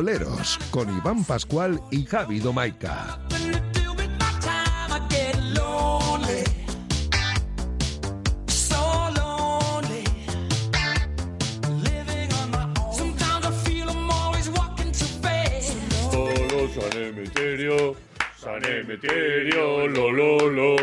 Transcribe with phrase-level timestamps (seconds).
[0.00, 3.18] Quiroleros, con Iván Pascual y Javi Domaica.
[16.74, 17.94] San Emeterio,
[18.38, 18.62] San
[19.92, 20.76] lo lo lo,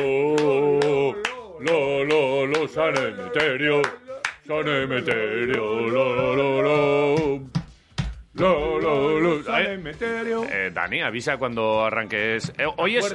[1.59, 3.81] lo lo lo, San Emeterio,
[4.45, 4.68] San
[5.88, 6.37] lo lo.
[10.88, 12.54] Dani, avisa cuando arranques.
[12.58, 13.14] Eh, hoy, es,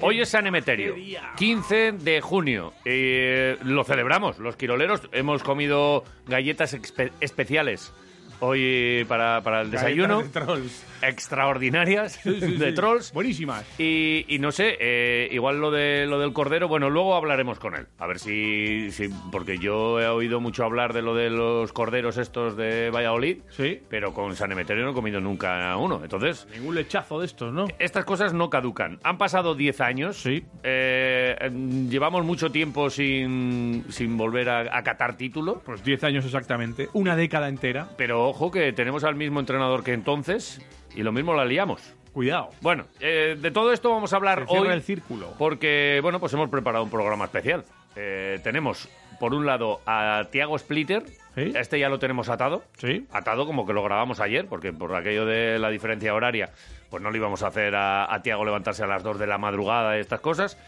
[0.00, 1.32] hoy es San Emeterio, qué día.
[1.36, 2.72] 15 de junio.
[2.84, 5.02] Eh, lo celebramos, los quiroleros.
[5.10, 7.92] Hemos comido galletas expe- especiales
[8.40, 10.22] hoy para, para el desayuno.
[10.22, 10.60] De.
[11.02, 13.12] Extraordinarias Sí, sí, de trolls.
[13.12, 13.64] Buenísimas.
[13.78, 17.74] Y, y no sé, eh, igual lo de lo del cordero, bueno, luego hablaremos con
[17.74, 17.86] él.
[17.98, 22.18] A ver si, si- porque yo he oído mucho hablar de lo de los corderos
[22.18, 23.80] estos de Valladolid, Sí.
[23.88, 26.00] pero con San Emeterio no he comido nunca uno.
[26.02, 27.66] Entonces, Ningún lechazo de estos, ¿no?
[27.78, 28.98] estas cosas no caducan.
[29.02, 30.16] Han pasado 10 años.
[30.20, 30.44] Sí.
[30.62, 35.62] Eh, em, llevamos mucho tiempo sin, sin volver a, a catar título.
[35.64, 36.88] Pues 10 años exactamente.
[36.92, 37.88] Una década entera.
[37.96, 40.60] Pero ojo que tenemos al mismo entrenador que entonces
[40.94, 41.94] y lo mismo la liamos.
[42.12, 42.50] Cuidado.
[42.60, 44.68] Bueno, eh, de todo esto vamos a hablar Se hoy.
[44.68, 45.32] el círculo.
[45.38, 47.64] Porque, bueno, pues hemos preparado un programa especial.
[47.94, 48.88] Eh, tenemos,
[49.20, 51.04] por un lado, a Tiago Splitter.
[51.36, 51.52] Sí.
[51.54, 52.64] Este ya lo tenemos atado.
[52.78, 53.06] Sí.
[53.12, 56.50] Atado como que lo grabamos ayer, porque por aquello de la diferencia horaria,
[56.90, 59.38] pues no le íbamos a hacer a, a Tiago levantarse a las 2 de la
[59.38, 60.58] madrugada y estas cosas.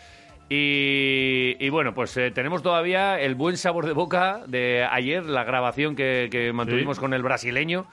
[0.55, 5.45] Y, y bueno, pues eh, tenemos todavía el buen sabor de boca de ayer, la
[5.45, 7.01] grabación que, que mantuvimos Sí.
[7.01, 7.87] con el brasileño,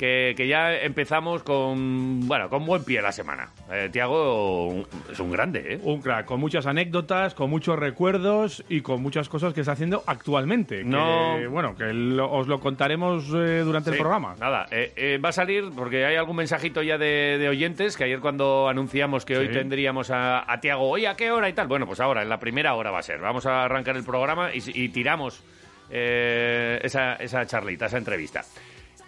[0.00, 3.50] que, que ya empezamos con, bueno, con buen pie la semana.
[3.70, 5.80] Eh, Tiago es un grande, ¿eh?
[5.82, 10.02] Un crack, con muchas anécdotas, con muchos recuerdos y con muchas cosas que está haciendo
[10.06, 10.78] actualmente.
[10.78, 11.36] que, No.
[11.50, 14.34] bueno, que lo- os lo contaremos eh, durante el programa.
[14.40, 18.04] Nada, eh, eh, va a salir porque hay algún mensajito ya de, de oyentes que
[18.04, 21.66] ayer cuando anunciamos que hoy tendríamos a, a Tiago, oye, ¿a qué hora y tal?
[21.68, 23.20] Bueno, pues ahora, en la primera hora va a ser.
[23.20, 25.42] Vamos a arrancar el programa y, y tiramos
[25.90, 28.42] eh, esa, esa charlita, esa entrevista.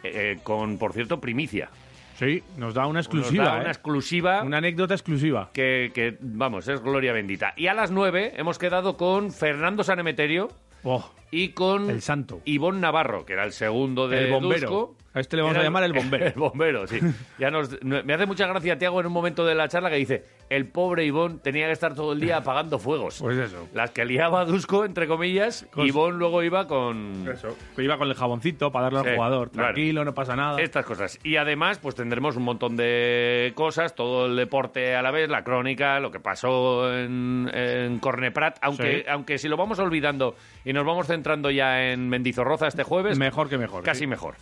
[0.03, 1.71] Eh, eh, con, por cierto, primicia.
[2.19, 3.45] Sí, nos da una Nos exclusiva.
[3.45, 3.61] da ¿eh?
[3.63, 4.43] Una exclusiva.
[4.43, 5.51] Una anécdota exclusiva.
[5.53, 7.55] Que, que, vamos, es gloria bendita.
[7.57, 10.49] Y a las nueve hemos quedado con Fernando Sanemeterio
[10.85, 12.41] Oh, y con El santo.
[12.45, 14.69] Ivón Navarro, que era el segundo de El bombero.
[14.69, 14.97] Dusko.
[15.15, 16.27] A este le vamos Era a llamar el bombero.
[16.27, 16.99] El bombero, sí.
[17.39, 20.25] Ya nos, me hace mucha gracia, Tiago, en un momento de la charla que dice,
[20.49, 23.19] el pobre Ivón tenía que estar todo el día apagando fuegos.
[23.21, 23.69] Pues eso.
[23.75, 27.29] Las que liaba Dusko, entre comillas, Con- Ivón luego iba con...
[27.31, 27.57] Eso.
[27.77, 29.51] Iba con el jaboncito para darle al jugador.
[29.51, 29.69] claro.
[29.75, 30.61] Tranquilo, no pasa nada.
[30.63, 31.19] Estas cosas.
[31.23, 35.45] Y además, pues tendremos un montón de cosas, todo el deporte a la vez, la
[35.45, 39.05] crónica, lo que pasó en, en Corneprat, aunque, Sí.
[39.11, 43.49] aunque si lo vamos olvidando y nos vamos centrando ya en Mendizorroza este jueves, Mejor
[43.51, 43.83] que mejor.
[43.85, 44.07] casi sí.
[44.07, 44.37] mejor.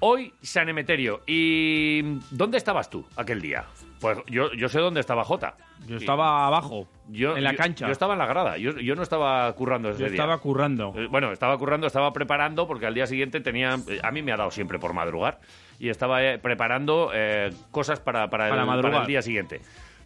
[0.00, 1.22] Hoy, San Emeterio.
[1.26, 3.64] ¿Y dónde estabas tú aquel día?
[4.00, 5.56] Pues yo, yo sé dónde estaba Jota.
[5.86, 7.86] Yo estaba abajo, Yo, en la yo- cancha.
[7.86, 8.56] Yo estaba en la grada.
[8.58, 10.14] Yo, yo no estaba currando ese Yo día.
[10.14, 10.92] estaba currando.
[10.96, 13.76] Eh, Bueno, estaba currando, estaba preparando, porque al día siguiente tenía.
[13.88, 15.40] eh, A mí me ha dado siempre por madrugar.
[15.78, 18.92] Y estaba eh, preparando eh, cosas para, para, Para el, madrugar.
[18.92, 19.60] para el día siguiente.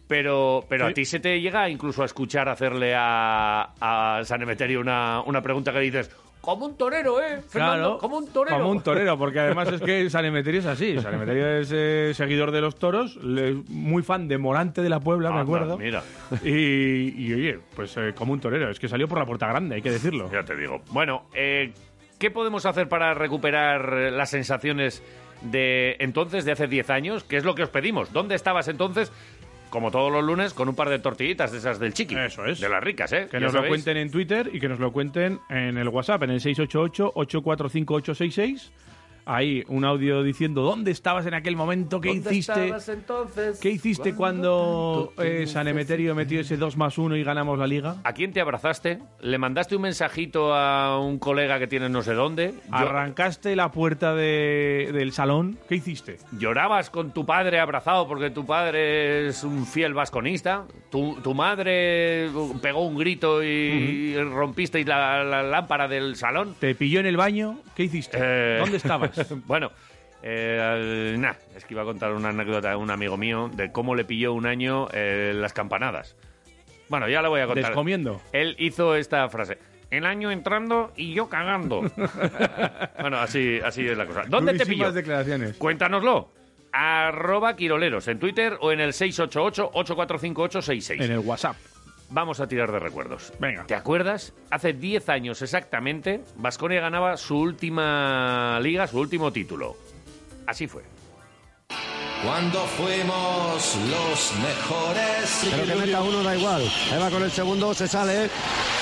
[0.07, 0.91] Pero, pero Sí.
[0.91, 5.41] a ti se te llega incluso a escuchar hacerle a, a San Emeterio una, una
[5.41, 6.09] pregunta que dices.
[6.41, 7.41] Como un torero, ¿eh?
[7.47, 7.97] Fernando?
[7.97, 8.57] como un torero.
[8.57, 10.97] Como un torero, porque además es que San Emeterio es así.
[10.99, 14.99] San Emeterio es eh, seguidor de los toros, le- muy fan de Morante de la
[15.01, 15.77] Puebla, me acuerdo.
[15.77, 16.01] Mira,
[16.43, 19.75] Y, y, oye, pues eh, como un torero, es que salió por la puerta grande,
[19.75, 20.29] hay que decirlo.
[20.31, 20.81] ya te digo.
[20.91, 21.73] Bueno, eh,
[22.17, 25.03] ¿qué podemos hacer para recuperar las sensaciones
[25.41, 27.23] de entonces, de hace 10 años?
[27.25, 28.11] ¿Qué es lo que os pedimos?
[28.13, 29.11] ¿Dónde estabas entonces?
[29.69, 32.15] Como todos los lunes, con un par de tortillitas de esas del chiqui.
[32.15, 32.59] Eso es.
[32.59, 33.27] De las ricas, ¿eh?
[33.29, 33.69] Que nos lo sabéis.
[33.71, 38.71] cuenten en Twitter y que nos lo cuenten en el WhatsApp, en el 688-845-866.
[39.31, 43.59] Ahí un audio diciendo dónde estabas en aquel momento, qué ¿Dónde hiciste, estabas entonces?
[43.59, 47.97] qué hiciste cuando eh, San Emeterio metió ese 2 más 1 y ganamos la liga.
[48.03, 48.97] ¿A quién te abrazaste?
[49.21, 52.55] ¿Le mandaste un mensajito a un colega que tiene no sé dónde?
[52.71, 56.17] Arrancaste la puerta de- del salón, ¿qué hiciste?
[56.39, 60.65] ¿Llorabas con tu padre abrazado porque tu padre es un fiel vasconista?
[60.89, 62.29] ¿Tu, tu madre
[62.63, 66.55] pegó un grito y rompiste la, la lámpara del salón?
[66.59, 67.59] ¿Te pilló en el baño?
[67.75, 68.17] ¿Qué hiciste?
[68.19, 69.11] Eh, ¿Dónde estabas?
[69.45, 69.71] bueno,
[70.21, 73.95] eh, nah, es que iba a contar una anécdota de un amigo mío de cómo
[73.95, 76.15] le pilló un año eh, las campanadas.
[76.89, 77.65] Bueno, ya le voy a contar.
[77.65, 78.19] Descomiendo.
[78.33, 79.57] Él hizo esta frase.
[79.91, 81.81] El año entrando y yo cagando.
[82.99, 84.23] bueno, así, así es la cosa.
[84.27, 84.91] ¿Dónde te pilló?
[84.91, 85.55] declaraciones.
[85.57, 86.31] Cuéntanoslo.
[86.71, 91.03] Arroba Quiroleros en Twitter o en el 688-845866.
[91.03, 91.55] En el WhatsApp.
[92.11, 93.31] Vamos a tirar de recuerdos.
[93.39, 93.65] Venga.
[93.65, 94.33] ¿Te acuerdas?
[94.49, 99.75] Hace 10 años exactamente, Vasconia ganaba su última liga, su último título.
[100.47, 100.83] Así fue.
[102.23, 105.47] cuando fuimos los mejores.
[105.51, 106.63] Pero que meta uno da igual.
[106.91, 108.29] Ahí va con el segundo, se sale.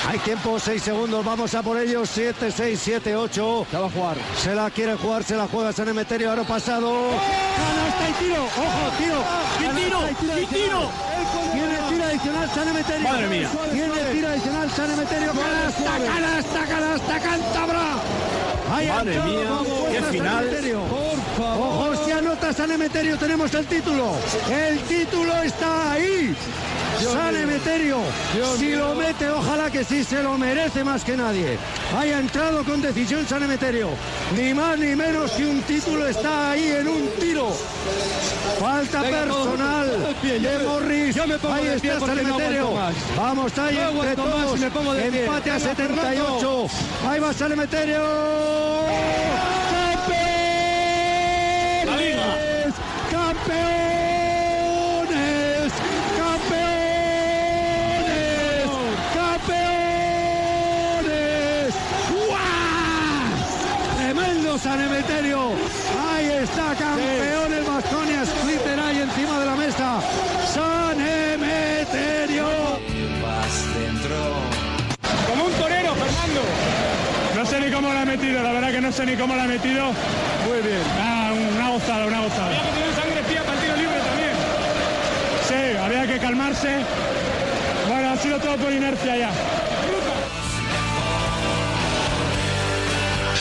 [0.08, 2.10] Hay tiempo, seis segundos, vamos a por ellos.
[2.10, 3.68] Siete, seis, siete, ocho.
[3.70, 4.18] Se va a jugar.
[4.38, 7.10] Se la quiere jugar, se la juega San Emeterio, aro pasado.
[7.58, 9.24] Canasta y tiro, ojo, tiro.
[9.60, 10.00] ¿Qué tiro?
[10.08, 10.90] ¿Qué tiro?
[11.52, 11.87] Tiene tiro
[12.28, 13.10] adicional San Emeterio.
[13.10, 13.50] Madre mía.
[13.72, 15.32] Tiene tiro adicional San Emeterio.
[15.34, 17.86] Canasta, canasta, canasta, cántabra.
[18.72, 19.50] Ahí Madre mía,
[19.92, 20.48] qué final.
[20.48, 20.82] Emeterio.
[21.40, 24.16] Ojo, si anota San Emeterio, tenemos el título.
[24.52, 26.36] El título está ahí.
[27.02, 27.98] San Emeterio,
[28.58, 31.58] si lo mete, ojalá que sí, se lo merece más que nadie.
[31.98, 33.90] Haya entrado con decisión San Emeterio.
[34.36, 37.52] Ni más ni menos que un título está ahí en un tiro.
[38.60, 41.16] Falta Venga, personal pie, de Morris.
[41.16, 42.70] yo me pongo Ahí de está San Emeterio.
[43.16, 44.60] Vamos ahí No entre más todos.
[44.60, 45.26] me pongo de pie.
[45.26, 46.68] Empate a Venga, 78.
[47.08, 48.02] Ahí va San Emeterio.
[64.68, 65.40] San Emeterio!
[66.12, 70.02] Ahí está, campeones Vasconia, Splitter ahí encima de la mesa.
[70.54, 72.48] San Emeterio.
[75.30, 76.42] Como un torero, Fernando.
[77.38, 79.44] No sé ni cómo la ha metido, la verdad que no sé ni cómo la
[79.44, 79.86] ha metido.
[80.46, 80.84] Muy bien.
[81.00, 82.48] Ah, una gozada, una gozada.
[82.48, 84.36] Había que tener sangre fría para el tiro libre también.
[85.48, 86.72] Sí, había que calmarse.
[87.88, 89.30] Bueno, ha sido todo por inercia ya.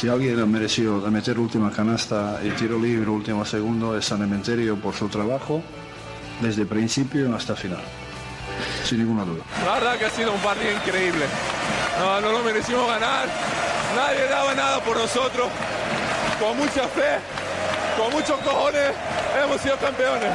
[0.01, 4.23] Si alguien ha merecido de meter última canasta y tiro libre último segundo es San
[4.23, 5.63] Emeterio por su trabajo
[6.39, 7.81] desde principio hasta final,
[8.85, 9.43] sin ninguna duda.
[9.65, 11.25] La verdad que ha sido un partido increíble.
[11.99, 13.27] No, no lo merecimos ganar.
[13.97, 15.49] Nadie daba nada por nosotros.
[16.39, 17.17] Con mucha fe,
[17.97, 18.93] con muchos cojones,
[19.43, 20.31] hemos sido campeones.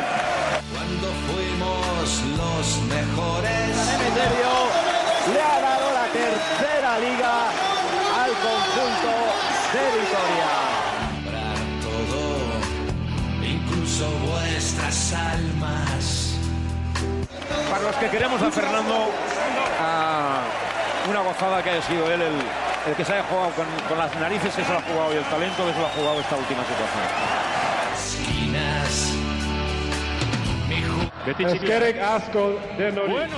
[0.73, 3.77] Cuando fuimos los mejores.
[3.93, 4.53] Emeterio
[5.33, 7.40] le ha dado la tercera liga
[17.71, 19.09] Para los que queremos a Fernando,
[19.79, 20.41] ah,
[21.09, 22.33] una gozada que haya sido él el,
[22.87, 25.17] el que se haya jugado con, con las narices que se lo ha jugado y
[25.17, 27.03] el talento que se lo ha jugado esta última situación.
[27.95, 29.13] Esquinas.
[30.67, 33.37] Mi ju- Eskerek Asco de Bueno.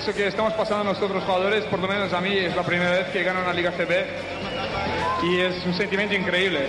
[0.00, 3.08] Eso que estamos pasando nosotros jugadores, por lo menos a mí, es la primera vez
[3.08, 6.68] que gano una Liga CB y es un sentimiento increíble.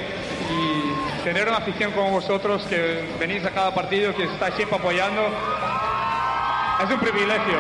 [0.51, 5.21] Y tener una afición como vosotros que venís a cada partido, que estáis siempre apoyando,
[6.83, 7.57] es un privilegio.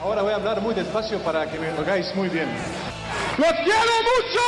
[0.00, 2.48] Ahora voy a hablar muy despacio para que me oigáis muy bien.
[3.38, 4.40] ¡Los quiero mucho!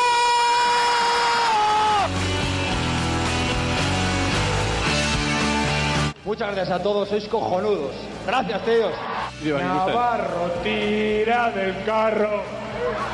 [6.25, 7.93] Muchas gracias a todos, sois cojonudos.
[8.25, 8.93] Gracias, tíos.
[9.43, 12.43] Navarro, tira del carro,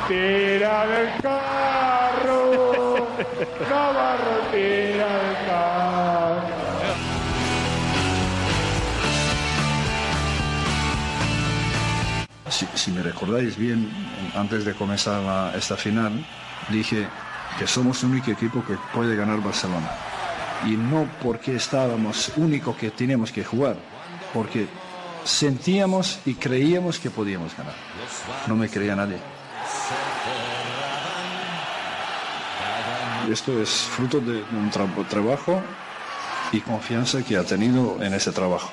[0.09, 3.07] tira del carro.
[3.69, 6.57] Navarro, tira del carro.
[12.49, 13.89] Si, si me recordáis bien,
[14.35, 16.25] antes de comenzar la- esta final,
[16.69, 17.07] dije
[17.59, 19.89] que somos el único equipo que puede ganar Barcelona.
[20.65, 23.75] Y no porque estábamos único que teníamos que jugar,
[24.33, 24.67] porque
[25.27, 27.73] sentíamos y creíamos que podíamos ganar.
[28.47, 29.17] No me creía nadie.
[33.31, 35.61] Esto es fruto de un tra- trabajo
[36.53, 38.69] y confianza que ha tenido en ese trabajo.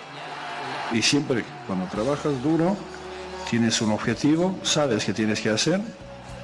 [0.93, 2.77] Y siempre cuando trabajas duro,
[3.51, 5.81] tienes un objetivo, sabes que tienes que hacer,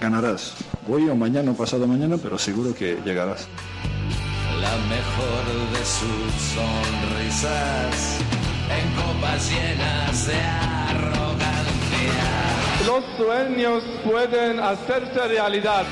[0.01, 0.55] ganarás.
[0.89, 3.47] Hoy o mañana o pasado mañana, pero seguro que llegarás.
[4.61, 8.19] La mejor de sus sonrisas
[8.79, 11.71] en copas llenas de arrogancia.
[12.87, 15.85] Los sueños pueden hacerse realidad.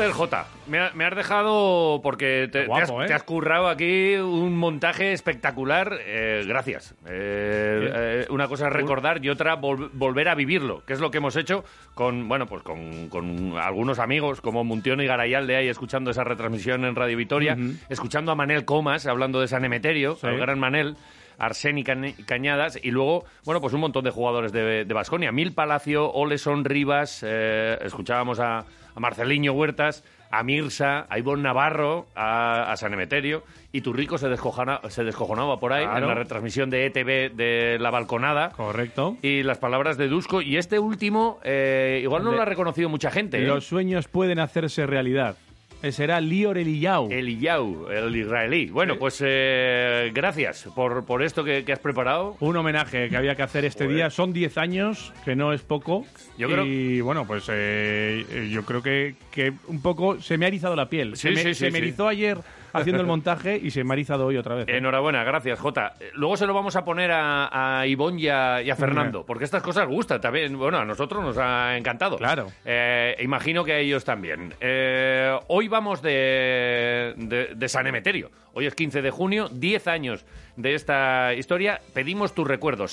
[0.00, 3.06] Joder, Jota, me, ha- me has dejado porque te, Guapo, te has, ¿eh?
[3.08, 5.92] te has currado aquí un montaje espectacular.
[6.06, 6.94] eh, gracias.
[7.06, 11.18] Eh, una cosa es recordar y otra vol- volver a vivirlo, que es lo que
[11.18, 11.64] hemos hecho
[11.94, 16.84] con, bueno, pues con, con algunos amigos como Muntión y Garayalde ahí escuchando esa retransmisión
[16.86, 17.56] en Radio Vitoria,
[17.90, 20.26] escuchando a Manel Comas hablando de San Emeterio, Sí.
[20.26, 20.96] al gran Manel.
[21.42, 25.32] Arseni Cañadas y luego, bueno, pues un montón de jugadores de, de Basconia.
[25.32, 32.70] Mil Palacio, Oleson Rivas, escuchábamos a, a Marceliño Huertas, a Mirsa, a Ivonne Navarro, a,
[32.70, 33.42] a San Emeterio,
[33.72, 35.98] y Turrico se, descojana- se descojonaba por ahí Claro.
[35.98, 38.50] en la retransmisión de ETV de La Balconada.
[38.50, 39.16] Correcto.
[39.22, 40.40] Y las palabras de Dusko.
[40.42, 43.38] Y este último, eh, igual no De- lo ha reconocido mucha gente.
[43.38, 43.46] ¿eh?
[43.46, 45.36] Los sueños pueden hacerse realidad.
[45.82, 47.10] Ese era Lior Eliyahu.
[47.10, 48.66] Eliyahu, el israelí.
[48.66, 52.36] Bueno, pues eh, gracias por, por esto que, que has preparado.
[52.40, 53.96] Un homenaje que había que hacer este Joder.
[53.96, 54.10] día.
[54.10, 56.04] Son 10 años, que no es poco.
[56.36, 60.44] Yo creo- Y bueno, pues eh, eh, yo creo que, que un poco se me
[60.44, 61.16] ha erizado la piel.
[61.16, 62.36] Sí, se me, sí, se me erizó ayer
[62.72, 64.68] haciendo el montaje y se me ha erizado hoy otra vez.
[64.68, 64.76] ¿eh?
[64.76, 65.94] Enhorabuena, gracias, Jota.
[66.14, 69.44] Luego se lo vamos a poner a, a Ivonne y a, y a Fernando, porque
[69.44, 70.56] estas cosas gustan también.
[70.56, 72.16] Bueno, a nosotros nos ha encantado.
[72.16, 72.46] Claro.
[72.64, 74.54] Eh, imagino que a ellos también.
[74.60, 78.30] Eh, hoy vamos de, de, de San Emeterio.
[78.52, 80.24] Hoy es 15 de junio, 10 años
[80.56, 81.80] de esta historia.
[81.94, 82.92] Pedimos tus recuerdos,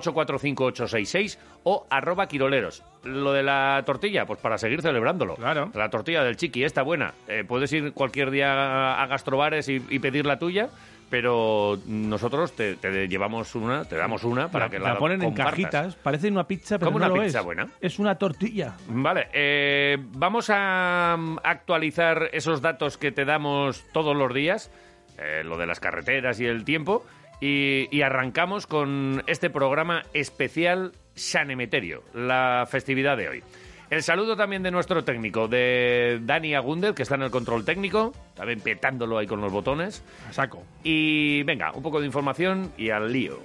[0.00, 2.82] 688-845-866 o arroba quiroleros.
[3.04, 5.34] Lo de la tortilla, pues para seguir celebrándolo.
[5.36, 5.70] Claro.
[5.74, 7.14] La tortilla del chiqui, está buena.
[7.28, 10.68] Eh, puedes ir cualquier día a gastrobares y, y pedir la tuya,
[11.10, 15.22] pero nosotros te, te llevamos una, te damos una para la, que la la, ponen
[15.22, 15.94] en cajitas.
[15.96, 17.44] Parece una pizza, pero Como no una lo pizza es.
[17.44, 17.68] buena.
[17.80, 18.74] Es una tortilla.
[18.88, 24.70] Vale, eh, vamos a mm, actualizar esos datos que te damos todos los días,
[25.18, 27.04] eh, lo de las carreteras y el tiempo,
[27.42, 33.42] y, y arrancamos con este programa especial San Emeterio, la festividad de hoy.
[33.90, 38.14] El saludo también de nuestro técnico, de Dani Agundel, que está en el control técnico,
[38.34, 40.02] también petándolo ahí con los botones.
[40.30, 40.64] A saco.
[40.82, 43.40] Y venga, un poco de información y al lío.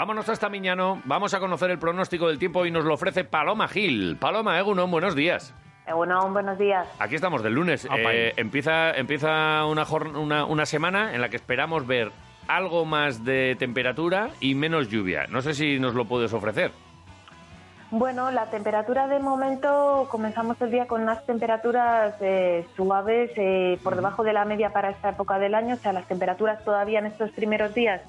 [0.00, 3.68] Vámonos hasta Miñano, vamos a conocer el pronóstico del tiempo y nos lo ofrece Paloma
[3.68, 4.16] Gil.
[4.18, 5.54] Paloma Egunon, buenos días.
[5.94, 6.88] Bueno, buenos días.
[6.98, 7.86] Aquí estamos del lunes.
[7.94, 12.12] Eh, empieza empieza una, una semana en la que esperamos ver
[12.48, 15.26] algo más de temperatura y menos lluvia.
[15.28, 16.72] No sé si nos lo puedes ofrecer.
[17.92, 23.96] Bueno, la temperatura de momento comenzamos el día con unas temperaturas eh, suaves eh, por
[23.96, 25.74] debajo de la media para esta época del año.
[25.74, 28.00] O sea, las temperaturas todavía en estos primeros días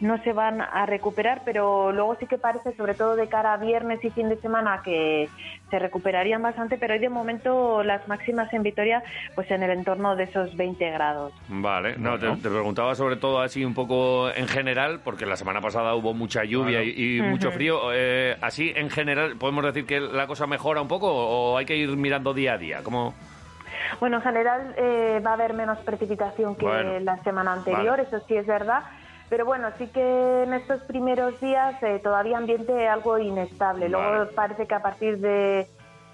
[0.00, 3.56] no se van a recuperar, pero luego sí que parece, sobre todo de cara a
[3.56, 5.30] viernes y fin de semana, que
[5.70, 6.76] se recuperarían bastante.
[6.76, 9.02] Pero hoy de momento las máximas en Vitoria,
[9.34, 11.32] pues en el entorno de esos 20 grados.
[11.48, 15.62] Vale, no, te, te preguntaba sobre todo así un poco en general, porque la semana
[15.62, 16.84] pasada hubo mucha lluvia Claro.
[16.94, 17.90] y, y mucho frío.
[17.94, 21.76] Eh, así en general, ¿podemos decir que la cosa mejora un poco o hay que
[21.76, 22.80] ir mirando día a día?
[22.82, 23.14] ¿Cómo?
[23.98, 28.02] Bueno, en general eh, va a haber menos precipitación que Bueno, la semana anterior, vale.
[28.04, 28.82] eso sí es verdad.
[29.28, 33.88] Pero bueno, sí que en estos primeros días eh, todavía ambiente algo inestable.
[33.88, 35.66] Luego parece que a partir de,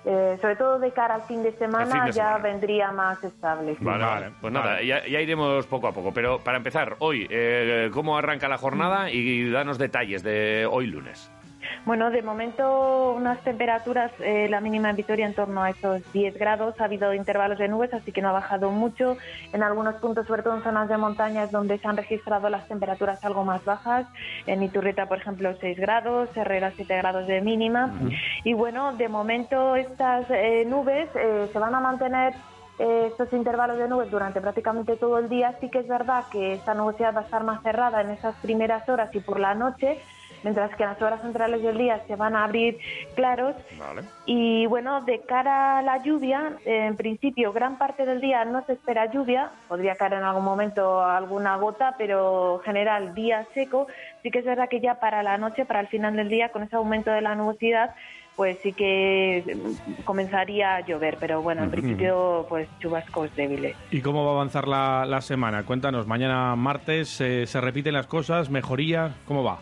[0.04, 2.38] eh, sobre todo de cara al fin de semana, fin de ya semana.
[2.44, 3.76] vendría más estable.
[3.80, 4.30] Vale, vale.
[4.40, 4.86] Pues nada, vale.
[4.86, 6.12] ya, ya iremos poco a poco.
[6.12, 9.10] Pero para empezar, hoy, eh, ¿cómo arranca la jornada?
[9.10, 11.30] Y danos detalles de hoy lunes.
[11.84, 16.36] Bueno, de momento unas temperaturas, eh, la mínima en Vitoria en torno a esos 10
[16.36, 19.16] grados, ha habido intervalos de nubes, así que no ha bajado mucho.
[19.52, 23.24] En algunos puntos, sobre todo en zonas de montañas donde se han registrado las temperaturas
[23.24, 24.06] algo más bajas,
[24.46, 27.92] en Iturrieta, por ejemplo, 6 grados, Herrera 7 grados de mínima.
[28.44, 32.34] Y bueno, de momento estas eh, nubes eh, se van a mantener
[32.78, 35.56] eh, estos intervalos de nubes durante prácticamente todo el día.
[35.60, 38.86] Sí que es verdad que esta nubosidad va a estar más cerrada en esas primeras
[38.88, 39.98] horas y por la noche,
[40.46, 42.78] mientras que en las horas centrales del día se van a abrir
[43.16, 43.56] claros.
[43.76, 44.02] Vale.
[44.26, 48.74] Y bueno, de cara a la lluvia, en principio gran parte del día no se
[48.74, 53.88] espera lluvia, podría caer en algún momento alguna gota, pero en general día seco.
[54.22, 56.62] Sí que es verdad que ya para la noche, para el final del día, con
[56.62, 57.96] ese aumento de la nubosidad,
[58.36, 63.74] pues sí que mm, comenzaría a llover, pero bueno, en principio pues chubascos débiles.
[63.90, 65.64] ¿Y cómo va a avanzar la, la semana?
[65.64, 69.58] Cuéntanos, mañana martes eh, se repiten las cosas, mejoría, ¿cómo va?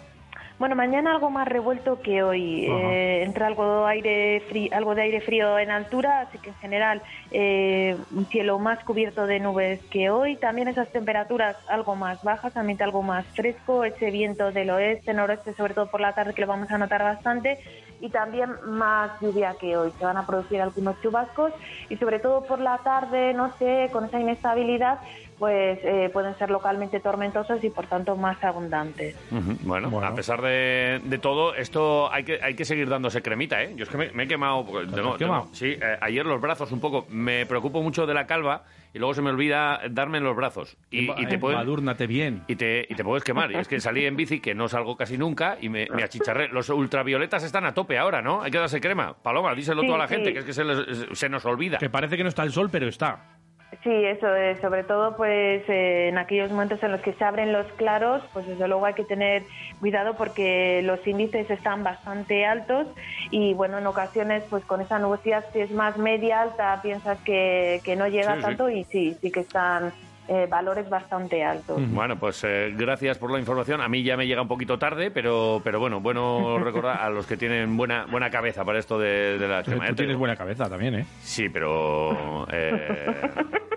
[0.56, 2.66] Bueno, mañana algo más revuelto que hoy.
[2.66, 7.02] Eh, entra algo, aire frí- algo de aire frío en altura, así que en general
[7.32, 10.36] eh, un cielo más cubierto de nubes que hoy.
[10.36, 15.54] También esas temperaturas algo más bajas, ambiente algo más fresco, ese viento del oeste, noroeste,
[15.54, 17.58] sobre todo por la tarde, que lo vamos a notar bastante.
[18.00, 19.90] Y también más lluvia que hoy.
[19.98, 21.52] Se van a producir algunos chubascos
[21.88, 24.98] y sobre todo por la tarde, no sé, con esa inestabilidad,
[25.44, 29.14] pues eh, pueden ser localmente tormentosos y por tanto más abundantes.
[29.30, 30.06] Ujú, Bueno, Bueno.
[30.06, 33.74] a pesar de, de todo, esto hay que, hay que seguir dándose cremita, ¿eh?
[33.76, 34.64] Yo es que me, me he quemado.
[34.64, 35.42] ¿Te tengo- has quemado?
[35.42, 37.04] tengo- sí, eh, ayer los brazos un poco.
[37.10, 40.78] Me preocupo mucho de la calva y luego se me olvida darme en los brazos.
[40.90, 42.42] Y, y te puedes, Embadúrnate bien.
[42.48, 43.52] y, te, y te puedes quemar.
[43.52, 46.48] Y es que salí en bici, que no salgo casi nunca, y me, me achicharré.
[46.48, 48.40] Los ultravioletas están a tope ahora, ¿no?
[48.42, 49.14] Hay que darse crema.
[49.22, 50.14] Paloma, díselo Sí, tú a la sí.
[50.14, 51.76] gente, que es que se, les- se nos olvida.
[51.76, 53.24] Que parece que no está el sol, pero está.
[53.82, 57.52] Sí, eso es, sobre todo pues eh, en aquellos momentos en los que se abren
[57.52, 59.42] los claros, pues desde luego hay que tener
[59.80, 62.86] cuidado porque los índices están bastante altos
[63.30, 67.80] y bueno, en ocasiones pues con esa nubosidad si es más media alta piensas que,
[67.84, 68.42] que no llega Sí, sí.
[68.42, 69.92] tanto y sí, sí que están
[70.26, 71.76] eh, valores bastante altos.
[71.90, 73.82] Bueno, pues eh, gracias por la información.
[73.82, 77.26] A mí ya me llega un poquito tarde, pero, pero bueno, bueno recordar a los
[77.26, 79.94] que tienen buena buena cabeza para esto de, de la Tú crema.
[79.94, 81.04] tienes buena cabeza también, ¿eh?
[81.20, 82.88] Sí, pero eh,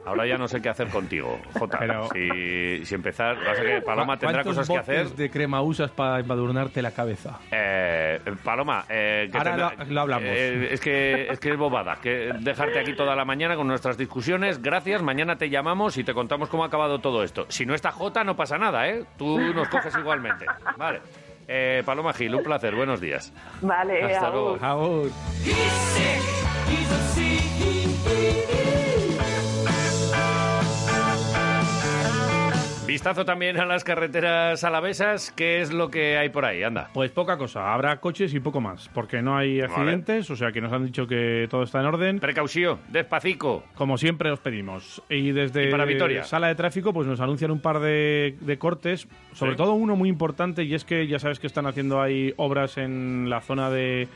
[0.08, 1.78] ahora ya no sé qué hacer contigo, Jota.
[1.80, 5.04] Pero- Si, si empezar, pasa que Paloma tendrá ¿Cuántos cosas que hacer.
[5.04, 7.40] botes de crema usas para embadurnarte la cabeza?
[7.52, 10.30] Eh, Paloma, eh, que Ahora tendrá- lo- lo hablamos.
[10.30, 13.98] eh, es que es que es bobada, que dejarte aquí toda la mañana con nuestras
[13.98, 14.62] discusiones.
[14.62, 17.46] Gracias, mañana te llamamos y te contamos cómo ha acabado todo esto.
[17.50, 19.04] Si no está Jota, no pasa nada, ¿eh?
[19.18, 20.46] Tú nos coges igualmente.
[20.78, 21.02] Vale.
[21.48, 22.76] Eh, Paloma Gil, un placer.
[22.76, 23.32] Buenos días.
[23.62, 24.60] Vale, Hasta agur.
[24.60, 24.66] luego.
[24.66, 25.12] Agur.
[32.88, 35.32] Vistazo también a las carreteras alavesas.
[35.36, 36.64] ¿Qué es lo que hay por ahí?
[36.64, 36.90] Anda.
[36.94, 40.62] Pues poca cosa, habrá coches y poco más, porque no hay accidentes, o sea que
[40.62, 42.20] nos han dicho que todo está en orden.
[42.20, 43.64] Precaución, despacito.
[43.76, 45.02] Como siempre os pedimos.
[45.10, 46.24] Y desde Y para Vitoria.
[46.24, 49.58] Sala de Tráfico pues nos anuncian un par de, de cortes, sobre Sí.
[49.58, 53.30] todo uno muy importante y es que ya sabes que están haciendo ahí obras en
[53.30, 54.08] la zona de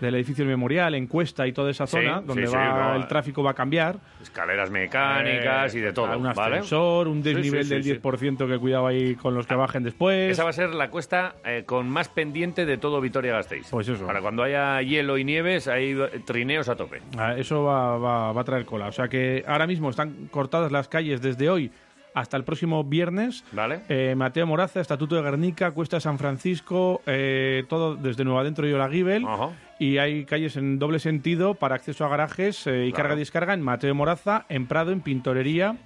[0.00, 3.06] del edificio memorial, en Cuesta y toda esa zona, sí, donde sí, va no, el
[3.06, 3.96] tráfico va a cambiar.
[4.22, 6.16] Escaleras mecánicas Eh, y de todo.
[6.18, 6.56] Un ¿vale?
[6.56, 7.90] ascensor, un Sí, sí, desnivel del sí.
[8.00, 10.30] 10% que cuidado ahí con los que bajen después.
[10.32, 13.68] Esa va a ser la cuesta eh, con más pendiente de todo Vitoria-Gasteiz.
[13.70, 14.06] Pues eso.
[14.06, 15.96] Para cuando haya hielo y nieves, hay
[16.26, 17.00] trineos a tope.
[17.16, 18.88] Ah, Eso va, va- va a traer cola.
[18.88, 21.70] O sea que ahora mismo están cortadas las calles desde hoy
[22.14, 23.44] hasta el próximo viernes.
[23.52, 23.80] ¿Vale?
[23.88, 28.72] Eh, Mateo Moraza, Estatuto de Guernica, Cuesta San Francisco, eh, todo desde Nueva Dentro y
[28.72, 29.24] Olaguibel.
[29.26, 29.50] Ajá.
[29.80, 33.08] Y hay calles en doble sentido para acceso a garajes eh, y Claro.
[33.08, 35.76] carga y descarga en Mateo Moraza, en Prado, en Pintorería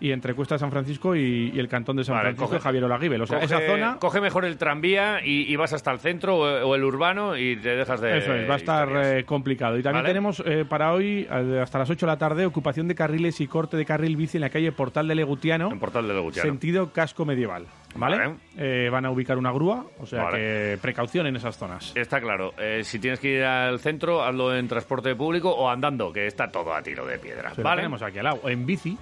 [0.00, 2.60] y entre Cuesta San Francisco y, y el cantón de San Vale, Francisco coge- de
[2.60, 3.22] Javier Olaguibel.
[3.22, 3.96] O sea, coge, esa zona...
[4.00, 7.56] Coge mejor el tranvía y, y vas hasta el centro o, o el urbano y
[7.56, 8.18] te dejas de.
[8.18, 9.78] Eso es, va a estar eh, complicado.
[9.78, 10.08] Y también Vale.
[10.14, 13.46] tenemos eh, para hoy, eh, hasta las 8 de la tarde, ocupación de carriles y
[13.46, 16.48] corte de carril bici en la calle Portal de Legutiano, En Portal de Legutiano.
[16.48, 17.66] sentido casco medieval.
[17.96, 18.16] ¿Vale?
[18.18, 18.34] Vale.
[18.56, 21.92] Eh, van a ubicar una grúa, o sea que precaución en esas zonas.
[21.96, 22.54] Está claro.
[22.82, 26.72] Si tienes que ir al centro, hazlo en transporte público o andando, que está todo
[26.72, 27.52] a tiro de piedra.
[27.54, 28.48] Se lo tenemos aquí al lado.
[28.48, 28.96] En bici,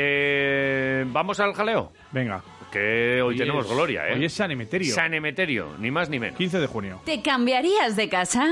[0.00, 1.92] Eh, Vamos al jaleo.
[2.12, 2.42] venga.
[2.70, 4.14] Que hoy, Hoy tenemos es- gloria, ¿eh?
[4.14, 4.94] hoy es San Emeterio.
[4.94, 6.36] San Emeterio, ni más ni menos.
[6.36, 7.00] 15 de junio.
[7.04, 8.46] ¿Te cambiarías de casa?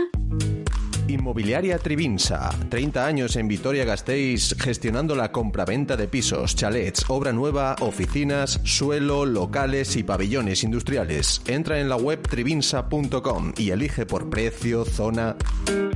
[1.06, 2.50] Inmobiliaria Trivinsa.
[2.68, 9.94] 30 años en Vitoria-Gasteiz gestionando la compraventa de pisos, chalets, obra nueva, oficinas, suelo, locales
[9.96, 11.42] y pabellones industriales.
[11.46, 15.36] Entra en la web trivinsa.com y elige por precio, zona.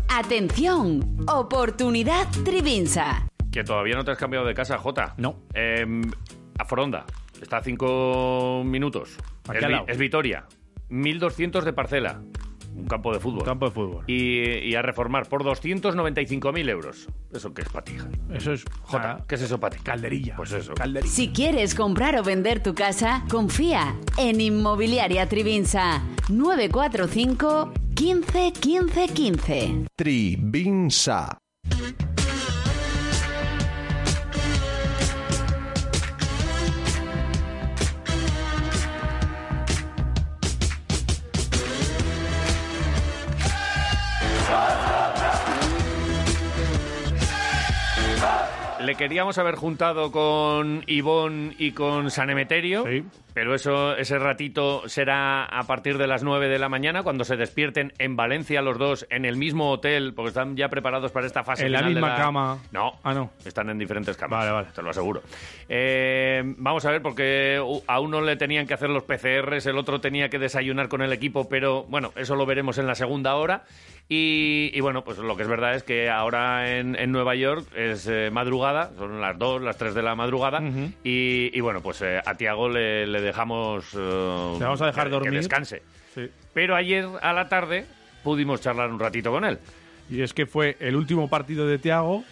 [0.09, 3.27] Atención, oportunidad Trivinsa.
[3.51, 5.15] Que todavía no te has cambiado de casa, Jota.
[5.19, 5.37] No.
[5.55, 5.85] Eh,
[6.59, 7.05] a Foronda.
[7.41, 9.17] Está a cinco minutos.
[9.49, 9.85] Aquí es, al Vi- lado.
[9.89, 10.47] es Vitoria.
[10.91, 12.21] 1.200 de parcela.
[12.77, 13.45] Un campo de fútbol.
[13.45, 14.05] Campo de fútbol.
[14.07, 17.09] Y, y a reformar por 295.000 euros.
[17.33, 17.95] ¿Eso qué es para ti?
[17.95, 18.09] hija?
[18.33, 19.79] Eso es Jota, ah, ¿qué es eso ti?
[19.83, 20.37] calderilla.
[20.37, 20.75] Pues eso.
[20.75, 21.13] Calderilla.
[21.13, 26.03] Si quieres comprar o vender tu casa, confía en Inmobiliaria Trivinsa.
[26.29, 29.85] 945 15 15 15.
[29.97, 31.39] Trivinsa.
[48.97, 52.85] Queríamos haber juntado con Ivón y con San Emeterio.
[53.41, 57.39] Pero eso, ese ratito será a partir de las 9 de la mañana, cuando se
[57.39, 61.43] despierten en Valencia los dos en el mismo hotel, porque están ya preparados para esta
[61.43, 62.59] fase En la final de misma cama.
[62.71, 63.31] No, Ah, no.
[63.43, 64.41] están en diferentes camas.
[64.41, 64.69] Vale, vale.
[64.75, 65.23] Te lo aseguro.
[65.71, 70.03] Eh, vamos a ver, porque a uno le tenían que hacer los PCRs, el otro
[70.03, 73.63] tenía que desayunar con el equipo, pero bueno, eso lo veremos en la segunda hora.
[74.13, 77.65] Y, y bueno, pues lo que es verdad es que ahora en, en Nueva York
[77.77, 80.61] es eh, madrugada, son las 2, las 3 de la madrugada.
[81.05, 83.95] Y bueno, pues eh, a Tiago le, le dejamos.
[83.95, 85.31] Le vamos a dejar que- dormir.
[85.33, 85.83] Que descanse.
[86.15, 86.29] Sí.
[86.53, 87.87] Pero ayer a la tarde
[88.25, 89.59] pudimos charlar un ratito con él.
[90.11, 92.25] Y es que fue el último partido de Tiago.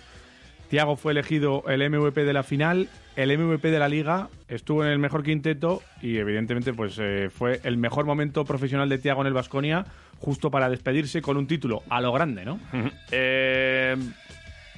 [0.69, 4.91] Tiago fue elegido el MVP de la final, el MVP de la liga, estuvo en
[4.91, 9.29] el mejor quinteto y evidentemente pues eh, fue el mejor momento profesional de Tiago en
[9.29, 9.87] el Vasconia,
[10.19, 12.61] justo para despedirse con un título a lo grande, ¿no?
[13.11, 13.97] Eh,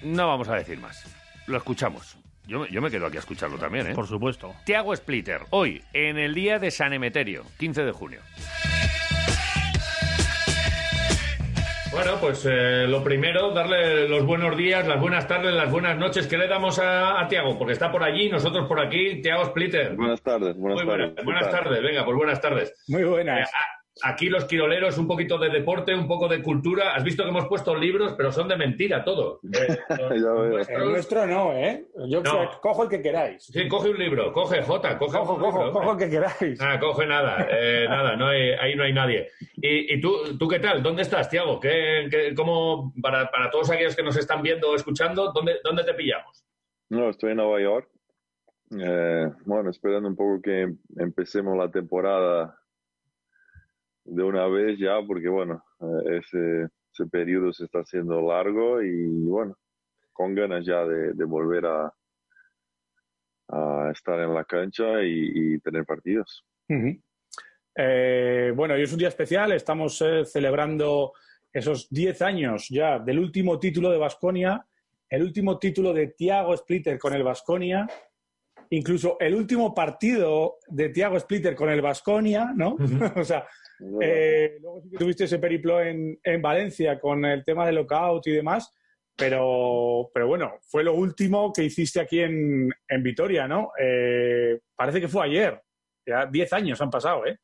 [0.05, 1.05] no vamos a decir más.
[1.49, 2.17] Lo escuchamos.
[2.51, 3.95] Yo, me- yo me quedo aquí a escucharlo también, ¿eh?
[3.95, 4.53] Por supuesto.
[4.65, 8.21] Tiago Splitter, hoy, en el día de San Emeterio, 15 de junio.
[11.93, 16.27] Bueno, pues eh, lo primero, darle los buenos días, las buenas tardes, las buenas noches.
[16.27, 17.57] ¿Qué le damos a, a Tiago?
[17.57, 19.21] Porque está por allí, nosotros por aquí.
[19.23, 19.95] Tiago Splitter.
[19.95, 21.15] Buenas tardes, buenas Muy buenas, tardes.
[21.17, 22.75] ¿Qué buenas tardes, venga, pues buenas tardes.
[22.89, 23.41] Muy buenas.
[23.49, 26.95] Eh, a- aquí los quiroleros, un poquito de deporte, un poco de cultura.
[26.95, 29.41] Has visto que hemos puesto libros, pero son de mentira todos.
[29.51, 31.85] Eh, nuestros- El nuestro no, ¿eh?
[32.09, 32.51] Yo No.
[32.61, 33.45] cojo el que queráis.
[33.45, 35.73] Sí, coge un libro, coge Jota, coge Cojo, un cojo, libro.
[35.73, 36.61] cojo el que queráis.
[36.61, 39.29] Ah, coge nada, eh, nada, no hay- ahí no hay nadie.
[39.57, 40.83] ¿Y, y tú, tú qué tal?
[40.83, 41.61] ¿Dónde estás, Tiago?
[41.61, 45.85] ¿Qué, qué- cómo, para, para todos aquellos que nos están viendo o escuchando, ¿dónde, ¿dónde
[45.85, 46.45] te pillamos?
[46.89, 47.89] No, estoy en Nueva York.
[48.79, 52.57] Eh, bueno, esperando un poco que empecemos la temporada
[54.11, 59.07] de una vez ya, porque bueno, eh, ese, ese periodo se está haciendo largo y
[59.25, 59.57] bueno,
[60.13, 61.95] con ganas ya de, de volver a,
[63.49, 66.45] a estar en la cancha y, y tener partidos.
[67.77, 69.53] Eh, bueno, hoy es un día especial.
[69.53, 71.13] Estamos eh, celebrando
[71.53, 74.67] esos 10 años ya del último título de Basconia,
[75.09, 77.87] el último título de Thiago Splitter con el Basconia,
[78.71, 82.77] incluso el último partido de Thiago Splitter con el Basconia, ¿no?
[83.17, 83.47] o sea,
[84.01, 88.27] eh, luego sí que tuviste ese periplo en, en Valencia con el tema del lockout
[88.27, 88.73] y demás,
[89.17, 93.71] pero, pero bueno, fue lo último que hiciste aquí en, en Vitoria, ¿no?
[93.79, 95.61] Eh, parece que fue ayer.
[96.07, 97.39] Ya 10 años han pasado, ¿eh?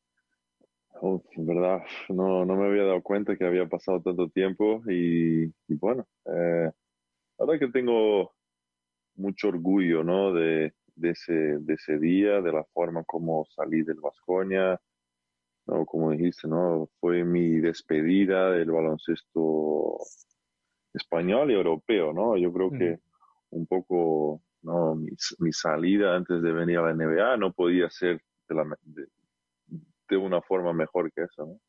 [0.99, 5.43] Uf, en verdad, no, no me había dado cuenta que había pasado tanto tiempo y,
[5.43, 6.71] y bueno, eh,
[7.37, 8.33] la verdad que tengo
[9.15, 10.33] mucho orgullo, ¿no?
[10.33, 14.79] De, de, ese, de ese día, de la forma como salí del Vasconia,
[15.67, 15.85] ¿no?
[15.85, 16.89] Como dijiste, ¿no?
[16.99, 19.97] Fue mi despedida del baloncesto
[20.93, 22.37] español y europeo, ¿no?
[22.37, 22.99] Yo creo que
[23.51, 24.95] un poco, ¿no?
[24.95, 29.07] Mi, mi salida antes de venir a la NBA no podía ser de la, de,
[30.09, 31.59] de una forma mejor que eso, ¿no?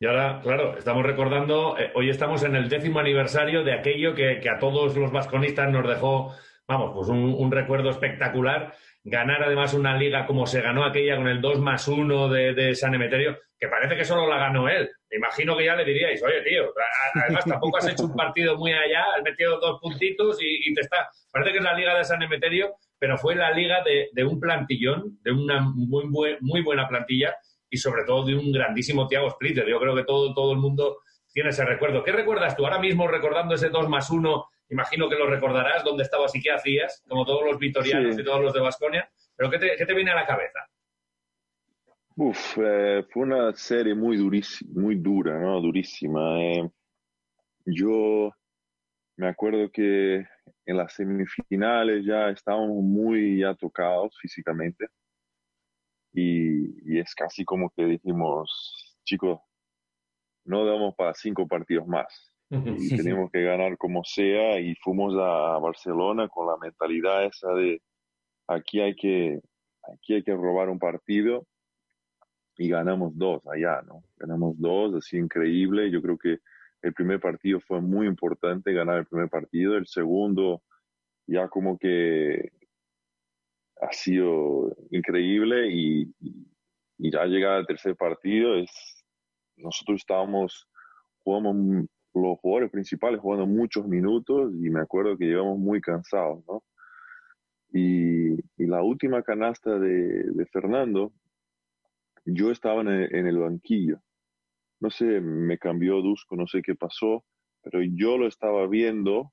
[0.00, 4.40] Y ahora, claro, estamos recordando, eh, hoy estamos en el décimo aniversario de aquello que,
[4.40, 6.32] que a todos los vasconistas nos dejó,
[6.66, 8.74] vamos, pues un, un recuerdo espectacular.
[9.08, 12.92] Ganar además una liga como se ganó aquella con el 2 más 1 de, San
[12.92, 14.90] Emeterio, que parece que solo la ganó él.
[15.08, 16.72] Me imagino que ya le diríais, oye, tío,
[17.14, 21.08] además tampoco has hecho un partido muy allá, has metido dos puntitos y, te está.
[21.30, 25.20] Parece que es la liga de San Emeterio, pero fue la liga de, un plantillón,
[25.22, 27.36] de una muy, muy buena plantilla
[27.70, 29.68] y sobre todo de un grandísimo Thiago Splitter.
[29.68, 30.98] Yo creo que todo, todo el mundo
[31.32, 32.02] tiene ese recuerdo.
[32.02, 34.46] ¿Qué recuerdas tú ahora mismo recordando ese 2 más 1?
[34.68, 38.20] Imagino que lo recordarás, dónde estabas y qué hacías, como todos los vitorianos Sí.
[38.20, 39.10] y todos los de Basconia.
[39.36, 40.58] Pero ¿qué te, qué te viene a la cabeza?
[42.16, 45.60] Uf, eh, fue una serie muy durísima, muy dura, ¿no?
[45.60, 46.40] Durísima.
[46.42, 46.70] eh.
[47.66, 48.30] yo
[49.16, 50.24] me acuerdo que
[50.66, 54.86] en las semifinales ya estábamos muy ya tocados físicamente
[56.12, 59.40] y, y es casi como que dijimos, chicos,
[60.44, 65.58] no damos para cinco partidos más y tenemos que ganar como sea y fuimos a
[65.58, 67.82] Barcelona con la mentalidad esa de
[68.46, 69.40] aquí hay que
[69.92, 71.46] aquí hay que robar un partido
[72.58, 74.02] y ganamos dos allá, ¿no?
[74.16, 75.90] Ganamos dos, así increíble.
[75.90, 76.38] Yo creo que
[76.82, 79.76] el primer partido fue muy importante, ganar el primer partido.
[79.76, 80.62] El segundo
[81.26, 82.52] ya como que
[83.80, 86.14] ha sido increíble y,
[86.98, 88.70] ya llegar al tercer partido es
[89.56, 90.66] nosotros estábamos
[91.18, 91.86] jugamos
[92.22, 96.62] los jugadores principales jugando muchos minutos y me acuerdo que llegamos muy cansados, ¿no?
[97.72, 101.12] Y, la última canasta de, Fernando,
[102.24, 104.00] yo estaba en el, en el banquillo.
[104.80, 107.24] No sé, me cambió Dusko, no sé qué pasó,
[107.62, 109.32] pero yo lo estaba viendo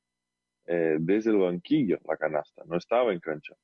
[0.66, 3.56] eh, desde el banquillo, la canasta, no estaba en cancha.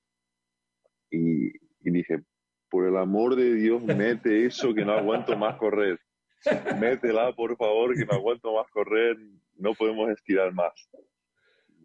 [1.11, 2.21] Y, y dije,
[2.69, 5.99] por el amor de Dios, mete eso que no aguanto más correr.
[6.79, 9.17] Métela, por favor, que no aguanto más correr,
[9.57, 10.73] no podemos estirar más.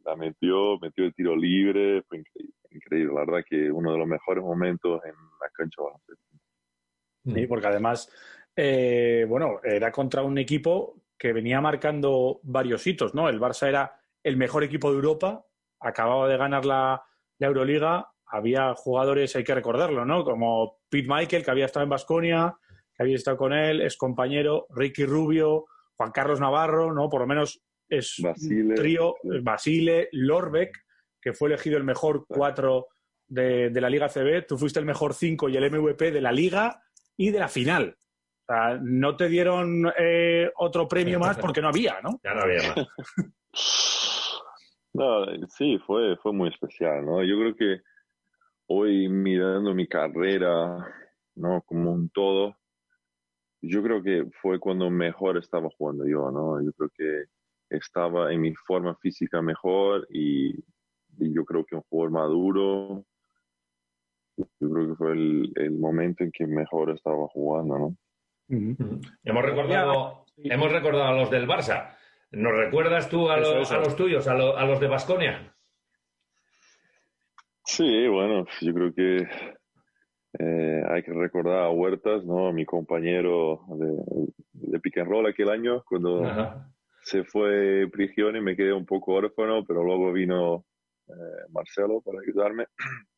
[0.04, 3.14] La metió, metió el tiro libre, fue increíble, increíble.
[3.14, 7.34] La verdad que uno de los mejores momentos en la cancha de.
[7.34, 8.10] Sí, porque además,
[8.54, 13.30] eh, bueno, era contra un equipo que venía marcando varios hitos, ¿no?
[13.30, 15.46] El Barça era el mejor equipo de Europa,
[15.80, 17.02] acababa de ganar la,
[17.38, 20.22] la Euroliga, había jugadores, hay que recordarlo, ¿no?
[20.22, 22.58] Como Pete Michael, que había estado en Basconia,
[22.96, 27.08] que había estado con él, es compañero, Ricky Rubio, Juan Carlos Navarro, ¿no?
[27.08, 30.76] Por lo menos es Basile, un trío, Basile, Lorbeck,
[31.20, 32.88] que fue elegido el mejor cuatro
[33.26, 36.32] de, de la Liga CB, tú fuiste el mejor cinco y el MVP de la
[36.32, 36.82] Liga
[37.16, 37.96] y de la final.
[38.46, 42.20] O sea, no te dieron eh, otro premio más porque no había, ¿no?
[42.22, 42.86] Ya no había más.
[44.96, 47.20] No, sí, fue, fue muy especial, ¿no?
[47.24, 47.82] Yo creo que
[48.68, 50.86] hoy mirando mi carrera,
[51.34, 51.62] ¿no?
[51.62, 52.56] Como un todo,
[53.68, 56.62] yo creo que fue cuando mejor estaba jugando yo, ¿no?
[56.62, 57.24] Yo creo que
[57.70, 60.50] estaba en mi forma física mejor y,
[61.18, 63.04] y yo creo que un jugador maduro,
[64.36, 67.96] yo creo que fue el, el momento en que mejor estaba jugando, ¿no?
[69.24, 71.96] Hemos recordado, hemos recordado a los del Barça.
[72.30, 73.74] ¿Nos recuerdas tú a, Eso, los- eso.
[73.76, 75.54] a los tuyos, a, lo- a los de Basconia?
[77.64, 79.28] Sí, bueno, yo creo que
[80.38, 82.52] eh, hay que recordar a Huertas, ¿no?
[82.52, 86.68] Mi compañero de, de pick and roll aquel año, cuando Ajá.
[87.02, 90.64] se fue Prigioni me quedé un poco órfano, pero luego vino
[91.08, 92.66] eh, Marcelo para ayudarme.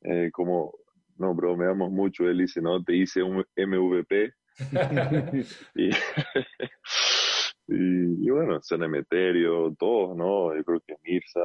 [0.00, 0.74] Eh, como
[1.16, 4.32] no bromeamos mucho, él dice, no, te hice un MVP.
[5.74, 5.90] y,
[7.66, 10.54] y, y bueno, San Emeterio, todos, ¿no?
[10.54, 11.40] Yo creo que Mirza,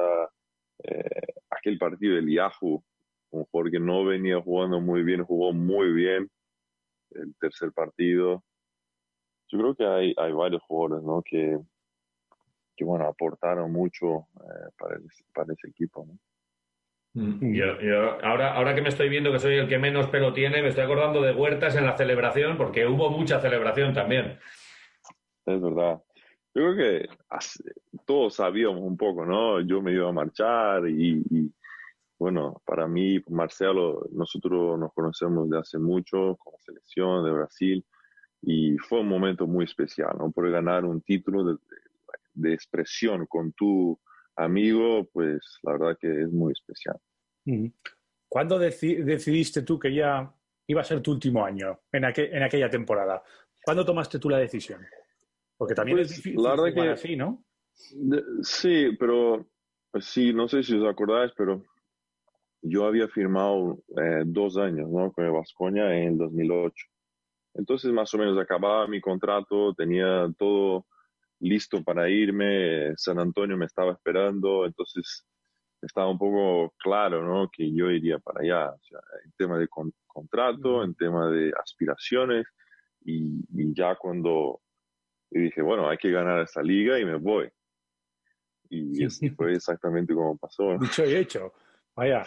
[0.84, 2.84] eh, aquel partido del Yahoo,
[3.34, 6.30] un jugador que no venía jugando muy bien, jugó muy bien
[7.10, 8.42] el tercer partido.
[9.48, 11.22] Yo creo que hay, hay varios jugadores, ¿no?
[11.22, 11.58] Que,
[12.76, 16.18] que bueno, aportaron mucho eh, para, el- para ese equipo, ¿no?
[17.40, 20.62] Yo- yo- ahora, ahora que me estoy viendo que soy el que menos pelo tiene,
[20.62, 24.38] me estoy acordando de Huertas en la celebración, porque hubo mucha celebración también.
[25.46, 26.02] Es verdad.
[26.54, 27.08] Yo creo que
[28.04, 29.60] todos sabíamos un poco, ¿no?
[29.60, 31.52] Yo me iba a marchar y, y,
[32.24, 37.84] bueno, para mí, Marcelo, nosotros nos conocemos de hace mucho con la selección de Brasil
[38.40, 40.32] y fue un momento muy especial, ¿no?
[40.32, 41.56] Por ganar un título de,
[42.32, 44.00] de expresión con tu
[44.36, 46.96] amigo, pues la verdad que es muy especial.
[48.26, 50.34] ¿Cuándo deci- decidiste tú que ya
[50.66, 53.22] iba a ser tu último año en, aqu- en aquella temporada?
[53.62, 54.80] ¿Cuándo tomaste tú la decisión?
[55.58, 57.44] Porque también Pues, es difícil la verdad que- así, ¿no?
[57.94, 59.46] De- sí, pero
[59.90, 61.62] pues, sí, no sé si os acordáis, pero
[62.66, 65.12] yo había firmado eh, dos años ¿no?
[65.12, 66.74] con el Vasconia en el 2008.
[67.54, 70.86] Entonces, más o menos acababa mi contrato, tenía todo
[71.40, 75.26] listo para irme, San Antonio me estaba esperando, entonces
[75.82, 77.50] estaba un poco claro ¿no?
[77.52, 81.52] que yo iría para allá, o sea, en tema de con- contrato, en tema de
[81.62, 82.46] aspiraciones,
[83.04, 84.60] y, y ya cuando
[85.30, 87.50] y dije, bueno, hay que ganar esta liga y me voy.
[88.70, 90.74] Y así fue exactamente como pasó.
[90.74, 90.78] ¿no?
[90.78, 91.52] Dicho y hecho.
[91.96, 92.24] Vaya.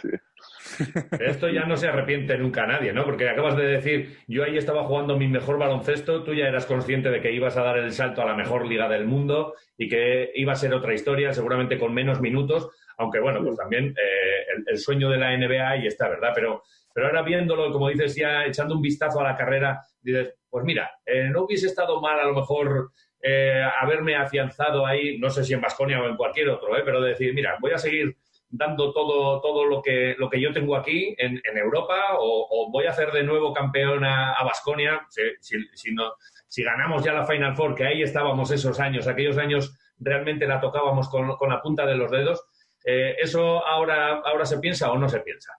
[1.18, 3.04] De esto ya no se arrepiente nunca nadie, ¿no?
[3.04, 7.10] Porque acabas de decir, yo ahí estaba jugando mi mejor baloncesto, tú ya eras consciente
[7.10, 10.30] de que ibas a dar el salto a la mejor liga del mundo y que
[10.34, 14.64] iba a ser otra historia, seguramente con menos minutos, aunque bueno, pues también eh, el,
[14.66, 16.32] el sueño de la NBA ahí está, ¿verdad?
[16.34, 16.62] Pero,
[16.94, 20.90] pero ahora viéndolo, como dices, ya echando un vistazo a la carrera, dices, pues mira,
[21.04, 25.52] eh, no hubiese estado mal a lo mejor eh, haberme afianzado ahí, no sé si
[25.52, 26.82] en Basconia o en cualquier otro, ¿eh?
[26.84, 28.16] pero de decir, mira, voy a seguir
[28.50, 32.70] dando todo, todo lo, que, lo que yo tengo aquí en, en Europa o, o
[32.70, 36.12] voy a hacer de nuevo campeón a Basconia si, si, si, no,
[36.48, 40.60] si ganamos ya la Final Four, que ahí estábamos esos años, aquellos años realmente la
[40.60, 42.42] tocábamos con, con la punta de los dedos.
[42.84, 45.52] Eh, ¿Eso ahora, ahora se piensa o no se piensa?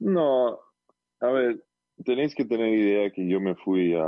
[0.00, 0.58] No,
[1.20, 1.62] a ver,
[2.04, 4.06] tenéis que tener idea que yo me fui a,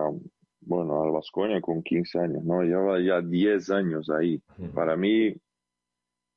[0.61, 2.63] bueno, al Vasconia con 15 años, ¿no?
[2.63, 4.41] Llevaba ya 10 años ahí.
[4.75, 5.35] Para mí,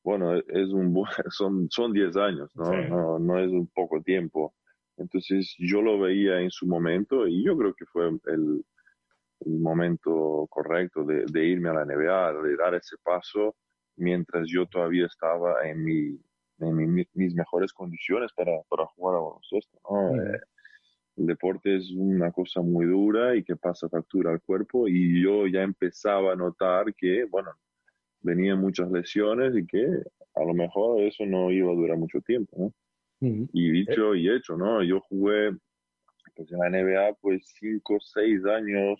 [0.03, 0.93] bueno, es un
[1.29, 2.65] son, son 10 años, ¿no?
[2.65, 2.89] Sí.
[2.89, 3.19] ¿no?
[3.19, 4.53] No es un poco tiempo.
[4.97, 8.63] Entonces yo lo veía en su momento y yo creo que fue el,
[9.41, 13.55] el momento correcto de, de irme a la NBA, de dar ese paso
[13.97, 16.19] mientras yo todavía estaba en, mi,
[16.59, 20.15] en mi- mis mejores condiciones para, para jugar a baloncesto, ¿no?
[20.21, 20.39] Eh,
[21.17, 25.45] el deporte es una cosa muy dura y que pasa factura al cuerpo y yo
[25.47, 27.51] ya empezaba a notar que, bueno,
[28.21, 29.85] venían muchas lesiones y que
[30.35, 32.73] a lo mejor eso no iba a durar mucho tiempo, ¿no?
[33.53, 34.81] Y dicho y hecho, ¿no?
[34.83, 35.51] Yo jugué
[36.35, 38.99] pues, en la NBA pues cinco, seis años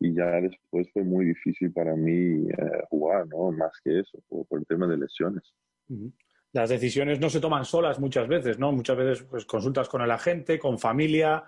[0.00, 3.52] y ya después fue muy difícil para mí eh, jugar, ¿no?
[3.52, 5.54] Más que eso, por, por el tema de lesiones.
[5.88, 6.12] Ujú.
[6.52, 8.72] Las decisiones no se toman solas muchas veces, ¿no?
[8.72, 11.44] Muchas veces pues, consultas con el agente, con familia.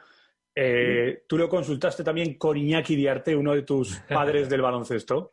[0.55, 5.33] Eh, ¿Tú lo consultaste también con Iñaki Diarte, uno de tus padres del baloncesto?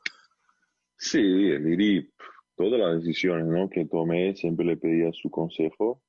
[0.98, 2.10] Sí, el Iri,
[2.56, 3.70] todas las decisiones ¿no?
[3.70, 6.02] que tomé siempre le pedía su consejo,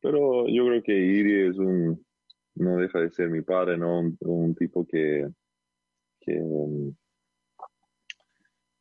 [0.00, 2.04] pero yo creo que Iri es un,
[2.56, 4.00] no deja de ser mi padre, ¿no?
[4.20, 5.26] Un, tipo que,
[6.20, 6.40] que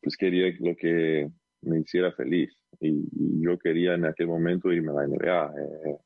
[0.02, 1.30] pues quería lo que
[1.62, 5.54] me hiciera feliz y, y yo quería en aquel momento irme a la NBA.
[5.56, 5.97] eh,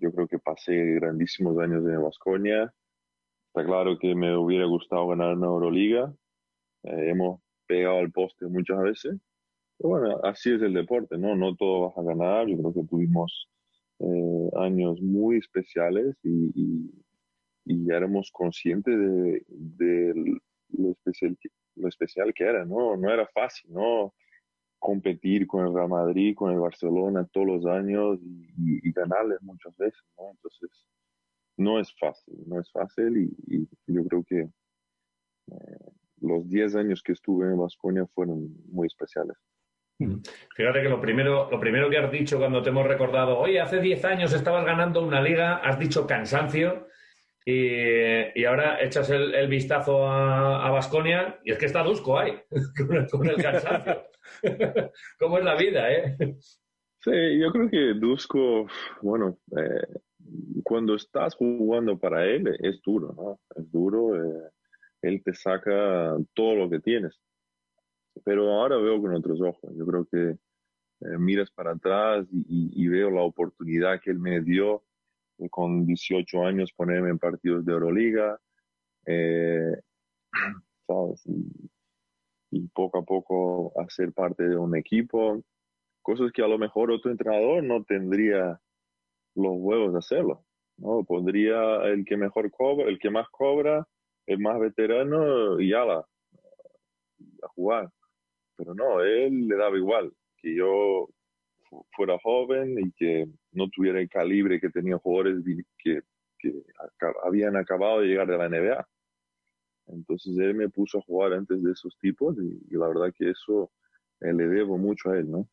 [0.00, 2.72] yo creo que pasé grandísimos años en Vasconia.
[3.48, 6.12] Está claro que me hubiera gustado ganar una Euroliga.
[6.84, 7.41] Eh, hemos
[7.72, 9.14] pegado al poste muchas veces.
[9.78, 11.36] Pero bueno, así es el deporte, ¿no?
[11.36, 12.46] No todo vas a ganar.
[12.48, 13.48] Yo creo que tuvimos
[14.00, 16.90] eh, años muy especiales y, y-
[17.64, 21.38] y éramos conscientes de, de lo, especial,
[21.76, 22.96] lo especial que era, ¿no?
[22.96, 24.14] No era fácil, ¿no?
[24.80, 29.76] Competir con el Real Madrid, con el Barcelona todos los años y, y ganarles muchas
[29.76, 30.30] veces, ¿no?
[30.32, 30.70] Entonces,
[31.56, 34.40] no es fácil, no es fácil y, y yo creo que
[35.52, 39.36] eh, los 10 años que estuve en Vasconia fueron muy especiales.
[40.56, 43.80] Fíjate que lo primero, lo primero que has dicho cuando te hemos recordado, oye, hace
[43.80, 46.88] 10 años estabas ganando una liga, has dicho cansancio
[47.44, 52.36] y, y ahora echas el, el vistazo a Vasconia y es que está Dusko ahí,
[52.76, 54.02] con el, con el cansancio.
[55.18, 56.16] ¿Cómo es la vida, eh?
[57.00, 58.66] Sí, yo creo que Dusko,
[59.02, 60.00] bueno, eh,
[60.62, 63.40] cuando estás jugando para él es duro, ¿no?
[63.56, 64.50] Es duro, eh,
[65.02, 67.20] él te saca todo lo que tienes.
[68.24, 69.72] Pero ahora veo con otros ojos.
[69.76, 74.84] Yo creo que eh, miras para atrás y, veo la oportunidad que él me dio
[75.38, 78.38] de con 18 años ponerme en partidos de Euroliga,
[79.06, 79.76] eh.
[81.24, 81.70] Y,
[82.50, 85.42] y poco a poco hacer parte de un equipo,
[86.02, 88.60] cosas que a lo mejor otro entrenador no tendría
[89.34, 90.44] los huevos de hacerlo,
[90.76, 91.02] ¿no?
[91.04, 93.88] Podría el que mejor cobra, el que más cobra,
[94.26, 97.90] el más veterano y ya la, a jugar.
[98.56, 101.08] Pero no, él le daba igual que yo
[101.68, 105.44] fu- fuera joven y que no tuviera el calibre que tenían jugadores
[105.78, 106.00] que,
[106.38, 106.52] que
[107.24, 108.86] habían acabado de llegar de la NBA.
[109.88, 113.30] Entonces él me puso a jugar antes de esos tipos y, y la verdad que
[113.30, 113.72] eso
[114.20, 115.48] eh, le debo mucho a él, ¿no?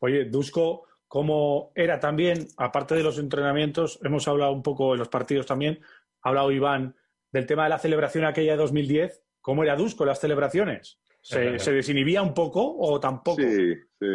[0.00, 5.08] Oye, Dusko, ¿cómo era también, aparte de los entrenamientos, hemos hablado un poco en los
[5.08, 5.80] partidos también,
[6.22, 6.94] ha hablado Iván
[7.36, 10.98] del tema de la celebración aquella de 2010, ¿cómo era Dusko en las celebraciones?
[11.20, 13.40] ¿Se, se desinhibía un poco o tampoco?
[13.40, 14.06] Sí, sí.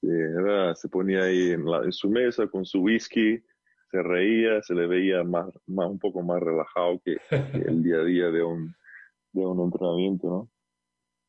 [0.00, 3.42] sí, era- se ponía ahí en, la- en su mesa con su whisky,
[3.90, 7.96] se reía, se le veía más, más un poco más relajado que, que el día
[7.96, 8.74] a día de un,
[9.32, 10.50] de un entrenamiento, ¿no?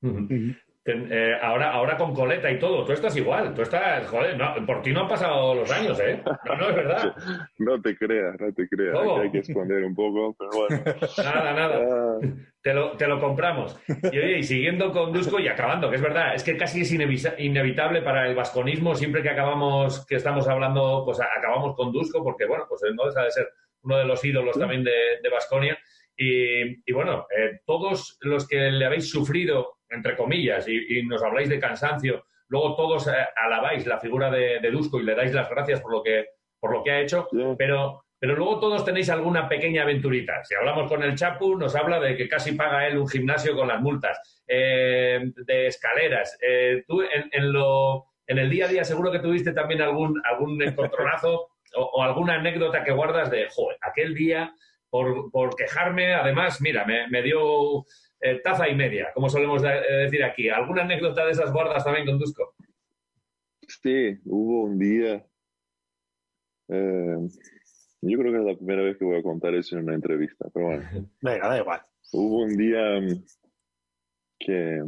[0.91, 4.82] eh, ahora, ahora con coleta y todo, tú estás igual, tú estás, joder, no, por
[4.82, 6.21] ti no han pasado los años, ¿eh?
[6.45, 7.15] No, no, es verdad.
[7.60, 10.84] No te creas, no te creas, hay que esconder un poco, pero bueno.
[11.17, 12.19] Nada, nada.
[12.62, 13.80] Te lo, te lo compramos.
[14.12, 16.91] Y oye, y siguiendo con Dusko y acabando, que es verdad, es que casi es
[16.91, 22.45] inevitable para el vasconismo, siempre que acabamos, que estamos hablando, pues acabamos con Dusko, porque
[22.45, 23.49] bueno, pues no deja de ser
[23.84, 25.78] uno de los ídolos también de, de Vasconia.
[26.15, 31.23] Y, y bueno, eh, todos los que le habéis sufrido, entre comillas, y, y nos
[31.23, 35.34] habláis de cansancio, luego todos eh, alabáis la figura de, de Dusko y le dais
[35.34, 36.25] las gracias por lo que,
[36.60, 40.43] por lo que ha hecho, pero, pero luego todos tenéis alguna pequeña aventurita.
[40.43, 43.67] Si hablamos con el Chapu, nos habla de que casi paga él un gimnasio con
[43.67, 46.38] las multas, eh, de escaleras.
[46.41, 50.21] Eh, tú en, en lo, en el día a día seguro que tuviste también algún,
[50.25, 54.54] algún encontronazo o, o alguna anécdota que guardas de, joder, aquel día,
[54.89, 57.86] por, por quejarme, además, mira, me, me dio
[58.21, 60.49] eh, taza y media, como solemos eh, decir aquí.
[60.49, 62.53] ¿Alguna anécdota de esas guardas también con Dusko?
[63.67, 65.25] Sí, hubo un día,
[66.69, 67.17] eh,
[68.01, 70.49] yo creo que es la primera vez que voy a contar eso en una entrevista,
[70.53, 70.84] pero bueno.
[71.21, 71.82] Venga, da igual.
[72.12, 73.23] Hubo un día mm,
[74.39, 74.84] que,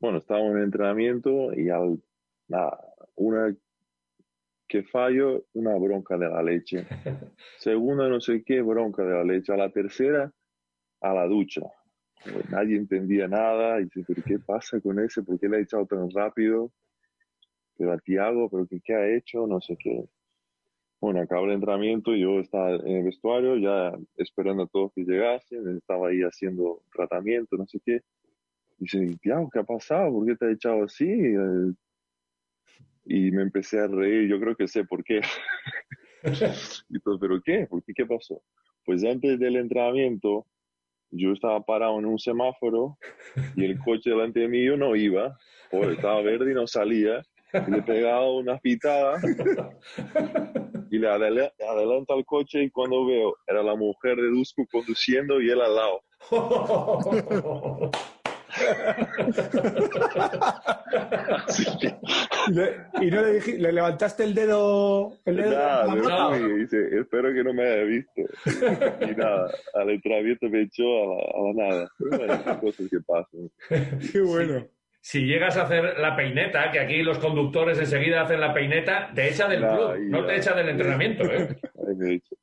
[0.00, 2.02] bueno, estábamos en entrenamiento y al,
[2.48, 2.78] nada,
[3.14, 3.54] una
[4.72, 6.86] que fallo, una bronca de la leche.
[7.58, 9.52] Segunda, no sé qué, bronca de la leche.
[9.52, 10.32] A la tercera,
[11.02, 11.62] a la ducha.
[12.50, 13.80] Nadie entendía nada.
[13.80, 15.22] Y dice, ¿pero qué pasa con ese?
[15.22, 16.72] ¿Por qué le ha echado tan rápido?
[17.76, 19.46] Pero a Tiago, ¿pero qué, qué ha hecho?
[19.46, 20.04] No sé qué.
[21.02, 25.76] Bueno, acabó el entrenamiento, yo estaba en el vestuario ya esperando a todos que llegasen,
[25.76, 28.02] estaba ahí haciendo tratamiento, no sé qué.
[28.78, 30.12] Dice, Tiago, ¿qué ha pasado?
[30.12, 31.34] ¿Por qué te ha echado así?
[33.04, 35.22] Y me empecé a reír, yo creo que sé por qué.
[36.88, 37.66] y todo, ¿pero qué?
[37.66, 37.94] ¿Por qué?
[37.94, 38.40] ¿Qué pasó?
[38.84, 40.46] Pues antes del entrenamiento,
[41.12, 42.96] yo estaba parado en un semáforo
[43.56, 45.36] y el coche delante de mí yo no iba,
[45.70, 47.22] porque estaba verde y no salía.
[47.54, 49.20] Y le pegaba una pitada
[50.90, 55.38] y le adela- adelanto al coche y cuando veo, era la mujer de Dusko conduciendo
[55.38, 56.00] y él al lado.
[63.00, 65.12] Y, no le, dije- le levantaste el dedo.
[65.24, 68.22] El dedo Nada, de me la dice, espero que no me haya visto.
[69.00, 71.90] Y nada, al entrenamiento me echó a la, a la nada.
[71.98, 73.50] Bueno, cosas que pasan.
[74.12, 74.66] Qué bueno.
[75.00, 79.28] Si llegas a hacer la peineta, que aquí los conductores enseguida hacen la peineta, te
[79.30, 81.24] echa del Nah, club, no te echa del entrenamiento.
[81.24, 81.48] ¿eh?
[81.88, 82.36] Ahí me echo.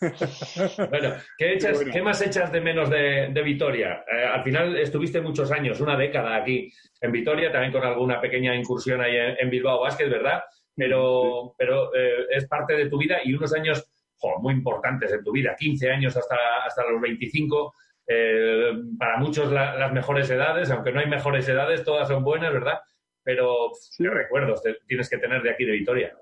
[0.90, 1.92] Bueno, ¿qué, echas- Qué bueno.
[1.92, 4.04] ¿qué más echas de menos de, de Vitoria?
[4.10, 8.54] Eh, al final estuviste muchos años, una década aquí en Vitoria, también con alguna pequeña
[8.54, 10.42] incursión ahí en, en Bilbao Basket, ¿verdad?
[10.74, 15.22] Pero, pero eh, es parte de tu vida y unos años jo, muy importantes en
[15.22, 17.74] tu vida, 15 años hasta, hasta los 25,
[18.06, 22.52] eh, para muchos la- las mejores edades, aunque no hay mejores edades, todas son buenas,
[22.52, 22.80] ¿verdad?
[23.22, 26.14] Pero qué recuerdos te- tienes que tener de aquí de Vitoria.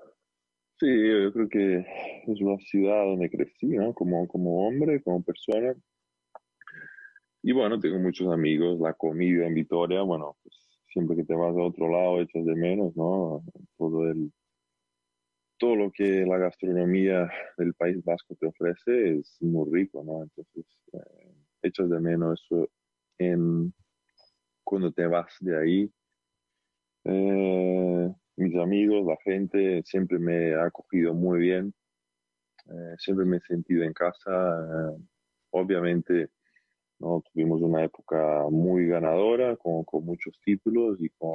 [0.79, 1.85] Sí, yo creo que
[2.27, 3.93] es una ciudad donde crecí, ¿no?
[3.93, 5.73] Como, como hombre, como persona.
[7.41, 10.55] Y bueno, tengo muchos amigos, la comida en Vitoria, bueno, pues
[10.87, 13.43] siempre que te vas a otro lado echas de menos, ¿no?
[13.77, 14.31] Todo el,
[15.57, 20.23] todo lo que la gastronomía del País Vasco te ofrece es muy rico, ¿no?
[20.23, 22.69] Entonces, eh, echas de menos eso
[24.63, 25.93] cuando te vas de ahí.
[27.05, 31.73] Eh, mis amigos, la gente siempre me ha acogido muy bien,
[32.69, 34.31] eh, siempre me he sentido en casa.
[34.31, 34.97] eh,
[35.51, 36.29] obviamente,
[36.99, 37.23] ¿no?
[37.31, 41.31] tuvimos una época muy ganadora, con, con muchos títulos y con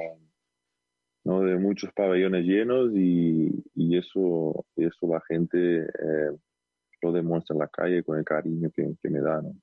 [1.23, 1.41] ¿no?
[1.41, 6.31] de muchos pabellones llenos y, y eso, eso la gente eh,
[7.01, 9.41] lo demuestra en la calle con el cariño que, que me da.
[9.41, 9.53] ¿no?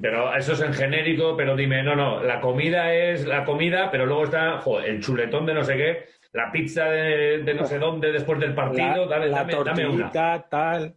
[0.00, 4.06] Pero eso es en genérico, pero dime, no, no, la comida es la comida, pero
[4.06, 8.12] luego está el chuletón de no sé qué, la pizza de, de no sé dónde
[8.12, 10.10] después del partido, La- dale, la dame, dame una.
[10.48, 10.94] tal.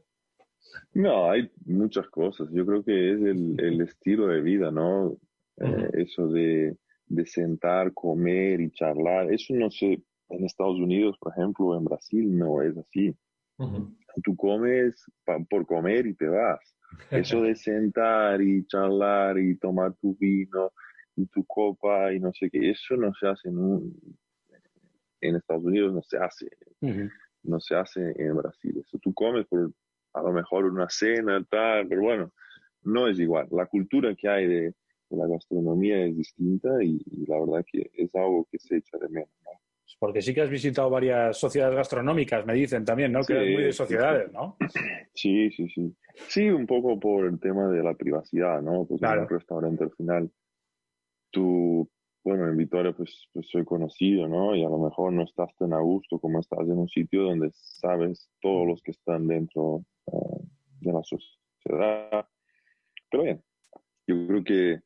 [0.93, 2.47] No, hay muchas cosas.
[2.51, 5.17] Yo creo que es el, el estilo de vida, ¿no?
[5.57, 6.75] Eh, eso de,
[7.07, 9.31] de sentar, comer y charlar.
[9.33, 13.15] Eso no sé, en Estados Unidos, por ejemplo, o en Brasil, no es así.
[14.23, 16.59] Tú comes pa- por comer y te vas.
[17.09, 20.71] Eso de sentar y charlar y tomar tu vino
[21.15, 24.17] y tu copa y no sé qué, eso no se hace en, un-
[25.21, 26.49] en Estados Unidos, no se hace
[27.43, 28.83] no se hace en Brasil.
[28.85, 29.71] Eso tú comes por
[30.13, 32.31] a lo mejor una cena, tal, pero bueno,
[32.83, 33.47] no es igual.
[33.51, 37.89] La cultura que hay de, de la gastronomía es distinta y, y la verdad que
[37.93, 39.29] es algo que se echa de menos.
[39.45, 39.51] ¿no?
[39.99, 43.21] Porque sí que has visitado varias sociedades gastronómicas, me dicen también, ¿no?
[43.21, 44.33] Que eres Sí, muy de sí, sociedades, sí.
[44.33, 44.57] ¿no?
[45.13, 45.95] Sí, sí, sí.
[46.27, 48.85] Sí, un poco por el tema de la privacidad, ¿no?
[48.85, 50.31] Pues en un restaurante al final,
[51.29, 51.89] tú,
[52.23, 54.55] bueno, en Vitoria pues, pues soy conocido, ¿no?
[54.55, 57.49] Y a lo mejor no estás tan a gusto como estás en un sitio donde
[57.53, 60.45] sabes todos los que están dentro eh,
[60.81, 62.27] de la sociedad.
[63.09, 63.43] Pero bien,
[64.07, 64.81] yo creo que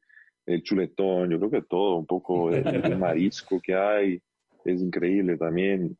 [0.45, 4.21] el chuletón, yo creo que todo, un poco el, el marisco que hay,
[4.63, 5.97] es increíble también.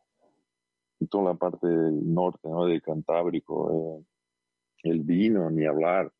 [1.00, 2.66] Y toda la parte del norte, ¿no?
[2.66, 6.12] Del Cantábrico, eh, el vino, ni hablar.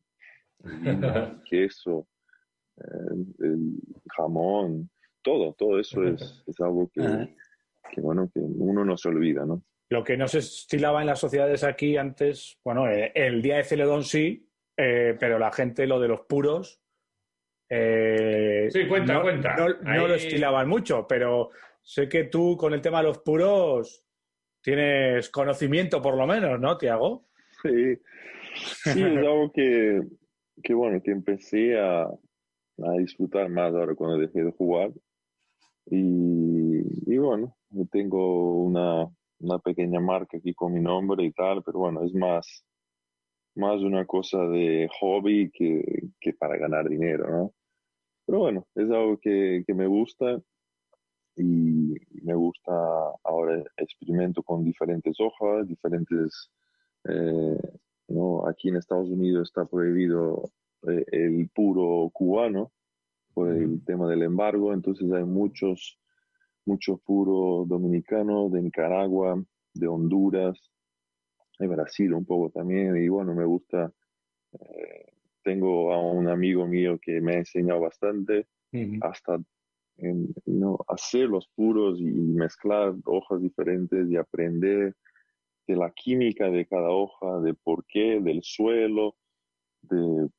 [0.62, 2.06] El vino, el queso,
[2.76, 3.80] eh, el
[4.14, 4.90] jamón,
[5.26, 7.00] todo, todo eso es, es algo que,
[8.00, 9.60] bueno, que uno no se olvida, ¿no?
[9.90, 13.64] Lo que no se estilaba en las sociedades aquí antes, bueno, eh, el día de
[13.64, 16.80] Celedón sí, eh, pero la gente lo de los puros.
[17.68, 19.56] eh, Sí, cuenta, no, cuenta.
[19.56, 21.50] No, no Ahí- lo estilaban mucho, pero
[21.82, 24.04] sé que tú con el tema de los puros
[24.62, 27.26] tienes conocimiento por lo menos, ¿no, Tiago?
[27.62, 27.96] Sí,
[28.92, 30.02] sí, es algo que,
[30.62, 34.90] que bueno, que empecé a, a disfrutar más ahora cuando dejé de jugar.
[35.86, 37.56] Y, bueno,
[37.90, 39.08] tengo una,
[39.38, 42.64] una pequeña marca aquí con mi nombre y tal, pero bueno, es más,
[43.54, 45.82] más una cosa de hobby que,
[46.20, 47.52] que para ganar dinero, ¿no?
[48.26, 50.40] Pero bueno, es algo que, que me gusta
[51.36, 52.72] y me gusta
[53.22, 56.50] ahora experimento con diferentes hojas, diferentes,
[57.04, 57.58] eh,
[58.08, 58.48] ¿no?
[58.48, 60.50] Aquí en Estados Unidos está prohibido
[60.88, 62.72] eh, el puro cubano
[63.36, 66.00] por el tema del embargo, entonces hay muchos,
[66.64, 70.72] mucho puro dominicano de Nicaragua, de Honduras,
[71.58, 73.92] de Brasil un poco también, y bueno, me gusta,
[74.58, 75.12] eh,
[75.42, 78.46] tengo a un amigo mío que me ha enseñado bastante,
[79.02, 79.38] hasta
[79.98, 80.78] en, ¿no?
[80.88, 84.96] hacer los puros y mezclar hojas diferentes y aprender
[85.66, 89.14] de la química de cada hoja, de por qué, del suelo,
[89.82, 90.30] de,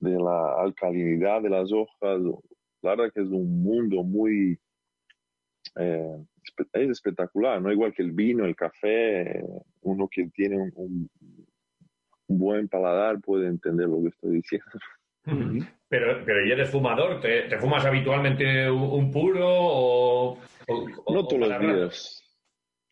[0.00, 2.20] de la alcalinidad de las hojas.
[2.82, 4.58] La verdad que es un mundo muy
[5.78, 6.16] eh,
[6.72, 7.72] es espectacular, ¿no?
[7.72, 9.42] Igual que el vino, el café,
[9.82, 11.10] uno que tiene un, un-
[12.28, 14.66] buen paladar puede entender lo que estoy diciendo.
[15.88, 17.20] Pero, pero ¿y eres fumador?
[17.20, 20.38] ¿Te, te fumas habitualmente un, un puro o, o-
[21.12, 22.22] No o todos los días.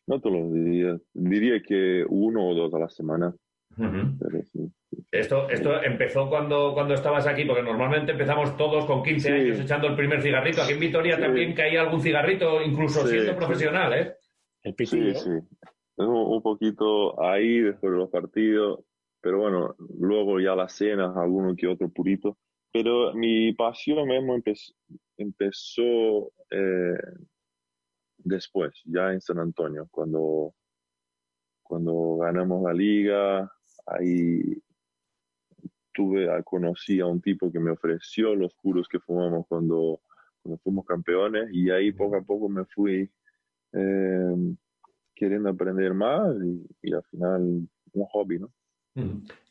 [0.06, 1.00] No todos los días.
[1.12, 3.34] Diría que uno o dos a la semana.
[3.76, 4.70] Pero sí.
[5.10, 9.34] Esto, esto empezó cuando, cuando estabas aquí, porque normalmente empezamos todos con 15 Sí.
[9.34, 10.62] años echando el primer cigarrito.
[10.62, 11.22] Aquí en Vitoria Sí.
[11.22, 13.36] también caía algún cigarrito, incluso Sí, siendo sí.
[13.38, 14.14] profesional, ¿eh?
[14.62, 15.30] El Sí, sí.
[15.96, 18.80] Un, un poquito ahí después de los partidos,
[19.20, 22.36] pero bueno, luego ya las cenas, alguno que otro purito.
[22.72, 24.72] Pero mi pasión mismo empezó,
[25.16, 26.98] empezó eh,
[28.18, 30.54] después, ya en San Antonio, cuando,
[31.62, 33.52] cuando ganamos la liga,
[33.86, 34.40] ahí
[35.92, 40.00] tuve, a- conocí a un tipo que me ofreció los puros que fumamos cuando,
[40.42, 43.08] cuando fuimos campeones y ahí poco a poco me fui
[43.72, 44.34] eh,
[45.14, 47.40] queriendo aprender más y, y al final
[47.92, 48.50] un hobby, ¿no?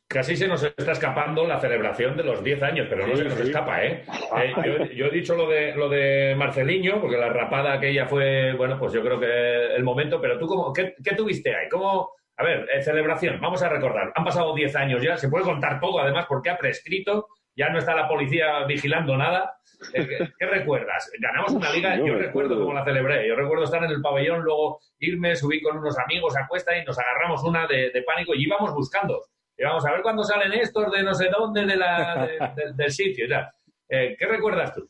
[0.07, 3.29] Casi se nos está escapando la celebración de los 10 años, pero no Sí, se
[3.29, 3.43] nos sí.
[3.43, 4.03] escapa, ¿eh?
[4.35, 8.53] Eh, yo, yo he dicho lo de, lo de Marceliño, porque la rapada aquella fue,
[8.53, 11.69] bueno, pues yo creo que el momento, pero tú, cómo, ¿qué, qué tuviste ahí?
[11.69, 15.45] ¿Cómo, a ver, eh, celebración, vamos a recordar, han pasado 10 años ya, se puede
[15.45, 19.55] contar todo, además, porque ha prescrito, ya no está la policía vigilando nada.
[19.93, 21.11] Eh, ¿Qué, qué recuerdas?
[21.19, 24.79] Ganamos una liga, Yo recuerdo cómo la celebré, yo recuerdo estar en el pabellón, luego
[24.99, 28.43] irme, subí con unos amigos a cuesta y nos agarramos una de, de pánico y
[28.45, 29.21] íbamos buscando.
[29.55, 32.73] Y vamos a ver cuándo salen estos de no sé dónde de la, de- de-
[32.73, 33.25] del sitio.
[33.25, 33.49] y tal.
[33.89, 34.89] Eh, ¿Qué recuerdas tú?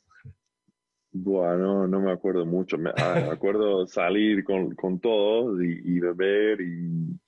[1.12, 2.78] Buah, no, no me acuerdo mucho.
[2.78, 7.20] Me, ah, me acuerdo salir con, con todos y, y beber y,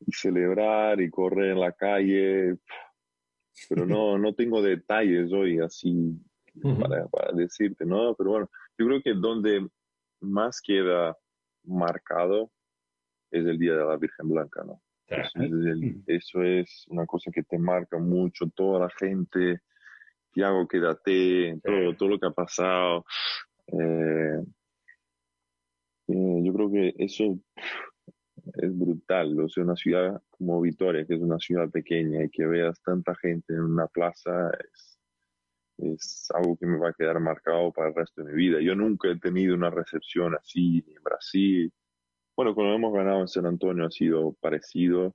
[0.00, 2.56] y celebrar y correr en la calle.
[3.68, 6.18] Pero no, no tengo detalles hoy así
[6.78, 8.14] para, para decirte, ¿no?
[8.14, 9.66] Pero bueno, yo creo que donde
[10.20, 11.16] más queda
[11.64, 12.50] marcado
[13.30, 14.80] es el Día de la Virgen Blanca, ¿no?
[15.20, 19.60] Eso es, el- eso es una cosa que te marca mucho, toda la gente,
[20.32, 23.04] Tiago, quédate, todo, todo lo que ha pasado.
[23.68, 24.42] Eh,
[26.08, 27.38] eh, yo creo que eso
[28.54, 32.46] es brutal, o sea, una ciudad como Vitoria, que es una ciudad pequeña y que
[32.46, 34.98] veas tanta gente en una plaza, es,
[35.78, 38.60] es algo que me va a quedar marcado para el resto de mi vida.
[38.60, 41.72] Yo nunca he tenido una recepción así ni en Brasil.
[42.36, 45.14] Bueno, cuando hemos ganado en San Antonio ha sido parecido,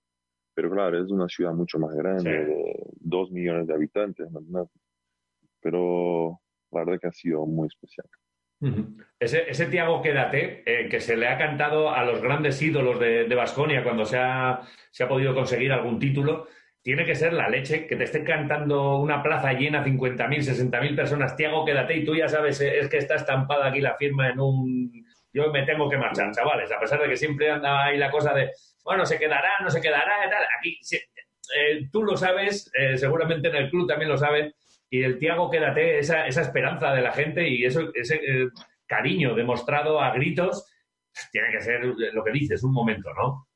[0.54, 2.52] pero claro, es una ciudad mucho más grande, Sí.
[2.52, 4.72] de dos millones de habitantes, imagínate.
[5.62, 6.40] Pero
[6.72, 8.08] la verdad que ha sido muy especial.
[9.20, 13.36] Ese, ese Tiago Quédate, eh, que se le ha cantado a los grandes ídolos de
[13.36, 16.47] Vasconia cuando se ha, se ha podido conseguir algún título,
[16.82, 21.36] tiene que ser la leche, que te esté cantando una plaza llena, 50.000, 60.000 personas,
[21.36, 24.39] Tiago Quédate, y tú ya sabes, eh, es que está estampada aquí la firma en
[24.39, 25.05] un...
[25.34, 28.34] Yo me tengo que marchar, chavales, a pesar de que siempre anda ahí la cosa
[28.34, 28.51] de,
[28.84, 30.43] bueno, se quedará, no se quedará, y tal.
[30.57, 30.80] Aquí
[31.55, 34.53] eh, tú lo sabes, eh, seguramente en el club también lo saben,
[34.92, 38.50] y el Tiago Quédate, esa, esa esperanza de la gente y eso, ese eh,
[38.86, 40.70] cariño demostrado a gritos,
[41.32, 43.48] tiene que ser lo que dices, un momento, ¿no?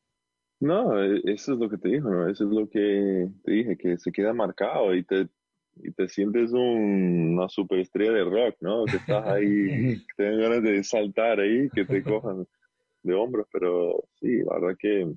[0.62, 2.30] No, eh, eso es lo que te dijo, ¿no?
[2.30, 5.28] Eso es lo que te dije, que se queda marcado y te,
[5.76, 8.86] y te sientes un- una superestrella de rock, ¿no?
[8.86, 9.46] Que estás ahí,
[10.08, 12.48] que te dan ganas de saltar ahí, que te cojan
[13.04, 15.12] de hombros, pero sí, la verdad que,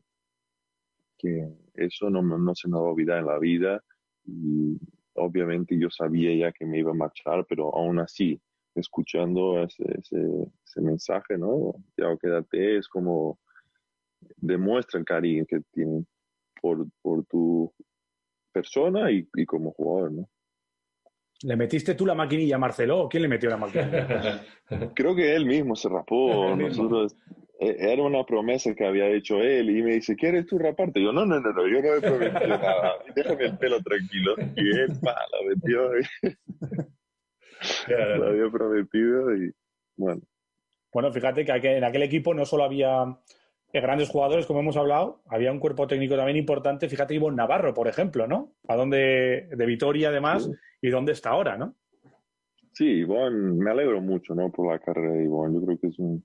[1.17, 3.83] que eso no, no se me va a olvidar en la vida
[4.27, 4.77] y
[5.19, 8.41] obviamente yo sabía ya que me iba a marchar, pero aún así,
[8.75, 10.21] escuchando ese, ese,
[10.65, 11.75] ese mensaje, ¿no?
[11.97, 13.39] Ya quédate, es como
[14.37, 16.07] demuestra el cariño que tienen
[16.61, 17.73] por, por tu
[18.53, 20.29] persona y, y como jugador, ¿no?
[21.43, 24.43] ¿Le metiste tú la maquinilla a Marcelo o quién le metió la maquinilla?
[24.95, 26.57] Creo que él mismo se rapó.
[26.57, 27.17] Nosotros,
[27.61, 31.03] era una promesa que había hecho él y me dice, ¿quieres tú raparte?
[31.03, 32.93] Yo, no, no, no, no, yo no he prometido nada.
[33.17, 34.35] Déjame el pelo tranquilo.
[34.57, 35.99] Y él, pa, la metió.
[35.99, 36.03] y-
[37.89, 39.51] la había prometido y
[39.97, 40.21] bueno.
[40.93, 43.05] Bueno, fíjate que aquel- en aquel equipo no solo había
[43.73, 46.89] eh, grandes jugadores, como hemos hablado, había un cuerpo técnico también importante.
[46.89, 48.53] Fíjate Ivonne Navarro, por ejemplo, ¿no?
[48.69, 50.49] A dónde, de Vitoria, además,
[50.81, 51.75] y dónde está ahora, ¿no?
[52.73, 54.51] Sí, Ivonne, me alegro mucho, ¿no?
[54.53, 55.59] Por la carrera de Ivonne.
[55.59, 56.25] Yo creo que es un,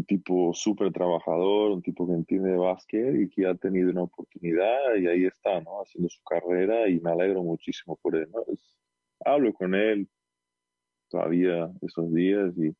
[0.00, 4.04] un tipo súper trabajador, un tipo que entiende de básquet y que ha tenido una
[4.04, 5.82] oportunidad y ahí está, ¿no?
[5.82, 8.28] Haciendo su carrera y me alegro muchísimo por él,
[9.24, 10.08] hablo con él
[11.10, 12.74] todavía esos días y,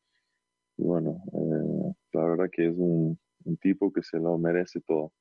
[0.79, 3.19] bueno, eh, la verdad que es un
[3.61, 5.13] tipo que se lo merece todo.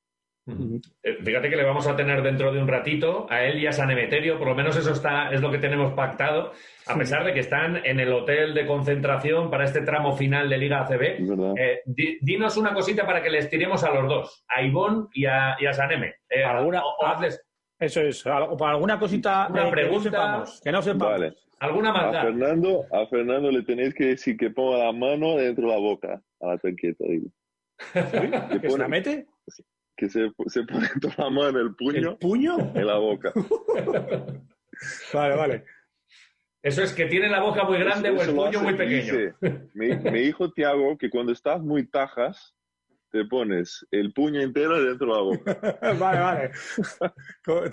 [1.02, 3.72] Eh, Fíjate que le vamos a tener dentro de un ratito a él y a
[3.72, 6.52] San Emeterio, por lo menos eso está, es lo que tenemos pactado,
[6.86, 10.58] a pesar de que están en el hotel de concentración para este tramo final de
[10.58, 11.56] Liga ACB.
[11.58, 15.26] Eh, di- dinos una cosita para que les tiremos a los dos, a Ivón y
[15.26, 16.14] a, y a Saneme.
[16.28, 17.40] Eh, ¿Alguna- o- o hazles
[17.78, 20.02] Eso es, alguna cosita Una eh, que no pregunta.
[20.10, 21.12] sepamos, que no sepamos.
[21.12, 21.32] Vale.
[21.60, 22.22] ¿Alguna A maldad?
[22.22, 26.20] Fernando, a Fernando le tenéis que decir que ponga la mano dentro de la boca
[26.40, 27.04] a la tanqueta.
[27.06, 27.26] digo.
[28.60, 29.26] ¿Que se la mete?
[30.00, 32.56] Que se, se pone toda la mano, el puño, ¿El puño?
[32.74, 33.32] en la boca.
[35.12, 35.64] Vale, vale.
[36.62, 39.02] Eso es que tiene la boca muy grande Eso- o el puño muy pequeño.
[39.14, 39.34] dice,
[39.74, 42.54] me, me dijo Tiago que cuando estás muy tajas,
[43.10, 45.78] te pones el puño entero dentro de la boca.
[45.98, 46.50] vale, vale.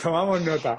[0.02, 0.78] Tomamos nota.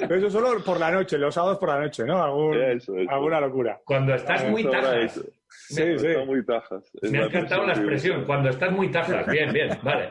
[0.00, 2.20] Pero eso solo por la noche, los sábados por la noche, ¿no?
[2.22, 3.10] Algún- Eso, eso.
[3.10, 3.80] Alguna locura.
[3.84, 5.20] Cuando estás muy tajas.
[5.68, 6.06] Sí, sí.
[6.06, 6.90] Está muy tajas.
[7.02, 8.16] Es Me ha encantado la expresión.
[8.18, 8.26] usa.
[8.26, 9.26] Cuando estás muy tajas.
[9.30, 10.08] Bien, bien, vale.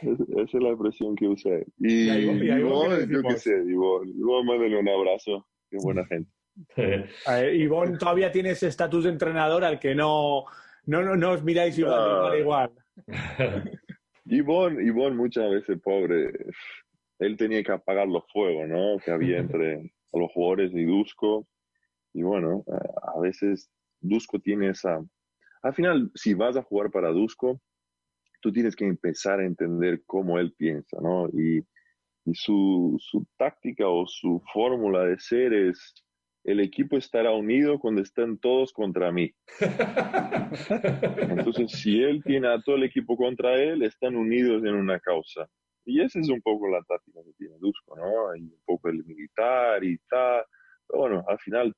[0.00, 1.66] Es- Esa es la expresión que usé.
[1.78, 4.46] Y, Y a Ivonne- y a Ivonne, ¿qué Ivonne, le yo qué sé, Ivonne, Ivonne,
[4.48, 5.46] mándale un abrazo.
[5.70, 6.30] Qué buena gente.
[7.54, 10.44] Ivonne todavía tiene ese estatus de entrenador al que no,
[10.86, 12.36] no, no, no os miráis igual, Ah.
[12.38, 12.70] igual, igual.
[14.26, 16.30] Ivonne, Ivonne muchas veces, pobre,
[17.18, 18.98] él tenía que apagar los fuegos, ¿no?
[19.04, 21.46] Que había entre los jugadores y Dusko.
[22.12, 22.64] Y bueno,
[23.14, 23.70] a veces
[24.00, 25.00] Dusko tiene esa...
[25.62, 27.60] Al final, si vas a jugar para Dusko,
[28.40, 31.28] tú tienes que empezar a entender cómo él piensa, ¿no?
[31.28, 31.58] Y,
[32.24, 35.94] y su, su táctica o su fórmula de ser es,
[36.44, 39.30] el equipo estará unido cuando estén todos contra mí.
[41.20, 45.46] Entonces, si él tiene a todo el equipo contra él, están unidos en una causa.
[45.84, 48.36] Y esa es un poco la táctica que tiene Dusko, ¿no?
[48.36, 50.44] Y un poco el militar y tal.
[50.86, 51.74] Pero bueno, al final,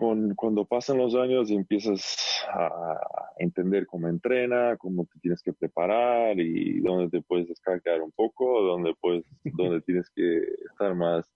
[0.00, 2.98] con, cuando pasan los años, empiezas a
[3.38, 8.62] entender cómo entrena, cómo te tienes que preparar y dónde te puedes descargar un poco,
[8.62, 9.24] dónde, puedes,
[9.56, 10.38] dónde tienes que
[10.70, 11.30] estar más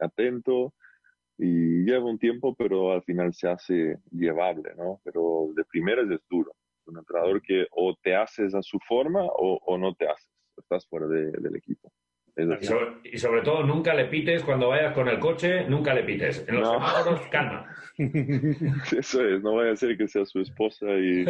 [0.00, 0.72] atento.
[1.38, 5.00] Y lleva un tiempo, pero al final se hace llevable, ¿no?
[5.04, 6.52] Pero de primeras es duro.
[6.86, 10.30] Un entrenador que o te haces a su forma o, o no te haces.
[10.56, 11.92] Estás fuera de- del equipo.
[12.36, 15.94] Es Y sobre, y sobre todo, nunca le pites cuando vayas con el coche, nunca
[15.94, 16.44] le pites.
[16.46, 16.74] En los No.
[16.74, 17.66] semáforos, calma.
[17.98, 21.24] Eso es, no vaya a ser que sea su esposa y...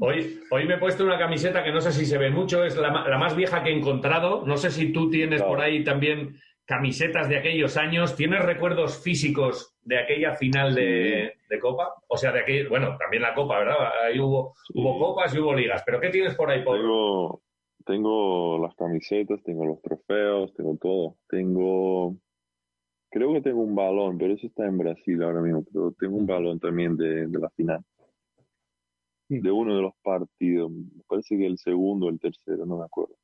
[0.00, 2.76] Hoy, hoy me he puesto una camiseta que no sé si se ve mucho, es
[2.76, 4.44] la, más vieja que he encontrado.
[4.46, 8.16] No sé si tú tienes por ahí también camisetas de aquellos años.
[8.16, 11.94] ¿Tienes recuerdos físicos de aquella final de, de Copa?
[12.08, 13.76] O sea, de aquel, bueno, también la Copa, ¿verdad?
[14.06, 15.82] Ahí hubo, hubo Copas y hubo Ligas.
[15.86, 16.64] ¿Pero qué tienes por ahí?
[16.64, 17.42] Tengo,
[17.84, 21.16] tengo las camisetas, tengo los trofeos, tengo todo.
[21.28, 22.16] Tengo,
[23.10, 25.64] creo que tengo un balón, pero eso está en Brasil ahora mismo.
[25.72, 27.80] Pero tengo un balón también de, de la final.
[29.28, 30.70] De uno de los partidos.
[30.70, 33.14] Me parece que el segundo o el tercero, no me acuerdo.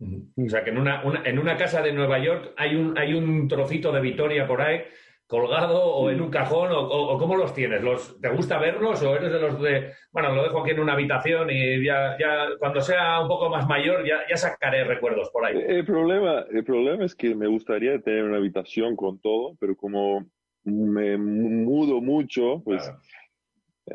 [0.00, 3.14] O sea, que en una, una- en una casa de Nueva York hay un, hay
[3.14, 4.82] un trocito de Vitoria por ahí
[5.28, 7.82] colgado o en un cajón o, o- o cómo los tienes.
[7.82, 10.94] ¿Los, ¿Te gusta verlos o eres de los de, bueno, lo dejo aquí en una
[10.94, 15.44] habitación y ya, ya cuando sea un poco más mayor ya, ya sacaré recuerdos por
[15.44, 15.56] ahí?
[15.66, 20.26] El problema, el problema es que me gustaría tener una habitación con todo, pero como
[20.64, 22.90] me mudo mucho, pues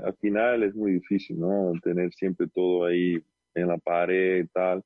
[0.04, 1.72] al final es muy difícil, ¿no?
[1.84, 3.18] Tener siempre todo ahí
[3.56, 4.82] en la pared y tal.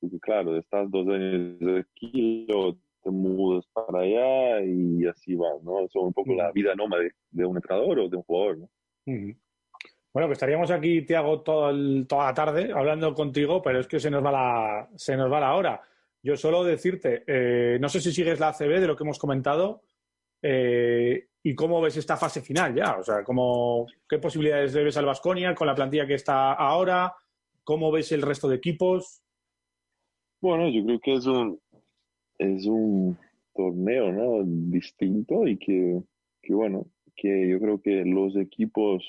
[0.00, 5.80] Porque claro, estás dos años aquí, luego te mudas para allá y así va, ¿no?
[5.80, 8.68] Eso es un poco la vida nómade de un entrenador o de un jugador, ¿no?
[10.14, 14.24] Bueno, que estaríamos aquí, Tiago, toda la tarde hablando contigo, pero es que se nos
[14.24, 15.82] va la, se nos va la hora.
[16.22, 19.82] Yo solo decirte, eh, no sé si sigues la ACB de lo que hemos comentado
[20.40, 22.96] eh, y cómo ves esta fase final ya.
[22.96, 27.14] O sea, cómo, qué posibilidades le ves al Vasconia con la plantilla que está ahora,
[27.64, 29.20] cómo ves el resto de equipos.
[30.40, 31.60] Bueno, yo creo que es un,
[32.44, 33.16] es un
[33.54, 34.42] torneo, ¿no?
[34.44, 36.00] Distinto y que,
[36.42, 36.86] que, bueno,
[37.16, 39.04] que yo creo que los equipos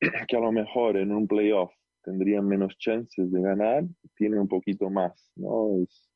[0.28, 1.72] que a lo mejor en un playoff
[2.02, 3.84] tendrían menos chances de ganar,
[4.16, 5.76] tienen un poquito más, ¿no?
[5.82, 6.10] Es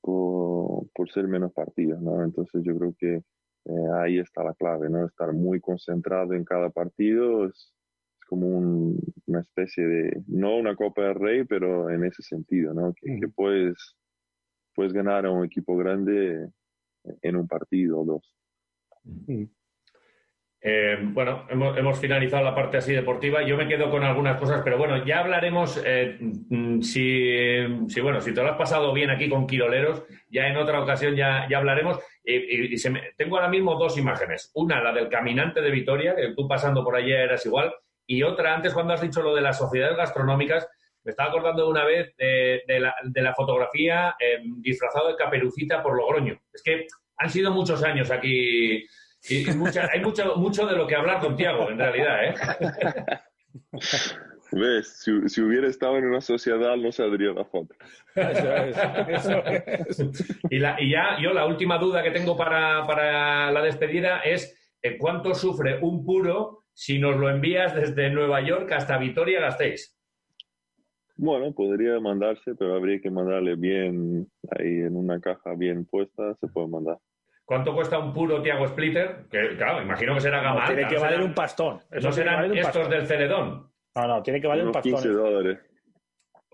[0.00, 2.22] por, por ser menos partidos, ¿no?
[2.24, 3.14] Entonces yo creo que
[3.66, 5.06] eh, ahí está la clave, ¿no?
[5.06, 7.72] Estar muy concentrado en cada partido es,
[8.20, 12.74] es como un- una especie de, no una Copa del Rey, pero en ese sentido,
[12.74, 12.92] ¿no?
[12.94, 13.96] Que, que puedes,
[14.74, 16.48] puedes ganar a un equipo grande
[17.22, 18.34] en un partido o dos.
[20.66, 23.42] Eh, bueno, hemos, hemos finalizado la parte así deportiva.
[23.42, 25.80] Yo me quedo con algunas cosas, pero bueno, ya hablaremos.
[25.84, 27.28] eh, mm, si,
[27.88, 31.14] si, bueno, si te lo has pasado bien aquí con Quiroleros, ya en otra ocasión
[31.14, 31.98] ya, ya hablaremos.
[32.24, 34.50] Y, y- y se me- tengo ahora mismo dos imágenes.
[34.54, 37.70] Una, la del caminante de Vitoria, que tú pasando por allí eras igual.
[38.06, 40.66] Y otra, antes cuando has dicho lo de las sociedades gastronómicas,
[41.04, 45.16] me estaba acordando de una vez de, de la, de la fotografía eh, disfrazado de
[45.16, 46.40] caperucita por Logroño.
[46.52, 46.86] Es que
[47.18, 48.84] han sido muchos años aquí
[49.28, 52.34] y, y mucha- hay mucho, mucho de lo que hablar con Tiago, en realidad, ¿eh?
[54.52, 55.00] ¿Ves?
[55.02, 57.74] Si, si hubiera estado en una sociedad no saldría la foto.
[60.50, 64.76] Y, la- y ya, yo la última duda que tengo para, para la despedida es
[64.82, 69.98] eh, ¿cuánto sufre un puro si nos lo envías desde Nueva York hasta Vitoria-Gasteiz?
[71.16, 74.26] Bueno, podría mandarse, pero habría que mandarle bien
[74.58, 76.98] ahí en una caja bien puesta, se puede mandar.
[77.44, 79.26] ¿Cuánto cuesta un puro Tiago Splitter?
[79.30, 81.78] Que, claro, imagino que será gama Tiene alta, que valer serán- un pastón.
[81.90, 82.90] Eso No serán valer un estos pastón.
[82.90, 83.70] del Celedón.
[83.94, 84.92] No, no, tiene que valer un pastón.
[84.92, 85.58] 15 dólares.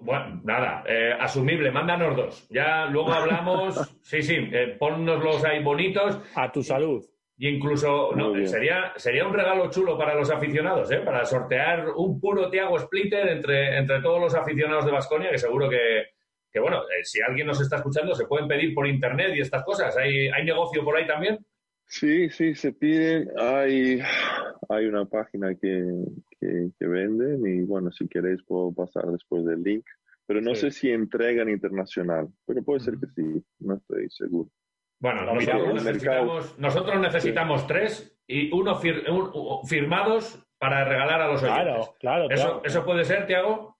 [0.03, 2.49] Bueno, nada, eh, asumible, mándanos dos.
[2.51, 6.21] Ya luego hablamos, sí, sí, eh, ponnoslos ahí bonitos.
[6.35, 7.05] A tu salud.
[7.43, 11.01] Y incluso, no, sería, sería un regalo chulo para los aficionados, ¿eh?
[11.03, 15.71] para sortear un puro Tiago Splitter entre, entre todos los aficionados de Basconia, que seguro
[15.71, 16.09] que,
[16.53, 19.65] que bueno, eh, si alguien nos está escuchando, se pueden pedir por internet y estas
[19.65, 19.97] cosas.
[19.97, 21.39] ¿Hay, hay negocio por ahí también?
[21.87, 23.31] Sí, sí, se piden.
[23.39, 24.01] Hay,
[24.69, 25.83] hay una página que,
[26.39, 29.87] que, que venden y bueno, si queréis puedo pasar después del link.
[30.27, 30.61] Pero no Sí.
[30.61, 34.51] sé si entregan internacional, pero puede ser que sí, no estoy seguro.
[35.01, 35.85] Bueno, Lo nosotros miramos.
[35.85, 41.65] necesitamos, nosotros necesitamos tres y uno fir- un- un- firmados para regalar a los oyentes.
[41.65, 42.63] Claro, claro, ¿Eso, claro.
[42.65, 43.79] ¿Eso puede ser, Tiago?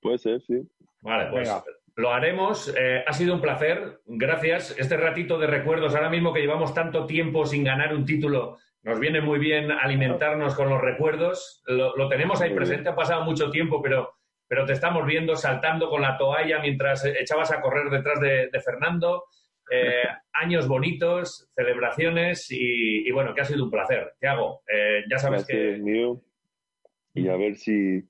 [0.00, 0.68] Puede ser, sí.
[1.02, 1.62] Vale, pues Venga.
[1.94, 2.74] lo haremos.
[2.76, 4.00] Eh, ha sido un placer.
[4.06, 4.74] Gracias.
[4.78, 8.98] Este ratito de recuerdos, ahora mismo que llevamos tanto tiempo sin ganar un título, nos
[8.98, 11.62] viene muy bien alimentarnos con los recuerdos.
[11.66, 12.66] Lo, lo tenemos ahí Muy bien.
[12.68, 14.12] presente, ha pasado mucho tiempo, pero,
[14.48, 18.60] pero te estamos viendo saltando con la toalla mientras echabas a correr detrás de, de
[18.60, 19.24] Fernando.
[19.70, 20.02] Eh,
[20.32, 24.14] años bonitos, celebraciones y, y bueno, que ha sido un placer.
[24.20, 26.20] Tiago, eh, ya sabes Gracias, que mío.
[27.14, 28.02] Y a ver si,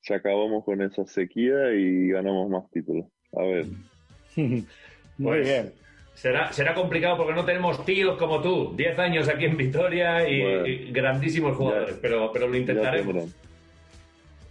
[0.00, 3.06] si acabamos con esa sequía y ganamos más títulos.
[3.36, 3.66] A ver.
[4.36, 4.64] Muy
[5.22, 5.72] Pues, bien.
[6.14, 10.40] Será, será complicado porque no tenemos tíos como tú, 10 años aquí en Vitoria y,
[10.42, 10.66] Bueno.
[10.66, 13.34] y grandísimos jugadores, pero, pero lo intentaremos.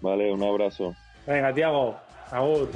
[0.02, 0.94] Vale, un abrazo.
[1.26, 1.98] Venga, Tiago.
[2.30, 2.70] Agur.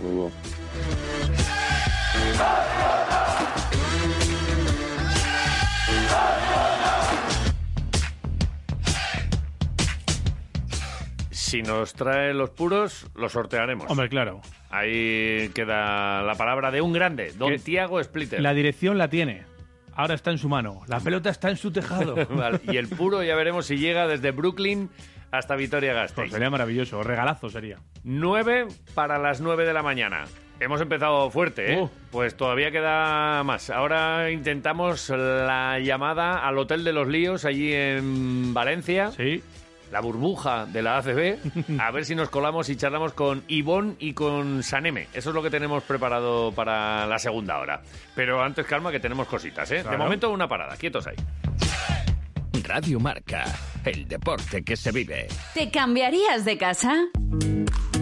[11.49, 13.89] Si nos trae los puros, los sortearemos.
[13.89, 14.39] Hombre, claro.
[14.69, 18.39] Ahí queda la palabra de un grande, don Tiago Splitter.
[18.39, 19.45] La dirección la tiene.
[19.95, 20.81] Ahora está en su mano.
[20.85, 22.13] La pelota está en su tejado.
[22.29, 24.91] Vale, Y el puro ya veremos si llega desde Brooklyn
[25.31, 26.31] hasta Vitoria Pues Gasteiz.
[26.33, 27.01] sería maravilloso.
[27.01, 27.79] Regalazo sería.
[28.03, 30.25] 9 para las 9 de la mañana.
[30.59, 31.81] Hemos empezado fuerte, ¿eh?
[31.81, 31.89] Uh.
[32.11, 33.71] Pues todavía queda más.
[33.71, 39.09] Ahora intentamos la llamada al Hotel de los Líos allí en Valencia.
[39.09, 39.41] Sí.
[39.91, 41.79] La burbuja de la ACB.
[41.79, 45.07] A ver si nos colamos y charlamos con Ivón y con Saneme.
[45.13, 47.81] Eso es lo que tenemos preparado para la segunda hora.
[48.15, 49.83] Pero antes, calma, que tenemos cositas, ¿eh?
[49.83, 50.75] De momento, una parada.
[50.75, 51.15] Quietos ahí.
[52.63, 53.45] Radio Marca,
[53.83, 55.27] el deporte que se vive.
[55.55, 56.93] ¿Te cambiarías de casa?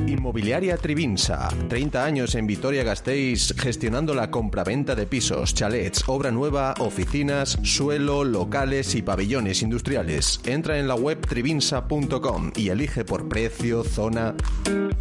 [0.08, 1.50] Inmobiliaria Trivinsa.
[1.68, 8.96] 30 años en Vitoria-Gasteiz gestionando la compraventa de pisos, chalets, obra nueva, oficinas, suelo, locales
[8.96, 10.40] y pabellones industriales.
[10.46, 14.36] Entra en la web trivinsa.com y elige por precio, zona.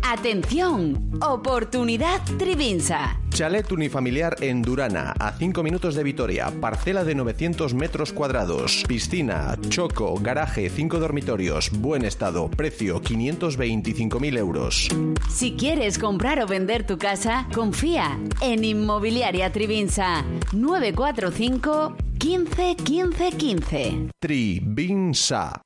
[0.02, 3.20] Atención, oportunidad Trivinsa.
[3.30, 9.58] Chalet unifamiliar en Durana, a 5 minutos de Vitoria, parcela de 900 metros cuadrados, piscina,
[9.68, 14.88] choco, garaje, 5 dormitorios, buen estado, precio 525.000 euros.
[15.28, 24.10] Si quieres comprar o vender tu casa, confía en Inmobiliaria Trivinsa 945 15 15 15.
[24.20, 25.65] Trivinsa.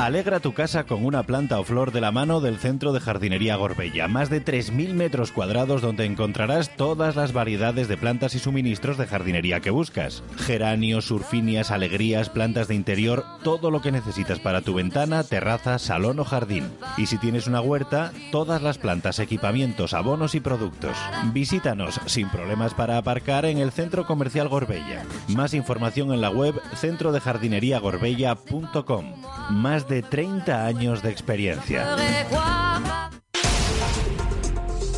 [0.00, 3.56] Alegra tu casa con una planta o flor de la mano del Centro de Jardinería
[3.56, 4.08] Gorbella.
[4.08, 9.06] Más de 3.000 metros cuadrados donde encontrarás todas las variedades de plantas y suministros de
[9.06, 10.22] jardinería que buscas.
[10.38, 16.18] Geranios, surfinias, alegrías, plantas de interior, todo lo que necesitas para tu ventana, terraza, salón
[16.18, 16.70] o jardín.
[16.96, 20.96] Y si tienes una huerta, todas las plantas, equipamientos, abonos y productos.
[21.34, 25.04] Visítanos sin problemas para aparcar en el Centro Comercial Gorbella.
[25.28, 29.04] Más información en la web centrodejardineriagorbella.com.
[29.50, 31.96] Más de 30 años de experiencia.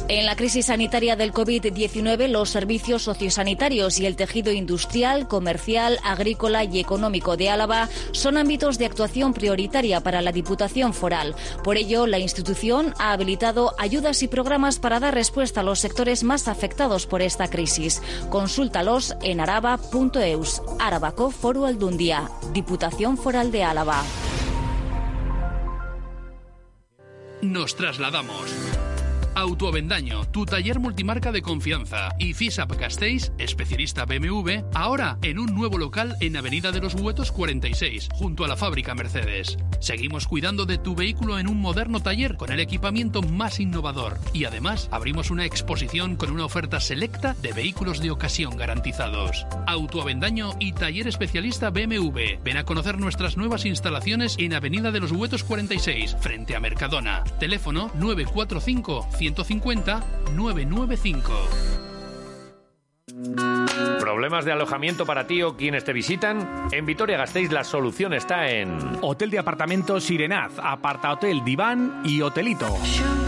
[0.09, 6.65] En la crisis sanitaria del COVID-19, los servicios sociosanitarios y el tejido industrial, comercial, agrícola
[6.65, 11.35] y económico de Álava son ámbitos de actuación prioritaria para la Diputación Foral.
[11.65, 16.25] Por ello, la institución ha habilitado ayudas y programas para dar respuesta a los sectores
[16.25, 18.03] más afectados por esta crisis.
[18.29, 20.61] Consúltalos en araba.eus.
[20.79, 22.31] Arabaco Foro Aldundia.
[22.53, 24.05] Diputación Foral de Álava.
[27.43, 28.92] Nos trasladamos.
[29.35, 32.11] Autoavendaño, tu taller multimarca de confianza.
[32.19, 37.33] Y FISAP Gasteiz, especialista BMW, ahora en un nuevo local en Avenida de los Huetos
[37.33, 39.57] 46, junto a la fábrica Mercedes.
[39.81, 44.19] Seguimos cuidando de tu vehículo en un moderno taller con el equipamiento más innovador.
[44.35, 49.47] Y además abrimos una exposición con una oferta selecta de vehículos de ocasión garantizados.
[49.67, 52.43] Autoavendaño y taller especialista BMW.
[52.45, 57.25] Ven a conocer nuestras nuevas instalaciones en Avenida de los Huetos 46, frente a Mercadona.
[57.41, 60.03] Teléfono 945 150
[60.35, 61.92] 995.
[64.01, 66.67] ¿Problemas de alojamiento para ti o quienes te visitan?
[66.73, 68.77] En Vitoria-Gasteiz la solución está en...
[69.01, 72.67] Hotel de apartamentos Sirenaz, aparta hotel, diván y hotelito.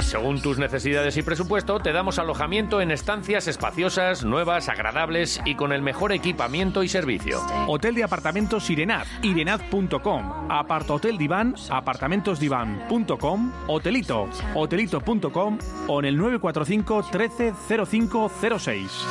[0.01, 5.73] Según tus necesidades y presupuesto, te damos alojamiento en estancias espaciosas, nuevas, agradables y con
[5.73, 7.41] el mejor equipamiento y servicio.
[7.67, 15.59] Hotel de apartamentos Sirenaz, irenaz.com, apartahotel diván, apartamentosdivan.com, hotelito, hotelito.com
[15.89, 17.53] o en el 945 13
[17.87, 19.07] 0506.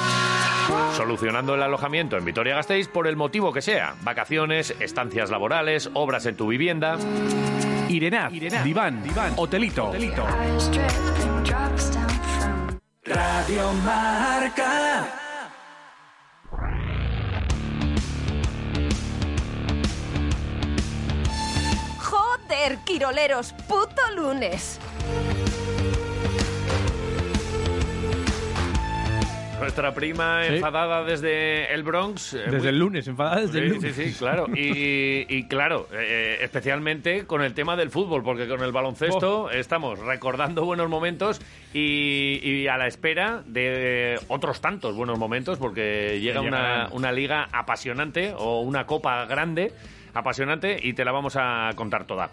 [0.96, 3.96] Solucionando el alojamiento en Vitoria-Gasteiz por el motivo que sea.
[4.02, 6.98] Vacaciones, estancias laborales, obras en tu vivienda.
[7.90, 8.32] Irenaz,
[8.64, 9.04] diván,
[9.36, 9.92] hotelito.
[13.06, 15.08] Radio Marca.
[22.00, 24.80] Joder, Quiroleros, puto lunes.
[29.60, 30.56] Nuestra prima Sí.
[30.56, 32.34] enfadada desde el Bronx.
[32.34, 33.96] eh, Desde muy- el lunes, enfadada desde el lunes.
[33.96, 34.48] Sí, sí, claro.
[34.54, 40.00] Y, y claro, eh, especialmente con el tema del fútbol, porque con el baloncesto estamos
[40.00, 41.40] recordando buenos momentos
[41.74, 47.48] y, y a la espera de otros tantos buenos momentos, porque llega una, una liga
[47.52, 49.72] apasionante o una copa grande
[50.16, 52.30] apasionante y te la vamos a contar toda.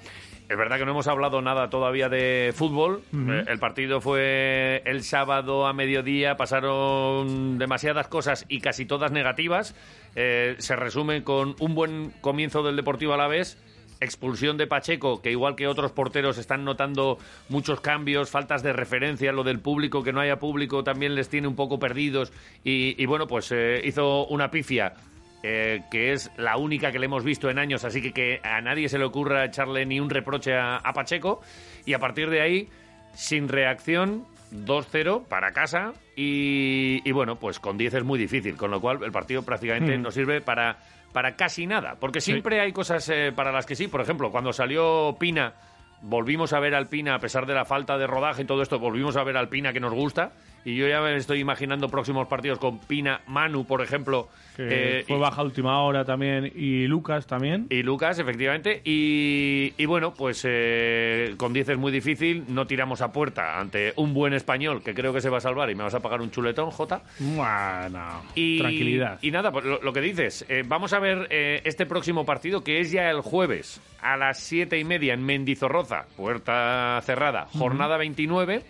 [0.51, 3.03] Es verdad que no hemos hablado nada todavía de fútbol.
[3.15, 9.77] Eh, el partido fue el sábado a mediodía, pasaron demasiadas cosas y casi todas negativas.
[10.17, 13.59] Eh, se resume con un buen comienzo del Deportivo a la vez.
[14.01, 19.31] Expulsión de Pacheco, que igual que otros porteros están notando muchos cambios, faltas de referencia,
[19.31, 22.33] lo del público, que no haya público también les tiene un poco perdidos.
[22.65, 24.95] Y, y bueno, pues eh, hizo una pifia
[25.43, 28.61] eh, que es la única que le hemos visto en años, así que que a
[28.61, 31.41] nadie se le ocurra echarle ni un reproche a, a Pacheco.
[31.87, 32.69] Y a partir de ahí,
[33.15, 35.93] sin reacción, 2-0 para casa.
[36.17, 39.97] Y, y bueno, pues con 10 es muy difícil, con lo cual el partido prácticamente
[39.97, 40.03] Mm.
[40.03, 40.79] no sirve para,
[41.13, 41.97] para casi nada.
[41.99, 43.89] Porque siempre hay cosas eh, para las que sí.
[43.89, 45.55] Por ejemplo, cuando salió Pina.
[46.03, 48.79] Volvimos a ver al Pina, a pesar de la falta de rodaje y todo esto,
[48.79, 50.33] volvimos a ver al Pina que nos gusta.
[50.65, 54.29] Y yo ya me estoy imaginando próximos partidos con Pina, Manu, por ejemplo.
[54.57, 56.53] Que eh, fue y- baja última hora también.
[56.55, 57.67] Y Lucas también.
[57.71, 58.83] y Lucas, efectivamente.
[58.85, 62.45] Y, y bueno, pues eh, con 10 es muy difícil.
[62.49, 65.71] No tiramos a puerta ante un buen español que creo que se va a salvar
[65.71, 67.03] y me vas a pagar un chuletón, Jota.
[67.21, 69.19] Bueno, Y, tranquilidad.
[69.23, 72.63] Y nada, pues lo, lo que dices, eh, vamos a ver eh, este próximo partido
[72.63, 77.97] que es ya el jueves a las siete y media en Mendizorroza, puerta cerrada, jornada
[77.97, 78.63] 29.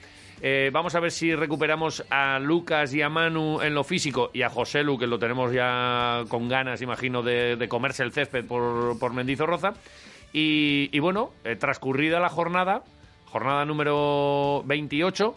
[0.42, 4.42] Eh, vamos a ver si recuperamos a Lucas y a Manu en lo físico y
[4.42, 8.98] a José Lu, que lo tenemos ya con ganas, imagino, de, comerse el césped por,
[8.98, 9.74] por Mendizorroza.
[10.32, 12.84] Y, bueno, eh, transcurrida la jornada,
[13.26, 15.34] jornada número 28,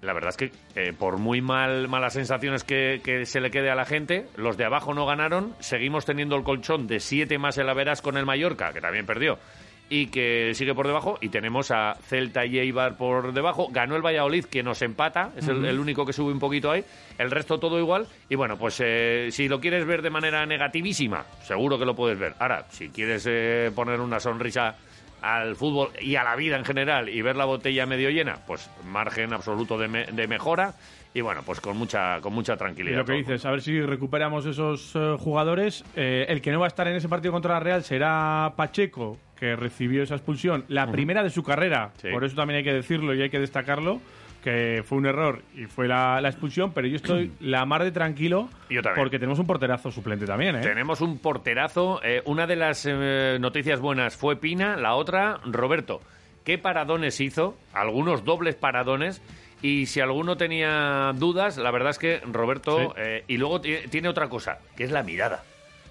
[0.00, 3.70] la verdad es que eh, por muy mal malas sensaciones que, que se le quede
[3.70, 7.58] a la gente, los de abajo no ganaron, seguimos teniendo el colchón de 7 más
[7.58, 9.38] el Averas con el Mallorca, que también perdió,
[9.94, 14.00] y que sigue por debajo, y tenemos a Celta y Eibar por debajo, ganó el
[14.00, 16.82] Valladolid, que nos empata, es el, único que sube un poquito ahí,
[17.18, 21.26] el resto todo igual, y bueno, pues eh, si lo quieres ver de manera negativísima,
[21.42, 22.32] seguro que lo puedes ver.
[22.38, 24.76] Ahora, si quieres eh, poner una sonrisa
[25.20, 28.70] al fútbol y a la vida en general y ver la botella medio llena, pues
[28.86, 30.72] margen absoluto de, me- de mejora
[31.14, 32.96] y bueno, pues con mucha con mucha Y tranquilidad.
[32.96, 35.84] lo que dices, a ver si recuperamos esos eh, jugadores.
[35.94, 39.18] Eh, el que no va a estar en ese partido contra la Real será Pacheco,
[39.42, 41.90] que recibió esa expulsión, la primera de su carrera.
[42.00, 42.10] Sí.
[42.12, 44.00] Por eso también hay que decirlo y hay que destacarlo,
[44.44, 47.90] que fue un error y fue la, la expulsión, pero yo estoy la mar de
[47.90, 49.02] tranquilo Yo también.
[49.02, 50.60] porque tenemos un porterazo suplente también, ¿eh?
[50.60, 52.00] Tenemos un porterazo.
[52.04, 56.00] eh, una de las eh, noticias buenas fue Pina, la otra Roberto.
[56.44, 57.56] ¿Qué paradones hizo?
[57.74, 59.20] Algunos dobles paradones.
[59.60, 62.78] Y si alguno tenía dudas, la verdad es que Roberto...
[62.78, 62.86] Sí.
[62.96, 65.42] eh, y luego ti- tiene otra cosa, que es la mirada.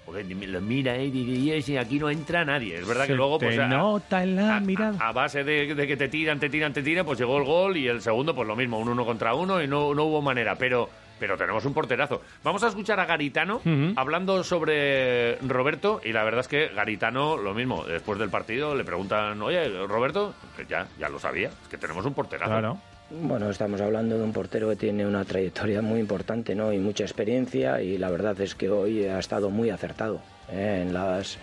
[0.04, 2.76] Porque lo mira eh, y aquí no entra nadie.
[2.76, 3.38] Es verdad Se que luego...
[3.38, 4.96] te Pues, a- nota en la mirada.
[4.98, 7.76] a base de, de que te tiran, te tiran, te tiran, pues llegó el gol
[7.76, 10.56] y el segundo, pues lo mismo, un uno contra uno y no, no hubo manera.
[10.56, 10.88] Pero,
[11.20, 12.20] pero tenemos un porterazo.
[12.42, 13.60] Vamos a escuchar a Garitano
[13.96, 18.82] hablando sobre Roberto y la verdad es que Garitano, lo mismo, después del partido le
[18.84, 22.50] preguntan, oye, Roberto, pues ya, ya lo sabía, es que tenemos un porterazo.
[22.50, 22.78] Claro.
[23.20, 26.72] Bueno, estamos hablando de un portero que tiene una trayectoria muy importante ¿no?
[26.72, 30.80] y mucha experiencia y la verdad es que hoy ha estado muy acertado ¿eh?
[30.82, 31.36] en las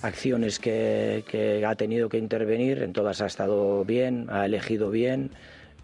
[0.00, 5.30] acciones que, que ha tenido que intervenir, en todas ha estado bien, ha elegido bien.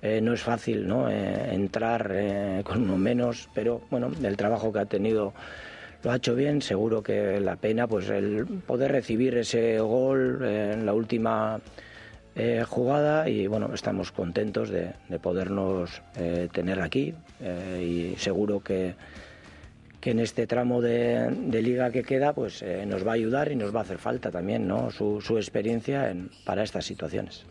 [0.01, 1.11] Eh, no es fácil ¿no?
[1.11, 5.35] Eh, entrar eh, con uno menos, pero bueno, el trabajo que ha tenido
[6.03, 6.63] lo ha hecho bien.
[6.63, 11.61] Seguro que la pena, pues el poder recibir ese gol en la última
[12.35, 18.61] eh, jugada y bueno, estamos contentos de, de podernos eh, tener aquí eh, y seguro
[18.61, 18.95] que,
[20.01, 21.31] que en este tramo de,
[21.63, 24.67] liga que queda, pues nos va a ayudar y nos va a hacer falta también,
[24.67, 24.91] ¿no?
[24.91, 27.45] Su, su experiencia en- para estas situaciones.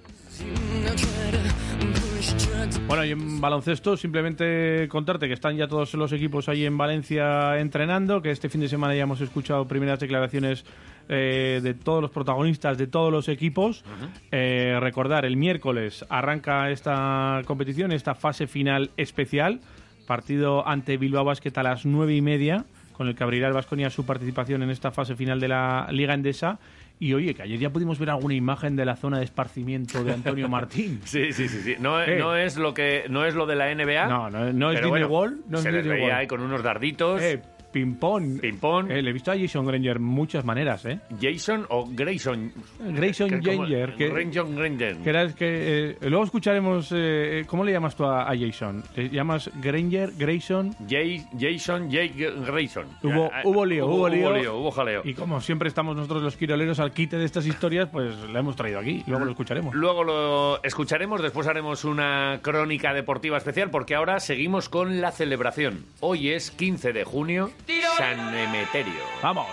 [2.88, 7.59] Bueno, y en baloncesto, simplemente contarte que están ya todos los equipos ahí en Valencia
[7.59, 10.65] entrenando, que este fin de semana ya hemos escuchado primeras declaraciones
[11.09, 13.84] eh, de todos los protagonistas de todos los equipos.
[14.32, 19.59] Eh, recordar, el miércoles arranca esta competición, esta fase final especial,
[20.05, 23.89] partido ante Bilbao Basket a las nueve y media, con el que abrirá el Vasconia
[23.89, 26.59] su participación en esta fase final de la Liga Endesa.
[27.02, 30.14] Y oye, que ayer ya pudimos ver alguna imagen de la zona de esparcimiento de
[30.14, 31.02] Antonio Martín.
[31.06, 31.76] Sí, sí, sí, sí.
[31.80, 32.20] No, Eh.
[32.20, 34.06] no es lo que no es lo de la NBA.
[34.08, 37.20] No, no, no es bueno, World, no es les veía ahí con unos darditos.
[37.20, 37.41] Eh,
[37.72, 38.39] ping-pong.
[38.41, 38.91] Ping-pong.
[38.91, 40.99] Eh, le he visto a Jason Granger muchas maneras, ¿eh?
[41.22, 42.51] Jason o Grayson.
[42.80, 43.95] Grayson Que Granger.
[43.95, 44.97] Que, Grayson Granger.
[44.97, 45.89] que era el que...
[45.91, 46.91] eh, luego escucharemos...
[46.95, 48.84] eh, ¿Cómo le llamas tú a, a Jason?
[48.95, 50.76] ¿Le llamas Granger, Grayson?
[50.89, 52.86] Jay- Jason Jake Grayson.
[53.03, 54.57] Hubo, Ah, hubo lío, hubo, lío.
[54.57, 55.01] hubo jaleo.
[55.05, 58.55] Y como siempre estamos nosotros los quiroleros al quite de estas historias, pues la hemos
[58.55, 59.03] traído aquí.
[59.07, 59.74] Luego lo escucharemos.
[59.74, 65.86] Luego lo escucharemos, después haremos una crónica deportiva especial porque ahora seguimos con la celebración.
[65.99, 67.51] Hoy es 15 de junio,
[67.97, 69.03] San Emeterio.
[69.22, 69.47] ¡Vamos!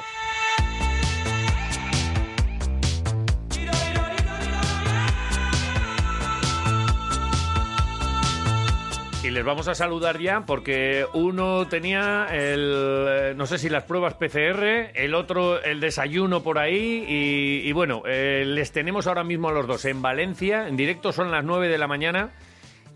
[9.23, 13.83] Y les vamos a saludar ya porque uno tenía el, eh, no sé si las
[13.85, 19.25] pruebas PCR, el otro el desayuno por ahí y, y bueno, eh, les tenemos ahora
[19.25, 22.31] mismo a los dos en Valencia, en directo son las 9 de la mañana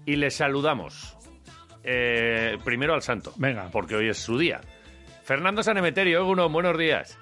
[0.06, 1.16] y les saludamos.
[1.84, 3.68] Eh, primero al santo, Venga.
[3.72, 4.60] porque hoy es su día.
[5.24, 7.18] Fernando Sanemeterio, uno, buenos días.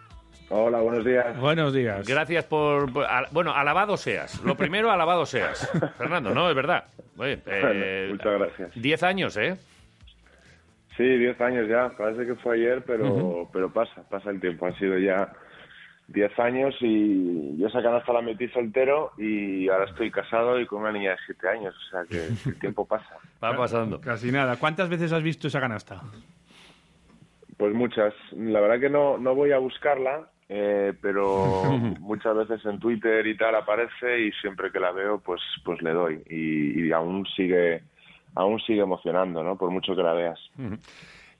[0.48, 1.38] Hola, buenos días.
[1.38, 2.08] Buenos días.
[2.08, 2.92] Gracias por...
[2.92, 4.42] por- al- bueno, alabado seas.
[4.42, 5.70] Lo primero, alabado seas.
[5.98, 6.84] Fernando, no, es verdad.
[7.16, 8.70] Oye, eh, muchas gracias.
[8.74, 9.56] 10 años, ¿eh?
[10.96, 11.90] Sí, 10 años ya.
[11.96, 14.66] Parece que fue ayer, pero, pero pasa, pasa el tiempo.
[14.66, 15.32] Han sido ya
[16.08, 20.80] 10 años y yo esa canasta la metí soltero y ahora estoy casado y con
[20.80, 21.74] una niña de 7 años.
[21.76, 23.14] O sea que el tiempo pasa.
[23.44, 24.00] Va pasando.
[24.00, 24.56] Casi nada.
[24.56, 26.02] ¿Cuántas veces has visto esa canasta?
[27.60, 28.12] Pues muchas.
[28.32, 31.62] La verdad que no, no voy a buscarla, eh, pero
[32.00, 35.92] muchas veces en Twitter y tal aparece y siempre que la veo pues pues le
[35.92, 37.82] doy y, y aún sigue
[38.34, 39.56] aún sigue emocionando, ¿no?
[39.56, 40.40] Por mucho que la veas.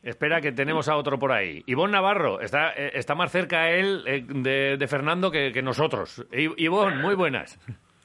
[0.02, 1.62] Espera, que tenemos a otro por ahí.
[1.66, 6.24] Ivonne Navarro, está, eh, está más cerca él eh, de, de Fernando que, que nosotros.
[6.32, 7.58] I- Ivonne, muy buenas.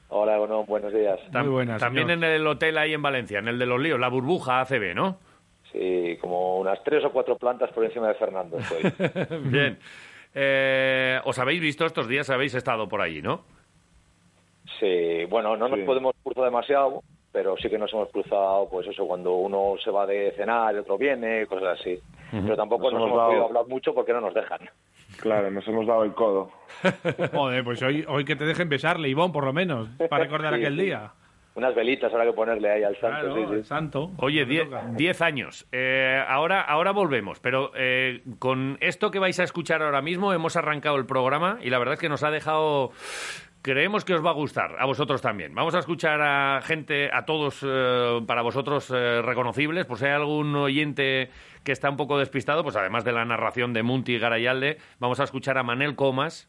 [0.08, 1.18] Hola, bueno, buenos días.
[1.32, 1.44] Tam-
[1.80, 4.94] También en el hotel ahí en Valencia, en el de los líos, la burbuja ACB,
[4.94, 5.18] ¿no?
[5.78, 9.38] Sí, como unas tres o cuatro plantas por encima de Fernando estoy.
[9.50, 9.78] Bien.
[10.34, 12.30] Eh, ¿Os habéis visto estos días?
[12.30, 13.42] Habéis estado por allí, ¿no?
[14.80, 17.02] Sí, bueno, no nos podemos cruzar demasiado,
[17.32, 20.80] pero sí que nos hemos cruzado, pues eso, cuando uno se va de cenar, el
[20.80, 21.98] otro viene, cosas así.
[22.30, 24.60] Pero tampoco Nos nos, hemos hemos dado- podido hablar mucho porque no nos dejan.
[25.20, 26.50] Claro, nos hemos dado el codo.
[27.32, 30.60] Joder, pues hoy, hoy que te dejen besarle, Ivón, por lo menos, para recordar Sí,
[30.60, 30.82] aquel sí.
[30.86, 31.12] día.
[31.56, 33.54] Unas velitas habrá que ponerle ahí al santo, Claro, sí, sí.
[33.54, 34.10] el santo.
[34.18, 35.66] Oye, 10 años.
[35.72, 40.56] Eh, ahora, ahora volvemos, pero eh, con esto que vais a escuchar ahora mismo hemos
[40.56, 42.90] arrancado el programa y la verdad es que nos ha dejado...
[43.62, 45.52] Creemos que os va a gustar, a vosotros también.
[45.52, 50.12] Vamos a escuchar a gente, a todos eh, para vosotros eh, reconocibles, por si hay
[50.12, 51.30] algún oyente
[51.64, 55.18] que está un poco despistado, pues además de la narración de Munti y Garayalde, vamos
[55.18, 56.48] a escuchar a Manel Comas,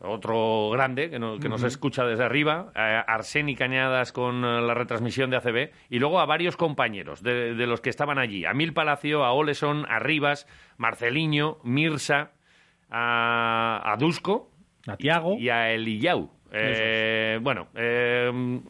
[0.00, 4.74] otro grande que, no- que nos escucha desde arriba, a Arseni Cañadas con eh, la
[4.74, 8.52] retransmisión de ACB, y luego a varios compañeros de, de los que estaban allí, a
[8.54, 12.32] Mil Palacio, a Oleson, a Rivas, Marceliño, Mirsa,
[12.90, 14.50] a, a Dusko,
[14.86, 16.30] a Tiago y a Eliyau.
[16.52, 18.60] Eh, bueno, eh,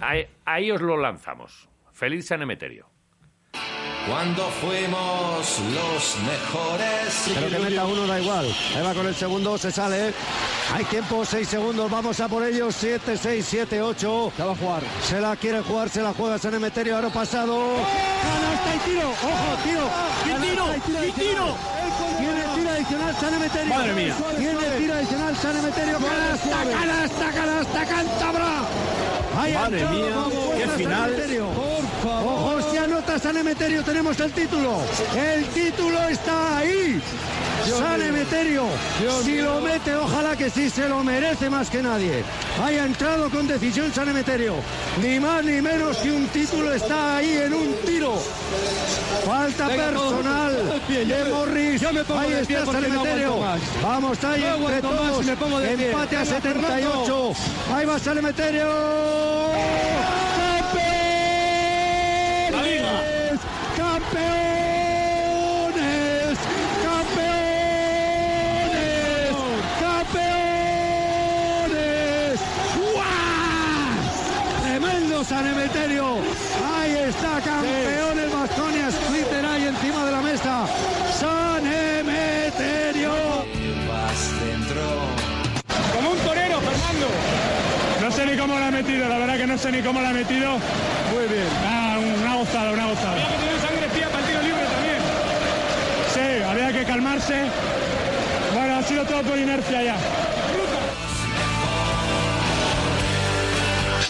[0.00, 1.68] ahí, ahí os lo lanzamos.
[1.92, 2.86] Feliz San Emeterio.
[4.06, 7.32] Cuando fuimos los mejores.
[7.34, 8.46] Pero que meta uno da igual.
[8.76, 10.12] Ahí va con el segundo, se sale.
[10.74, 12.74] Hay tiempo, seis segundos, vamos a por ellos.
[12.78, 14.30] Siete, seis, siete, ocho.
[14.36, 14.82] Se va a jugar.
[15.02, 17.76] Se la quiere jugar, se la juega San Emeterio, aro pasado.
[18.22, 19.90] Canasta y tiro, ojo, tiro.
[20.24, 20.64] ¡Y tiro!
[20.66, 21.56] Canasta ¡Y tiro!
[22.18, 23.74] Tiene tiro adicional San Emeterio.
[23.74, 24.16] Madre mía.
[24.36, 25.98] Tiene tiro adicional San Emeterio.
[25.98, 28.34] Canasta, canasta, canasta, ha
[29.34, 30.14] Madre mía,
[30.56, 31.12] qué final.
[31.12, 31.48] Emeterio.
[32.04, 32.58] Ojo,
[33.04, 34.78] anota San Emeterio, tenemos el título.
[35.16, 37.00] El título está ahí.
[37.66, 38.00] Dios San.
[38.02, 38.64] Emeterio.
[39.22, 42.22] si lo mete, ojalá que sí, se lo merece más que nadie.
[42.62, 44.54] Haya entrado con decisión San Emeterio.
[45.02, 48.14] Ni más ni menos que un título está ahí en un tiro.
[49.24, 51.80] Falta Venga, personal de pie, Morris.
[51.80, 53.40] yo me pongo ahí de pie está San no Emeterio.
[53.82, 55.24] Vamos ahí No entre todos.
[55.24, 55.90] y me pongo de pie.
[55.90, 57.32] Empate a Venga, 78.
[57.74, 58.64] Ahí va San Emeterio.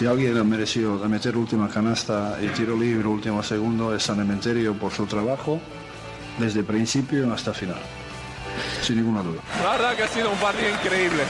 [0.05, 4.19] Si alguien ha merecido de meter última canasta y tiro libre último segundo es San
[4.19, 5.59] Emeterio por su trabajo
[6.37, 7.81] desde principio hasta final.
[8.83, 9.41] Sin ninguna duda.
[9.63, 11.23] La verdad que ha sido un partido increíble.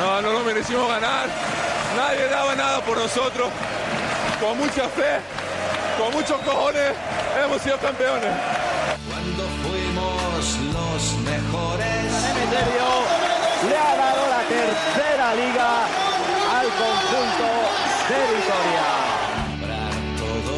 [0.00, 1.28] No, no lo merecimos ganar.
[1.98, 3.50] Nadie daba nada por nosotros.
[4.40, 5.20] Con mucha fe,
[5.98, 6.94] con muchos cojones,
[7.44, 8.32] hemos sido campeones.
[9.06, 12.08] Cuando fuimos los mejores.
[12.24, 12.88] Emeterio
[13.68, 15.84] le ha dado la tercera liga
[16.56, 17.57] al conjunto
[18.08, 18.86] de Vitoria.
[20.16, 20.56] todo,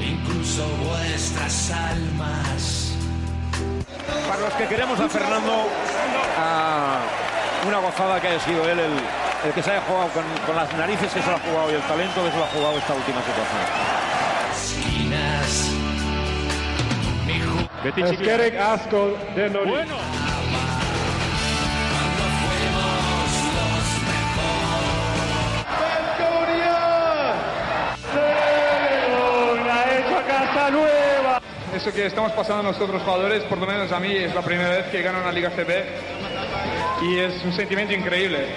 [0.00, 2.94] incluso vuestras almas.
[4.28, 5.66] Para los que queremos a Fernando,
[6.38, 7.00] a
[7.66, 8.92] una gozada que haya sido él el,
[9.44, 11.74] el que se haya jugado con, con las narices que se lo ha jugado y
[11.74, 13.62] el talento que se lo ha jugado esta última situación.
[14.54, 15.70] Esquinas.
[18.12, 19.70] Eskerek Askol de Nori.
[19.70, 20.19] Bueno.
[31.74, 34.86] Eso que estamos pasando nosotros jugadores, por lo menos a mí, es la primera vez
[34.86, 35.84] que gano una Liga CB
[37.02, 38.48] y es un sentimiento increíble.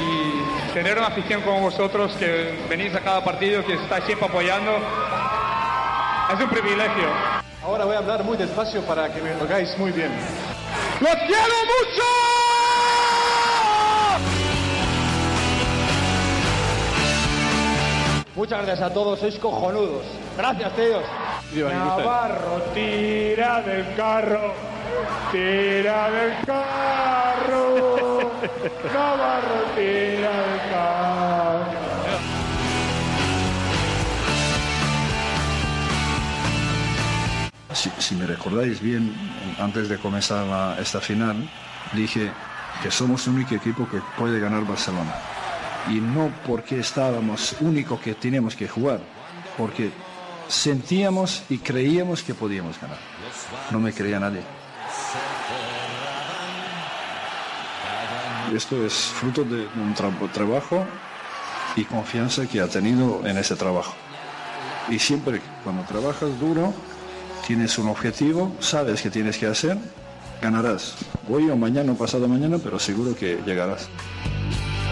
[0.00, 4.72] Y tener una afición como vosotros que venís a cada partido, que estáis siempre apoyando,
[6.32, 7.08] es un privilegio.
[7.62, 10.10] Ahora voy a hablar muy despacio para que me lo hagáis muy bien.
[11.00, 12.02] ¡Los quiero mucho!
[18.34, 20.06] Muchas gracias a todos, sois cojonudos.
[20.38, 21.04] Gracias, tíos.
[21.54, 24.54] Navarro, tira del carro,
[25.30, 28.32] tira del carro.
[28.94, 31.82] Navarro, tira del carro.
[37.74, 39.12] Si, si me recordáis bien,
[39.58, 41.48] antes de comenzar la- esta final,
[41.94, 42.30] dije
[42.82, 45.14] que somos el único equipo que puede ganar Barcelona.
[45.88, 49.00] Y no porque estábamos único que teníamos que jugar,
[49.56, 49.90] porque
[50.48, 52.98] sentíamos y creíamos que podíamos ganar.
[53.70, 54.42] No me creía nadie.
[58.54, 60.84] Esto es fruto de un tra- trabajo
[61.74, 63.94] y confianza que ha tenido en ese trabajo.
[64.90, 66.74] Y siempre cuando trabajas duro,
[67.46, 69.78] tienes un objetivo, sabes que tienes que hacer,
[70.42, 70.96] ganarás.
[71.30, 73.88] Hoy o mañana o pasado mañana, pero seguro que llegarás.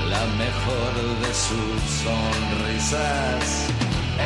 [0.08, 3.66] La mejor de sus sonrisas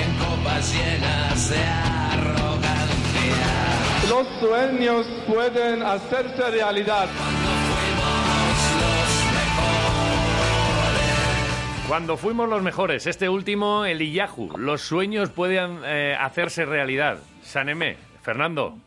[0.02, 2.94] en copas llenas de arrogancia.
[4.08, 7.08] Los sueños pueden hacerse realidad.
[11.88, 17.18] Cuando fuimos los mejores, este último, el Iyahu, los sueños pueden eh, hacerse realidad.
[17.42, 18.78] Sanemé, Fernando,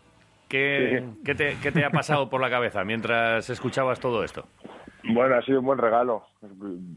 [0.50, 4.48] ¿qué, qué te, qué te ha pasado por la cabeza mientras escuchabas todo esto?
[5.10, 6.24] Bueno, ha sido un buen regalo.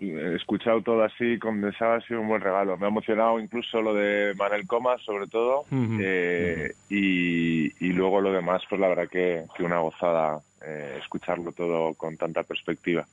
[0.01, 2.77] He escuchado todo así condensado, ha sido un buen regalo.
[2.77, 5.65] Me ha emocionado incluso lo de Manel Comas, sobre todo.
[5.71, 11.53] Eh, y, y luego lo demás, pues la verdad que, que una gozada eh, escucharlo
[11.53, 13.07] todo con tanta perspectiva.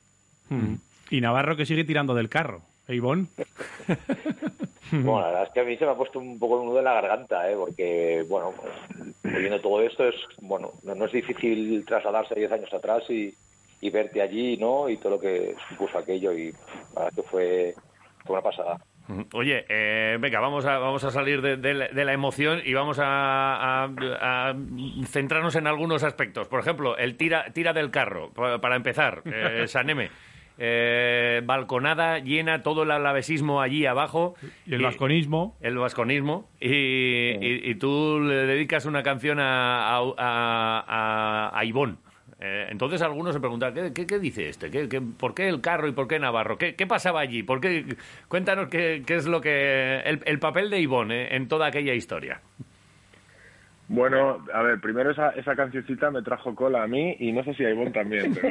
[1.10, 2.62] Y Navarro que sigue tirando del carro.
[2.86, 3.26] ¿Eh, Ivonne?
[4.90, 6.78] Bueno, la verdad es que a mí se me ha puesto un poco el nudo
[6.78, 7.54] en la garganta, ¿eh?
[7.54, 8.72] porque, bueno, pues,
[9.22, 13.34] viendo todo esto, es bueno no, no es difícil trasladarse 10 años atrás y,
[13.80, 14.88] y verte allí, ¿no?
[14.88, 16.52] Y todo lo que supuso aquello, y
[16.94, 17.74] la verdad que fue,
[18.24, 18.78] fue una pasada.
[19.32, 22.74] Oye, eh, venga, vamos a, vamos a salir de, de la- de la emoción y
[22.74, 23.90] vamos a, a-
[24.20, 24.54] a
[25.06, 26.46] centrarnos en algunos aspectos.
[26.48, 30.10] Por ejemplo, el tira, tira del carro, pa- para empezar, eh, Saneme.
[30.60, 34.34] Eh, balconada llena, todo el alavesismo allí abajo.
[34.66, 35.56] Y el vasconismo.
[35.60, 36.50] El vasconismo.
[36.60, 41.94] Y, y- y tú le dedicas una canción a, a, a, a- a Ivonne.
[42.40, 44.70] Eh, entonces algunos se preguntan, ¿qué, dice este?
[44.70, 46.56] ¿Qué, por qué el carro y por qué Navarro?
[46.56, 47.42] ¿Qué, pasaba allí?
[47.42, 47.96] ¿Por qué?
[48.28, 50.00] Cuéntanos qué, qué es lo que...
[50.04, 52.40] El, el papel de Ivonne eh, en toda aquella historia.
[53.88, 57.54] Bueno, a ver, primero esa, esa cancioncita me trajo cola a mí y no sé
[57.54, 58.48] si a Ivonne también, pero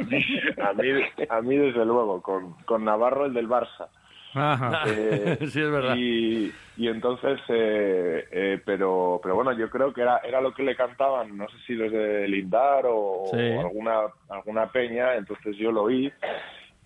[0.66, 3.86] a mí, a mí desde luego, con, con Navarro el del Barça.
[4.34, 4.82] Ajá.
[4.86, 5.94] Eh, sí, es verdad.
[5.96, 10.62] Y, y entonces, eh, eh, pero, pero bueno, yo creo que era, era lo que
[10.62, 13.38] le cantaban, no sé si desde Lindar o, Sí.
[13.38, 16.12] o alguna, alguna peña, entonces yo lo oí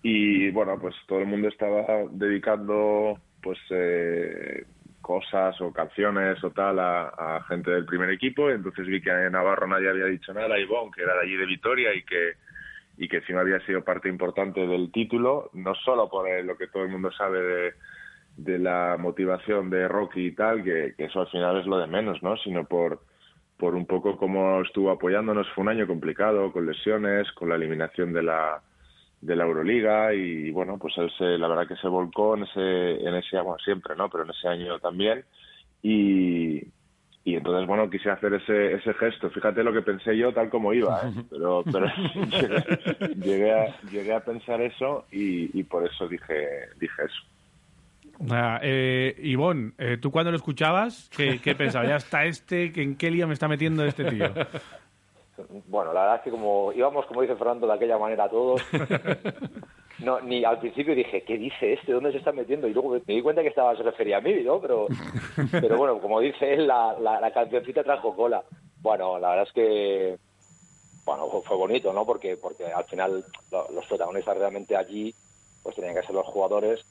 [0.01, 4.65] y bueno, pues todo el mundo estaba dedicando pues eh,
[5.01, 9.33] cosas o canciones o tal a, a gente del primer equipo, entonces vi que en
[9.33, 12.31] Navarro nadie había dicho nada, Ivonne, que era de allí de Vitoria y que
[12.97, 16.67] y que encima había sido parte importante del título, no solo por eh, lo que
[16.67, 17.73] todo el mundo sabe de,
[18.37, 22.21] de la motivación de Rocky y tal, que, eso al final es lo de menos,
[22.21, 22.37] ¿no?
[22.37, 23.01] Sino por,
[23.57, 25.49] por un poco cómo estuvo apoyándonos.
[25.53, 28.61] Fue un año complicado, con lesiones, con la eliminación de la
[29.21, 33.07] de la Euroliga y bueno, pues él se, la verdad que se volcó en ese,
[33.07, 34.09] en ese, bueno, siempre, ¿no?
[34.09, 35.23] Pero en ese año también
[35.83, 36.63] y,
[37.25, 39.29] y entonces, bueno, quise hacer ese, ese gesto.
[39.29, 41.23] Fíjate lo que pensé yo tal como iba, ¿eh?
[41.29, 41.87] pero, pero
[42.29, 47.23] llegué, llegué, a, llegué a pensar eso y, y por eso dije, dije eso.
[48.29, 51.89] Ah, eh, Ivonne, eh, ¿tú cuando lo escuchabas, qué, qué pensabas?
[51.89, 54.29] Ya está este, ¿en qué lío me está metiendo este tío?
[55.67, 58.61] Bueno, la verdad es que como íbamos, como dice Fernando, de aquella manera todos,
[60.03, 61.91] no, ni al principio dije, ¿qué dice este?
[61.93, 62.67] ¿Dónde se está metiendo?
[62.67, 64.59] Y luego me di cuenta que estaba, se refería a mí, ¿no?
[64.59, 64.87] Pero,
[65.51, 68.43] pero bueno, como dice él, la, la, la cancioncita trajo cola.
[68.81, 70.17] Bueno, la verdad es que,
[71.05, 72.05] bueno, fue bonito, ¿no?
[72.05, 75.13] Porque, porque al final lo- los protagonistas realmente allí,
[75.61, 76.85] pues tenían que ser los jugadores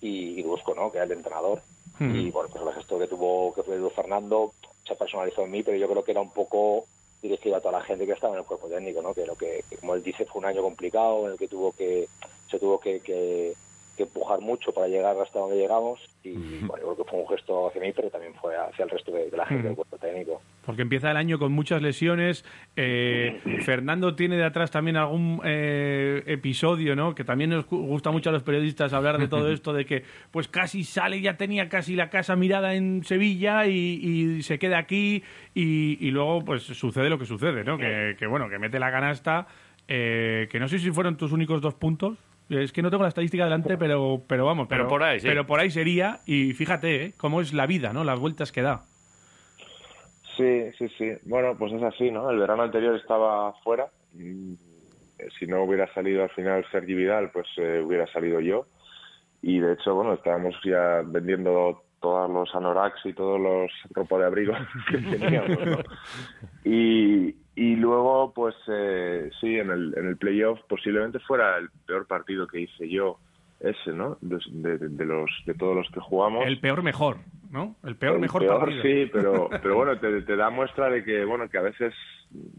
[0.00, 0.90] y, y Dusko, ¿no?
[0.90, 1.60] Que era el entrenador.
[1.98, 4.52] Y bueno, pues el gesto que tuvo, que fue Fernando
[4.86, 6.84] se personalizó en mí, pero yo creo que era un poco
[7.22, 9.14] dirigido a toda la gente que estaba en el cuerpo técnico, ¿no?
[9.14, 11.72] Que lo que, que, como él dice, fue un año complicado en el que tuvo
[11.72, 12.06] que,
[12.50, 13.52] se tuvo que, que,
[13.96, 16.34] que empujar mucho para llegar hasta donde llegamos y
[16.66, 19.10] bueno, yo creo que fue un gesto hacia mí, pero también fue hacia el resto
[19.12, 20.42] de, de la gente del cuerpo técnico.
[20.66, 22.44] Porque empieza el año con muchas lesiones.
[22.74, 27.14] Eh, Fernando tiene de atrás también algún eh, episodio, ¿no?
[27.14, 30.02] Que también nos gu- gusta mucho a los periodistas hablar de todo esto, de que
[30.30, 34.00] pues casi sale, ya tenía casi la casa mirada en Sevilla y,
[34.38, 35.22] y se queda aquí
[35.54, 37.78] y, y luego pues sucede lo que sucede, ¿no?
[37.78, 39.46] Que, que, bueno, que mete la canasta,
[39.88, 42.18] eh, que no sé si fueron tus únicos dos puntos.
[42.48, 44.68] Es que no tengo la estadística delante, pero, pero vamos.
[44.68, 45.26] Pero por ahí, sí.
[45.26, 47.12] Pero por ahí sería, y fíjate, ¿eh?
[47.16, 48.04] Cómo es la vida, ¿no?
[48.04, 48.82] Las vueltas que da.
[50.36, 51.12] Sí, sí, sí.
[51.24, 52.30] Bueno, pues es así, ¿no?
[52.30, 53.86] El verano anterior estaba fuera.
[54.18, 54.54] Eh,
[55.38, 58.66] Si no hubiera salido al final Sergi Vidal, pues eh, hubiera salido yo.
[59.42, 64.26] Y de hecho, bueno, estábamos ya vendiendo todos los anoraks y todos los ropa de
[64.26, 64.52] abrigo
[64.90, 65.78] que teníamos, ¿no?
[66.64, 72.06] Y, y luego, pues eh, sí, en el, en el playoff posiblemente fuera el peor
[72.06, 73.18] partido que hice yo,
[73.60, 74.18] ese, ¿no?
[74.20, 76.44] De, de- de los, de todos los que jugamos.
[76.46, 77.16] El peor mejor,
[77.50, 77.76] ¿no?
[77.84, 78.82] El peor El mejor peor, partido.
[78.82, 81.94] sí, pero, pero bueno, te, te da muestra de que, bueno, que a veces,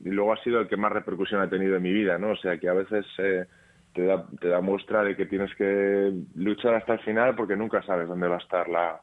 [0.04, 2.32] y luego ha sido el que más repercusión ha tenido en mi vida, ¿no?
[2.32, 3.46] O sea, que a veces eh,
[3.94, 7.84] te, da, te da muestra de que tienes que luchar hasta el final porque nunca
[7.84, 9.00] sabes dónde va a estar la,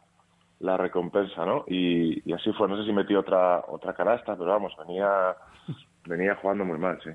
[0.61, 1.65] la recompensa, ¿no?
[1.69, 2.69] Y, y así fue.
[2.69, 5.35] No sé si metí otra, otra canasta, pero vamos, venía,
[6.07, 7.11] venía jugando muy mal, sí.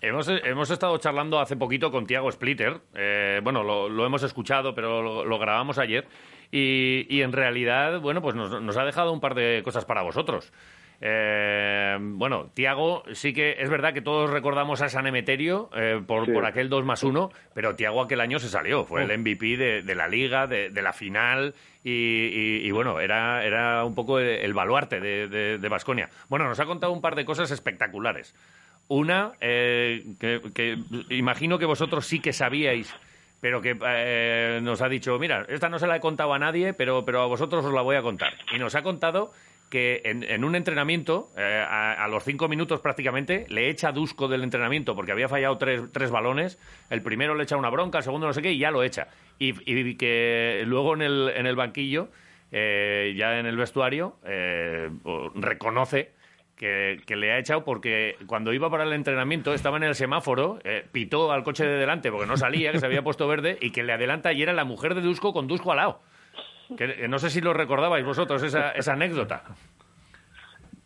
[0.00, 2.80] Hemos, hemos estado charlando hace poquito con Tiago Splitter.
[2.94, 6.06] Eh, bueno, lo, lo hemos escuchado, pero lo, lo grabamos ayer.
[6.52, 10.02] Y, y en realidad, bueno, pues nos, nos ha dejado un par de cosas para
[10.02, 10.52] vosotros.
[11.00, 16.26] Eh, bueno, Tiago, sí que es verdad que todos recordamos a San Emeterio eh, por,
[16.26, 16.32] Sí.
[16.32, 18.84] por aquel 2 más 1, pero Tiago aquel año se salió.
[18.84, 21.54] Fue el MVP de, de la liga, de, de la final.
[21.84, 26.08] Y, y- y, bueno, era, era un poco el, el baluarte de Vasconia.
[26.28, 28.34] bueno, nos ha contado un par de cosas espectaculares.
[28.88, 30.78] Una, eh, que, que
[31.10, 32.92] imagino que vosotros sí que sabíais,
[33.40, 36.72] pero que eh, nos ha dicho, mira, esta no se la he contado a nadie,
[36.72, 38.32] pero, pero a vosotros os la voy a contar.
[38.54, 39.30] Y nos ha contado
[39.68, 44.42] que en, un entrenamiento, eh, a, a los cinco minutos prácticamente, le echa Dusko del
[44.42, 46.58] entrenamiento porque había fallado tres, tres balones.
[46.90, 49.08] El primero le echa una bronca, el segundo no sé qué, y ya lo echa.
[49.38, 52.08] Y, y que luego en el, en el banquillo,
[52.50, 54.90] eh, ya en el vestuario, eh,
[55.34, 56.12] reconoce
[56.56, 60.58] que, que le ha echado porque cuando iba para el entrenamiento estaba en el semáforo,
[60.64, 63.70] eh, pitó al coche de delante porque no salía, que se había puesto verde, y
[63.70, 66.00] que le adelanta y era la mujer de Dusko con Dusko al lado.
[66.76, 69.42] Que, no sé si lo recordabais vosotros, esa, esa anécdota.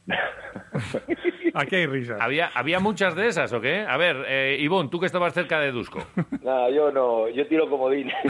[1.54, 2.20] Aquí hay risas.
[2.20, 3.84] ¿Había, ¿Había muchas de esas o qué?
[3.86, 6.02] A ver, eh, Ivonne, tú que estabas cerca de Dusko.
[6.42, 8.10] Nada, yo no, yo tiro comodín.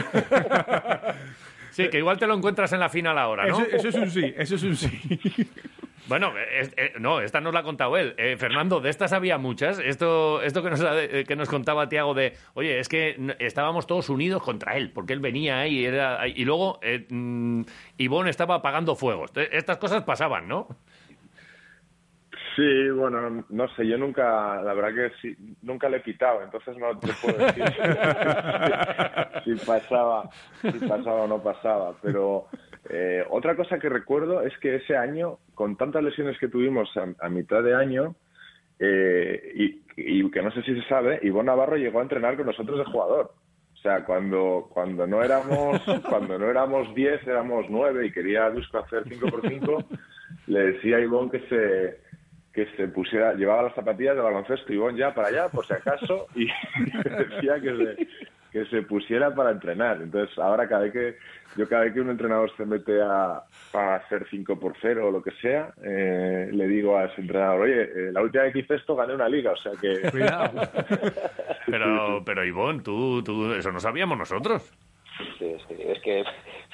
[1.73, 3.59] Sí, que igual te lo encuentras en la final ahora, ¿no?
[3.59, 4.89] Eso, eso es un sí, eso es un sí.
[6.07, 8.13] Bueno, eh, no, esta nos la ha contado él.
[8.17, 9.79] Eh, Fernando, de estas había muchas.
[9.79, 14.43] Esto, esto que, nos, que nos contaba Tiago de, oye, es que estábamos todos unidos
[14.43, 17.61] contra él, porque él venía ahí y, era, y luego eh, mm,
[17.97, 19.31] Ivonne estaba apagando fuegos.
[19.51, 20.67] Estas cosas pasaban, ¿no?
[22.55, 26.77] Sí, bueno, no sé, yo nunca, la verdad que sí, nunca le he quitado, entonces
[26.77, 27.63] no te puedo decir
[29.43, 30.29] si, pasaba,
[30.61, 32.47] si pasaba o no pasaba, pero
[32.89, 37.25] eh, otra cosa que recuerdo es que ese año, con tantas lesiones que tuvimos a,
[37.25, 38.15] a mitad de año,
[38.77, 42.45] eh, y, y que no sé si se sabe, Ivonne Navarro llegó a entrenar con
[42.45, 43.33] nosotros de jugador.
[43.73, 48.77] O sea, cuando, cuando no éramos cuando no éramos 10, éramos 9 y quería Dusko
[48.77, 49.83] hacer 5 por 5
[50.47, 52.02] le decía a Ivonne que se
[52.53, 56.27] que se pusiera, llevaba las zapatillas de baloncesto Ivón ya para allá, por si acaso,
[56.35, 56.45] y
[57.03, 58.07] decía que se,
[58.51, 59.99] que se pusiera para entrenar.
[59.99, 61.17] Entonces, ahora cada vez que,
[61.57, 63.41] yo cada vez que un entrenador se mete a,
[63.73, 67.61] a hacer 5 por 0 o lo que sea, eh, le digo a ese entrenador,
[67.61, 70.07] oye, eh, la última vez que hice esto gané una liga, o sea que...
[70.11, 70.61] Cuidado.
[71.65, 74.69] Pero, pero Ivón, tú, tú, eso no sabíamos nosotros.
[75.39, 76.23] Sí, sí, es que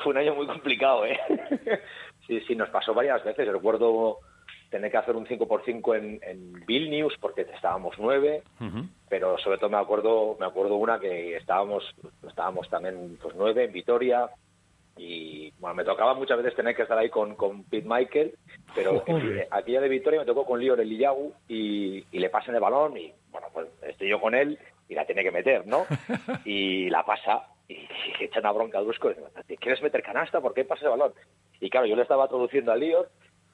[0.03, 1.17] fue un año muy complicado, ¿eh?
[2.25, 3.47] Sí, sí, nos pasó varias veces.
[3.47, 4.17] Recuerdo
[4.69, 8.43] tener que hacer un 5x5 en, en Vilnius porque estábamos nueve,
[9.09, 11.83] pero sobre todo me acuerdo me acuerdo una que estábamos
[12.27, 14.29] estábamos también pues nueve en Vitoria
[14.95, 18.35] y bueno me tocaba muchas veces tener que estar ahí con, con Pete Michael
[18.75, 22.61] pero eh, aquella de Vitoria me tocó con Lior Eliyahu y, y le pasan el
[22.61, 25.85] balón y bueno pues estoy yo con él y la tiene que meter no
[26.45, 29.11] y la pasa y, y echa una bronca a Dusko
[29.47, 30.41] ¿te quieres meter canasta?
[30.41, 31.13] ¿por qué pasa el balón?
[31.59, 33.09] y claro yo le estaba traduciendo a Lior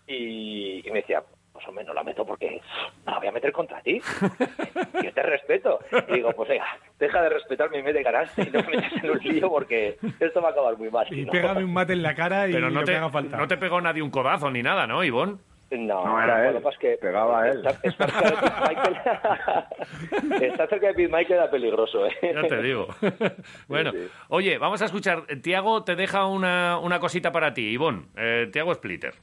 [0.07, 1.23] y, y me decía,
[1.53, 2.61] pues hombre, no la meto porque
[3.05, 4.01] no la voy a meter contra ti.
[5.03, 5.79] Yo te respeto.
[6.09, 6.65] Y digo, pues venga,
[6.99, 10.41] deja de respetarme y mete canasta y no me metas en un lío porque esto
[10.41, 11.07] va a acabar muy mal.
[11.13, 11.31] Y ¿no?
[11.31, 13.37] pégame un mate en la cara y Pero no lo te, que haga falta.
[13.37, 15.39] no te pegó nadie un codazo ni nada, ¿no, Ivón?
[15.71, 16.55] No, No, era lo él.
[16.57, 17.57] que pasa es que Pegaba él.
[17.65, 22.11] Estar, estar cerca de Pete Michael, estar cerca de Pete Michael era peligroso, ¿eh?
[22.21, 22.87] Ya te digo.
[23.67, 23.91] bueno,
[24.29, 25.23] oye, vamos a escuchar.
[25.41, 28.07] Tiago te deja una, una cosita para ti, Ivón.
[28.15, 29.13] Eh, Tiago Splitter.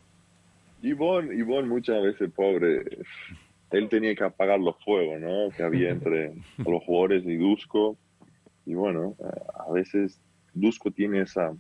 [0.82, 2.84] Ivón, Ivón muchas veces, pobre,
[3.70, 5.48] él tenía que apagar los fuegos, ¿no?
[5.56, 7.96] Que había entre los jugadores y Dusko.
[8.66, 9.16] Y bueno,
[9.54, 10.20] a veces
[10.52, 11.54] Dusko tiene esa...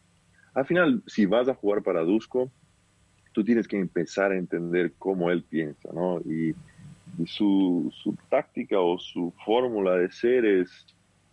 [0.54, 2.52] Al final, si vas a jugar para Dusko,
[3.32, 6.20] tú tienes que empezar a entender cómo él piensa, ¿no?
[6.20, 6.54] Y,
[7.18, 10.86] y su, su táctica o su fórmula de ser es,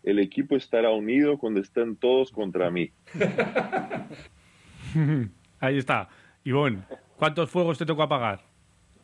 [0.04, 2.92] el equipo estará unido cuando estén todos contra mí.
[5.60, 6.10] Ahí está.
[6.46, 6.86] Ivón,
[7.20, 8.40] ¿cuántos fuegos te tocó apagar?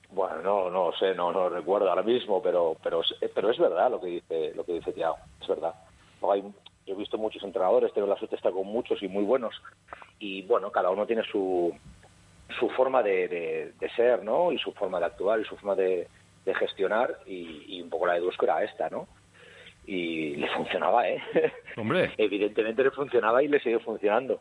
[0.10, 3.92] Bueno, no, no sé, no, no recuerdo ahora mismo, pero, pero, es- pero es verdad
[3.92, 5.76] lo que dice, lo que dice Thiago, es verdad.
[6.32, 6.42] Hay-
[6.88, 9.54] yo he visto muchos entrenadores, tengo la suerte de estar con muchos y muy buenos,
[10.20, 11.76] y bueno, cada uno tiene su,
[12.60, 14.52] su forma de, de- de ser, ¿no?
[14.52, 16.08] Y su forma de actuar y su forma de,
[16.46, 19.08] de gestionar, y, y un poco la de Dusko era esta, ¿no?
[19.88, 21.22] Y le funcionaba, ¿eh?
[21.78, 22.12] Hombre.
[22.18, 24.40] Evidentemente le funcionaba y le sigue funcionando.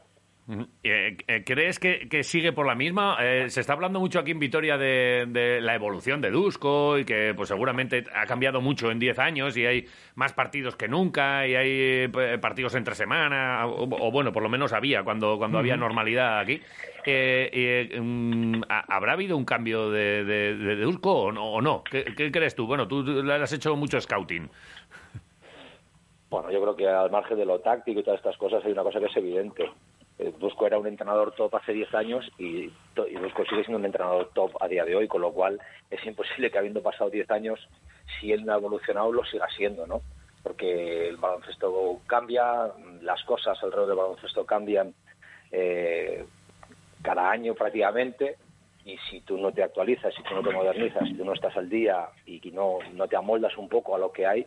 [0.83, 3.17] Eh, eh, ¿Crees que, que sigue por la misma?
[3.19, 7.07] Eh, se está hablando mucho aquí en Vitoria de, de la evolución de Dusko y
[7.07, 11.47] que pues seguramente ha cambiado mucho en 10 años y hay más partidos que nunca
[11.49, 12.09] y hay
[12.43, 16.61] partidos entre semana, o, o bueno, por lo menos había cuando, cuando había normalidad aquí.
[17.07, 21.53] Eh, eh, mm, ¿ha- ¿Habrá habido un cambio de, de, de Dusko o no?
[21.55, 21.83] o no?
[21.85, 22.67] ¿Qué, qué crees tú?
[22.67, 24.51] Bueno, tú le has hecho mucho scouting.
[26.31, 28.83] Bueno, yo creo que al margen de lo táctico y todas estas cosas hay una
[28.83, 29.71] cosa que es evidente.
[30.19, 33.85] Eh, Dusko era un entrenador top hace 10 años y, y Dusko sigue siendo un
[33.85, 35.61] entrenador top a día de hoy, con lo cual
[35.91, 37.69] es imposible que habiendo pasado 10 años,
[38.21, 40.03] si él no ha evolucionado, lo siga siendo, ¿no?
[40.43, 42.71] Porque el baloncesto cambia,
[43.01, 44.95] las cosas alrededor del baloncesto cambian
[45.51, 46.25] eh,
[47.03, 48.37] cada año prácticamente
[48.85, 51.57] y si tú no te actualizas, si tú no te modernizas, si tú no estás
[51.57, 54.47] al día y no, no te amoldas un poco a lo que hay,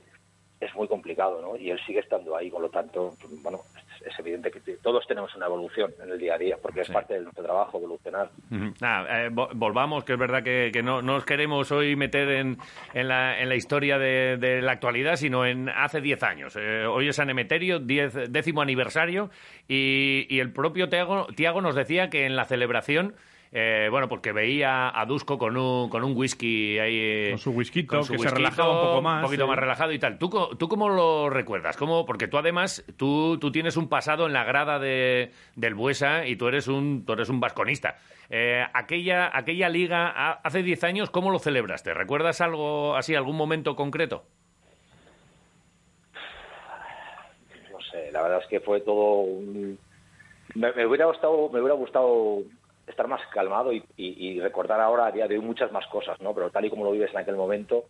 [0.59, 1.55] es muy complicado, ¿no?
[1.55, 3.13] Y él sigue estando ahí, por lo tanto,
[3.43, 3.61] bueno,
[4.05, 7.13] es, evidente que todos tenemos una evolución en el día a día, porque es parte
[7.13, 8.29] de nuestro trabajo evolucionar.
[8.51, 12.57] Eh, vo- volvamos, que es verdad que, que no, no os queremos hoy meter en,
[12.95, 16.55] en, la, en la historia de, de la actualidad, sino en hace 10 años.
[16.59, 19.29] Eh, hoy es San Emeterio, diez- décimo aniversario,
[19.67, 23.13] y, y el propio Tiago, Tiago nos decía que en la celebración,
[23.51, 26.97] eh, bueno, porque veía a Dusko con un, con un whisky ahí...
[26.99, 29.17] eh, Con su whisky, que se relajaba un poco más.
[29.17, 30.17] Un poquito más relajado y tal.
[30.17, 31.77] ¿Tú, ¿Tú cómo lo recuerdas?
[31.77, 32.05] ¿Cómo?
[32.05, 36.35] Porque tú además, tú, tú tienes un pasado en la grada de, del Buesa y
[36.35, 37.97] tú eres un, tú eres un vasconista.
[38.29, 41.93] Eh, aquella, aquella liga a- hace 10 años, ¿cómo lo celebraste?
[41.93, 44.25] ¿Recuerdas algo así, algún momento concreto?
[47.71, 49.77] No sé, la verdad es que fue todo un...
[50.55, 52.39] Me, me hubiera gustado, me hubiera gustado
[52.87, 56.19] estar más calmado y, y- y recordar ahora a día de hoy muchas más cosas,
[56.21, 56.33] ¿no?
[56.33, 57.85] Pero tal y como lo vives en aquel momento,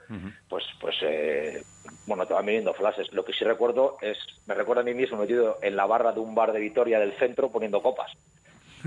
[0.49, 1.63] pues, pues eh,
[2.05, 3.11] bueno, te van viniendo flashes.
[3.13, 6.19] Lo que sí recuerdo es, me recuerdo a mí mismo metido en la barra de
[6.19, 8.11] un bar de Vitoria del centro poniendo copas.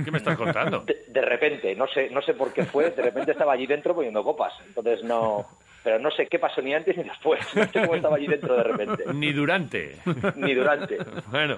[0.05, 0.81] ¿Qué me estás contando?
[0.81, 3.95] De, de repente, no sé, no sé por qué fue, de repente estaba allí dentro
[3.95, 4.53] poniendo copas.
[4.67, 5.47] Entonces no,
[5.83, 7.41] pero no sé qué pasó ni antes ni después.
[7.55, 9.05] No sé cómo estaba allí dentro de repente.
[9.15, 9.97] Ni durante.
[10.37, 10.99] Ni durante.
[11.31, 11.57] bueno,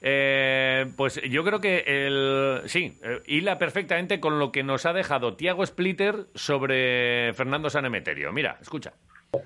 [0.00, 4.92] eh, pues yo creo que el sí, eh, hila perfectamente con lo que nos ha
[4.92, 8.32] dejado Tiago Splitter sobre Fernando Sanemeterio.
[8.32, 8.92] Mira, escucha.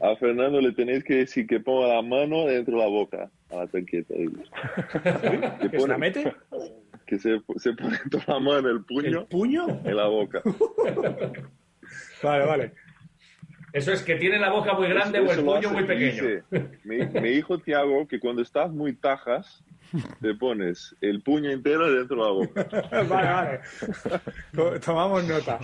[0.01, 3.57] A Fernando le tenéis que decir que ponga la mano dentro de la boca a
[3.57, 4.15] la tanqueta.
[5.61, 6.35] Que, ¿Que se la mete?
[7.07, 9.67] Que se, se pone toda la mano, el puño, ¿El puño?
[9.85, 10.41] en la boca.
[12.23, 12.73] Vale, vale.
[13.75, 16.23] Eso es que tiene la boca muy grande o Eso el puño hace muy pequeño.
[16.85, 19.65] Mi, mi hijo Tiago, que cuando estás muy tajas,
[20.21, 22.89] te pones el puño entero dentro de la boca.
[23.09, 23.61] vale, vale.
[24.55, 25.59] To- Tomamos nota.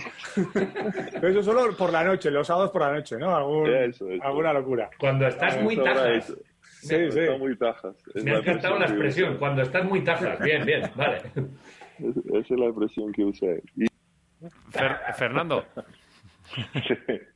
[1.13, 3.33] Pero eso solo por la noche, los sábados por la noche, ¿no?
[3.35, 4.23] Algún- Eso, eso.
[4.23, 4.89] Alguna locura.
[4.99, 6.33] Cuando estás muy tajas.
[6.81, 7.39] Sí, Está sí.
[7.39, 7.95] muy tajas.
[8.13, 10.37] Es Me ha encantado la expresión, cuando estás muy tajas.
[10.41, 11.17] Bien, bien, vale.
[11.99, 13.63] Es- Esa es la expresión que usa él.
[13.77, 13.85] Y-
[14.71, 15.63] Fer- Fernando.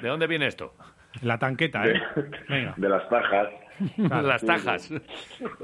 [0.00, 0.74] ¿De dónde viene esto?
[1.22, 2.00] La tanqueta, ¿eh?
[2.48, 2.74] Venga.
[2.76, 3.48] De las tajas.
[3.96, 4.92] Las tajas.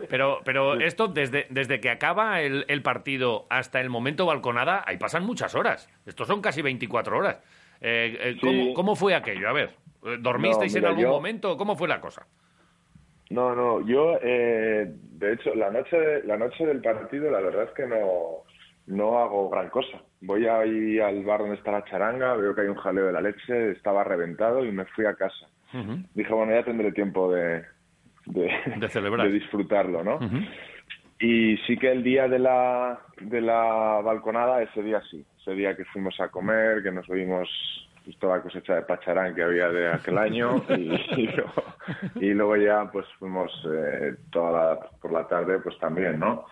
[0.09, 4.97] Pero, pero esto, desde, desde que acaba el, el partido hasta el momento balconada, ahí
[4.97, 5.89] pasan muchas horas.
[6.07, 7.43] Estos son casi 24 horas.
[7.81, 8.73] Eh, eh, ¿cómo, Sí.
[8.75, 9.49] cómo fue aquello?
[9.49, 9.71] A ver,
[10.05, 11.57] eh, ¿dormisteis No, en algún yo- momento?
[11.57, 12.27] ¿Cómo fue la cosa?
[13.29, 17.71] No, no, yo, eh, de hecho, la noche, la noche del partido, la verdad es
[17.73, 18.45] que no,
[18.87, 19.99] no hago gran cosa.
[20.21, 23.21] Voy ahí al bar donde está la charanga, veo que hay un jaleo de la
[23.21, 25.49] leche, estaba reventado y me fui a casa.
[26.15, 27.63] Dije, bueno, ya tendré tiempo de,
[28.27, 29.27] de, De celebrar.
[29.27, 30.19] de disfrutarlo, ¿no?
[31.19, 35.25] Y sí que el día de la, de la balconada, ese día sí.
[35.41, 37.49] Ese día que fuimos a comer, que nos vimos
[38.05, 41.63] pues, toda la cosecha de pacharán que había de aquel año y, y luego,
[42.17, 46.47] y luego ya pues fuimos eh, toda la, por la tarde pues también, ¿no?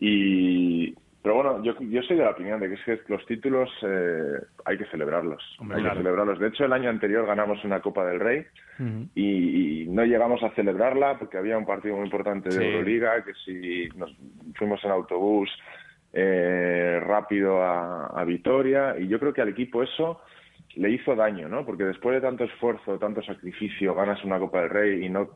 [0.00, 0.94] Y,
[1.28, 4.32] pero bueno, yo, yo soy de la opinión de que, es que los títulos eh,
[4.64, 5.42] hay que celebrarlos.
[5.58, 5.96] Hombre, hay claro.
[5.96, 6.38] que celebrarlos.
[6.38, 8.46] De hecho, el año anterior ganamos una Copa del Rey
[9.14, 12.64] y, y no llegamos a celebrarla porque había un partido muy importante de Sí.
[12.64, 14.10] Euroliga que si nos
[14.54, 15.50] fuimos en autobús
[16.14, 20.22] eh, rápido a, a Vitoria y yo creo que al equipo eso
[20.76, 21.66] le hizo daño, ¿no?
[21.66, 25.28] Porque después de tanto esfuerzo, tanto sacrificio, ganas una Copa del Rey y no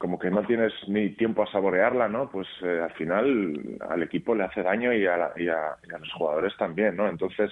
[0.00, 2.30] como que no tienes ni tiempo a saborearla, ¿no?
[2.30, 5.94] Pues eh, al final al equipo le hace daño y a, la- y a- y
[5.94, 7.06] a los jugadores también, ¿no?
[7.06, 7.50] Entonces,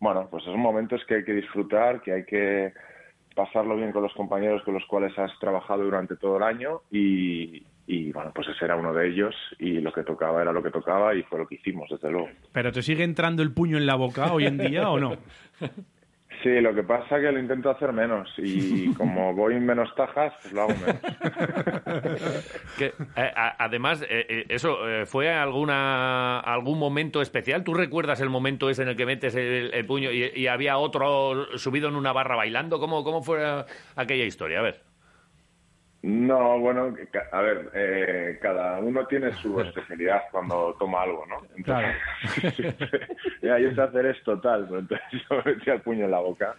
[0.00, 2.72] bueno, pues son momentos que hay que disfrutar, que hay que
[3.36, 7.62] pasarlo bien con los compañeros con los cuales has trabajado durante todo el año y,
[7.86, 10.70] y, bueno, pues ese era uno de ellos y lo que tocaba era lo que
[10.70, 12.30] tocaba y fue lo que hicimos, desde luego.
[12.50, 15.16] ¿Pero te sigue entrando el puño en la boca hoy en día o no?
[16.42, 19.92] Sí, lo que pasa es que lo intento hacer menos y como voy en menos
[19.94, 21.00] tajas, pues lo hago menos.
[22.78, 22.86] Que,
[23.16, 27.64] eh, además, eh, eh, eso, eh, ¿fue alguna algún momento especial?
[27.64, 30.78] ¿Tú recuerdas el momento ese en el que metes el, el puño y, y había
[30.78, 32.78] otro subido en una barra bailando?
[32.78, 33.64] ¿Cómo, cómo fue
[33.96, 34.60] aquella historia?
[34.60, 34.87] A ver.
[36.00, 36.94] No, bueno,
[37.32, 41.42] a ver, eh, cada uno tiene su especialidad cuando toma algo, ¿no?
[41.56, 41.96] Entonces,
[43.42, 46.20] ya, yo sé hacer esto tal, pero entonces yo me metía el puño en la
[46.20, 46.54] boca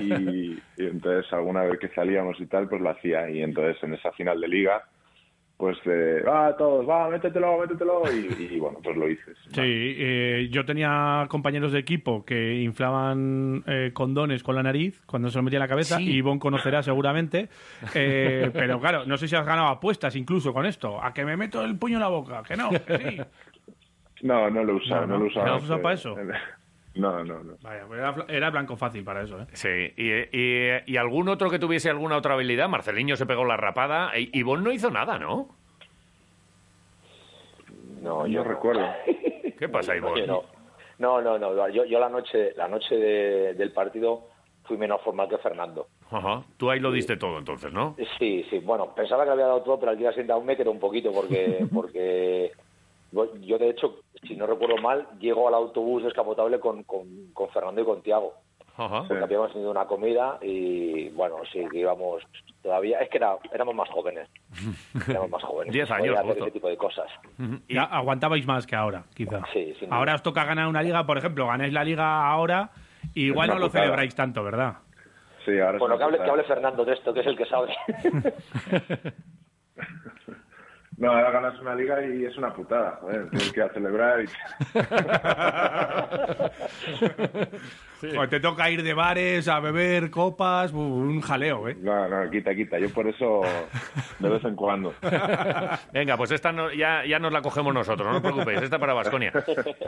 [0.00, 3.94] y, y entonces alguna vez que salíamos y tal, pues lo hacía y entonces en
[3.94, 4.84] esa final de liga,
[5.56, 9.32] pues eh, va todos, va, métetelo, métetelo y, y, bueno, pues lo hice.
[9.52, 15.30] Sí, eh, yo tenía compañeros de equipo que inflaban eh, condones con la nariz cuando
[15.30, 16.10] se lo metía en la cabeza, Sí.
[16.10, 17.48] y Ivonne conocerá seguramente.
[17.94, 21.02] Eh, pero claro, no sé si has ganado apuestas incluso con esto.
[21.02, 23.20] A que me meto el puño en la boca, que no, que sí.
[24.22, 25.18] No, no lo he usado, No, no, no.
[25.24, 25.44] lo usado.
[25.46, 26.16] ¿No lo has usado Eh, para eso?
[26.96, 27.56] No, no, no.
[27.62, 29.46] Vaya, pues era, era blanco fácil para eso, ¿eh?
[29.52, 32.68] Sí, y, y- y algún otro que tuviese alguna otra habilidad?
[32.68, 34.18] Marceliño se pegó la rapada.
[34.18, 35.48] y Ivonne no hizo nada, ¿no?
[38.02, 38.86] No, yo recuerdo.
[39.58, 40.26] ¿Qué pasa, Ivonne?
[40.26, 40.42] No,
[40.98, 44.28] no, no, no, Yo, yo la noche, la noche de- del partido
[44.64, 45.88] fui menos formal que Fernando.
[46.10, 46.42] Ajá.
[46.56, 47.96] Tú ahí lo diste todo, entonces, ¿no?
[48.18, 48.58] Sí, sí.
[48.60, 51.12] Bueno, pensaba que había dado todo, pero al día siguiente aún me quedé un poquito
[51.12, 52.52] porque, porque
[53.40, 57.80] yo, de hecho, si no recuerdo mal, llego al autobús descapotable con, con, con Fernando
[57.80, 58.34] y con Tiago.
[58.78, 59.04] Ajá.
[59.08, 62.22] Porque habíamos tenido una comida y, bueno, sí, que íbamos
[62.62, 62.98] todavía...
[63.00, 64.28] Es que era, éramos más jóvenes.
[65.08, 65.72] Éramos más jóvenes.
[65.72, 67.06] Diez Podía años, hacer ese tipo de cosas.
[67.70, 69.40] Ya aguantabais más que ahora, quizá.
[69.52, 69.96] Sí, sin duda.
[69.98, 72.70] Ahora os toca ganar una liga, por ejemplo, ganáis la liga ahora
[73.14, 73.84] y igual no lo putada.
[73.84, 74.74] celebráis tanto, ¿verdad?
[75.46, 76.44] Sí, ahora Bueno, que hable, que hable.
[76.44, 77.74] Fernando de esto, que es el que sabe.
[80.98, 84.24] No, ahora ganas una liga y es una putada, joder, tienes que ir a celebrar
[84.24, 84.28] y...
[88.00, 91.76] Te toca ir de bares a beber copas, un jaleo, ¿eh?
[91.80, 92.78] No, no, quita, quita.
[92.78, 93.40] Yo por eso
[94.18, 94.92] de vez en cuando.
[95.92, 98.92] Venga, pues esta no- ya, ya nos la cogemos nosotros, no os preocupéis, esta para
[98.94, 99.32] Vasconia.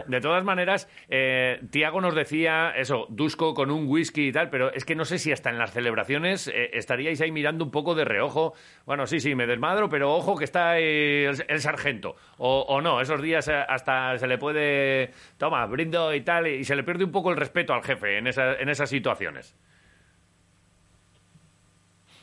[0.07, 4.73] De todas maneras, eh, Tiago nos decía eso, Dusko con un whisky y tal, pero
[4.73, 7.95] es que no sé si hasta en las celebraciones eh, estaríais ahí mirando un poco
[7.95, 8.55] de reojo.
[8.87, 12.17] Bueno, sí, sí, me desmadro, pero ojo que está eh, el, el sargento.
[12.39, 16.65] O, o no, esos días eh, hasta se le puede, toma, brindo y tal, y
[16.65, 19.55] se le pierde un poco el respeto al jefe en, esa- en esas situaciones.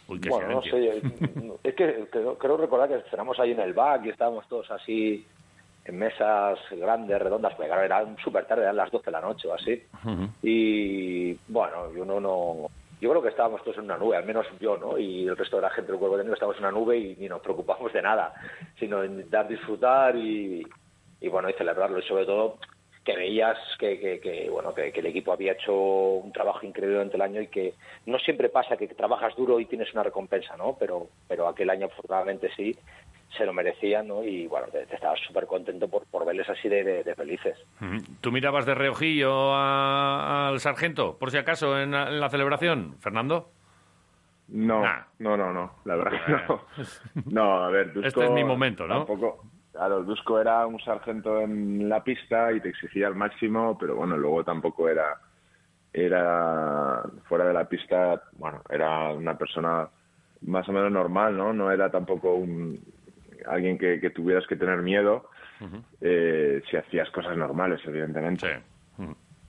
[0.08, 0.70] Uy, qué bueno, no sé.
[0.86, 4.70] yo- Es que creo, creo recordar que cenamos ahí en el back y estábamos todos
[4.72, 5.26] así
[5.86, 9.48] en mesas grandes, redondas, porque claro, era súper tarde, eran las 12 de la noche
[9.48, 9.84] o así.
[10.42, 12.68] Y bueno, y uno no,
[13.02, 14.98] yo creo que estábamos todos en una nube, al menos yo, ¿no?
[14.98, 17.28] Y el resto de la gente del cuerpo técnico estábamos en una nube y ni
[17.28, 18.34] nos preocupamos de nada,
[18.80, 20.66] sino en intentar disfrutar y,
[21.22, 22.00] y bueno, y celebrarlo.
[22.00, 22.58] Y sobre todo
[23.06, 26.96] que veías que, que, que, bueno que, que el equipo había hecho un trabajo increíble
[26.96, 27.76] durante el año y que
[28.08, 30.76] no siempre pasa que trabajas duro y tienes una recompensa, ¿no?
[30.80, 32.76] Pero, pero aquel año afortunadamente sí
[33.38, 34.24] se lo merecían, ¿no?
[34.24, 37.58] Y bueno, te, te estabas súper contento por, por verles así de, de- de felices.
[38.22, 42.96] ¿Tú mirabas de reojillo a- al sargento, por si acaso, en la, en la celebración,
[43.00, 43.52] Fernando?
[44.48, 44.82] No,
[45.20, 46.62] no, no, no, la verdad no.
[47.26, 49.06] No, a ver, Dusko Este es mi momento, ¿no?
[49.06, 49.44] Tampoco,
[49.76, 54.18] claro, Dusko era un sargento en la pista y te exigía al máximo, pero bueno,
[54.18, 55.18] luego tampoco era,
[55.92, 59.88] era fuera de la pista, bueno, era una persona
[60.42, 61.54] más o menos normal, ¿no?
[61.54, 62.80] No era tampoco un
[63.48, 65.30] alguien que, que tuvieras que tener miedo
[66.02, 68.62] eh, si hacías cosas normales, evidentemente.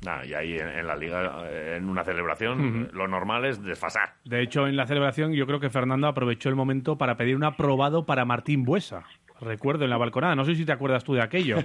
[0.04, 4.10] Nah, y ahí en, en la liga, eh, en una celebración, lo normal es desfasar.
[4.24, 7.44] De hecho, en la celebración yo creo que Fernando aprovechó el momento para pedir un
[7.44, 9.04] aprobado para Martín Buesa.
[9.40, 11.58] Recuerdo en la balconada, no sé si te acuerdas tú de aquello,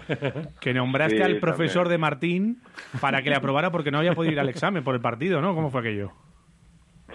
[0.60, 1.92] que nombraste Sí, al profesor también.
[1.92, 2.58] de Martín
[3.00, 5.56] para que le aprobara porque no había podido ir al examen por el partido, ¿no?
[5.56, 6.12] ¿Cómo fue aquello?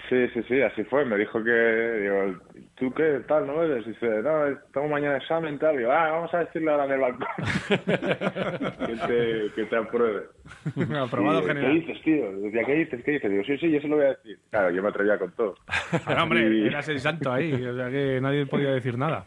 [0.09, 1.03] Sí, sí, sí, así fue.
[1.05, 2.39] Me dijo que, digo,
[2.75, 3.85] ¿tú qué tal no eres?
[3.85, 5.75] Dice, no, tengo mañana examen tal.
[5.77, 7.27] Digo, ah, vamos a decirle ahora en el balcón.
[8.87, 10.23] que, te, que te apruebe.
[10.99, 11.71] Aprobado Y, general.
[11.71, 12.31] ¿Qué dices, tío?
[12.41, 13.03] Decía, ¿qué dices?
[13.03, 13.31] ¿Qué dices?
[13.31, 14.39] Digo, sí, sí, yo se lo voy a decir.
[14.49, 15.55] Claro, yo me atrevía con todo.
[16.05, 19.25] Ah, hombre, Y- eras el santo ahí, o sea que nadie podía decir nada.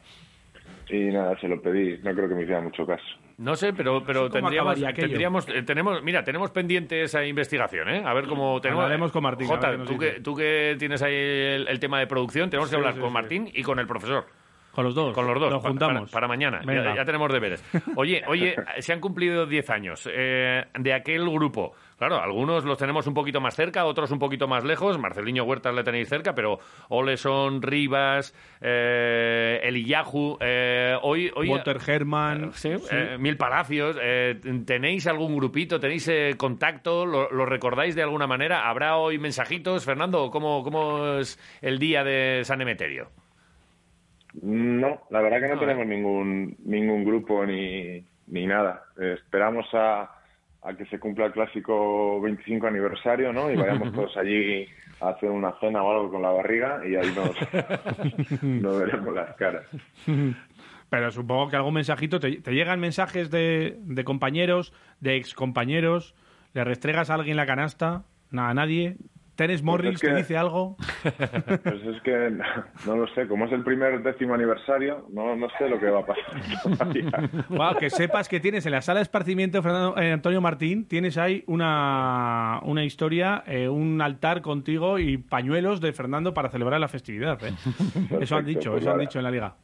[0.91, 1.99] Y nada, se lo pedí.
[2.03, 3.05] No creo que me hiciera mucho caso.
[3.39, 8.03] No sé, pero, pero ¿Cómo tendríamos, tendríamos eh, tenemos, mira, tenemos pendiente esa investigación, ¿eh?
[8.05, 8.83] A ver cómo tenemos.
[8.83, 12.07] Hablaremos con Martín, Jota, nos tú que, tú que tienes ahí el, el tema de
[12.07, 13.15] producción, tenemos que Sí, hablar sí, con sí.
[13.15, 14.27] Martín y con el profesor.
[14.73, 15.13] Con los dos.
[15.15, 15.53] Con los dos.
[15.63, 16.11] Pa- juntamos.
[16.13, 16.61] Para, para mañana.
[16.95, 17.65] Ya tenemos deberes.
[17.97, 21.73] Oye, oye, se han cumplido 10 años eh, de aquel grupo.
[22.01, 24.99] Claro, algunos los tenemos un poquito más cerca, otros un poquito más lejos.
[24.99, 26.59] Marceliño Huertas le tenéis cerca, pero
[26.89, 32.53] Oleson, Rivas, eh, Eliyahu, eh, hoy, hoy Walter Herman.
[32.55, 33.99] Sí, eh, Mil Palacios.
[34.01, 35.79] eh, ¿Tenéis algún grupito?
[35.79, 37.05] ¿Tenéis eh, contacto?
[37.05, 38.71] ¿Lo, lo recordáis de alguna manera?
[38.71, 39.85] ¿Habrá hoy mensajitos?
[39.85, 43.11] Fernando, ¿cómo, cómo es el día de San Emeterio?
[44.41, 48.85] No, la verdad que no, No, tenemos ningún ningún grupo ni, ni nada.
[48.99, 50.09] Eh, esperamos a,
[50.63, 53.51] a que se cumpla el clásico 25 aniversario, ¿no?
[53.51, 54.67] Y vayamos todos allí
[55.01, 59.35] a hacer una cena o algo con la barriga y ahí nos, nos veremos las
[59.37, 59.67] caras.
[60.91, 62.21] Pero supongo que algún mensajito.
[62.21, 66.15] ¿Te, te llegan mensajes de, de compañeros, de excompañeros?
[66.53, 68.05] ¿Le restregas a alguien la canasta?
[68.31, 68.97] Nada, a nadie.
[69.41, 70.77] ¿Tenes Morris es que- te dice algo?
[71.03, 72.31] Pues es que
[72.87, 76.01] no lo sé, como es el primer décimo aniversario, no, no sé lo que va
[76.01, 77.45] a pasar.
[77.49, 81.17] Guau, que sepas que tienes en la sala de esparcimiento Fernando, eh, Antonio Martín, tienes
[81.17, 86.89] ahí una, una historia, eh, un altar contigo y pañuelos de Fernando para celebrar la
[86.89, 87.43] festividad.
[87.43, 87.53] ¿eh?
[88.21, 89.55] Eso han dicho, pues eso han dicho en la liga.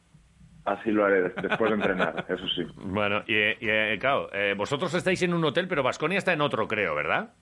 [0.65, 2.63] Así lo haré des- después de entrenar, eso sí.
[2.77, 6.33] Bueno, y, eh, y, eh, claro, eh, vosotros estáis en un hotel, pero Vasconia está
[6.33, 7.33] en otro, creo, ¿verdad?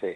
[0.00, 0.08] Sí.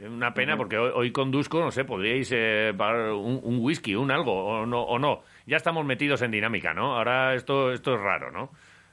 [0.00, 4.10] Una pena porque hoy, hoy conduzco, no sé, podríais eh, pagar un, un whisky, un
[4.10, 5.22] algo, o no, o no.
[5.46, 6.96] Ya estamos metidos en dinámica, ¿no?
[6.96, 8.50] Ahora esto, esto es raro, ¿no?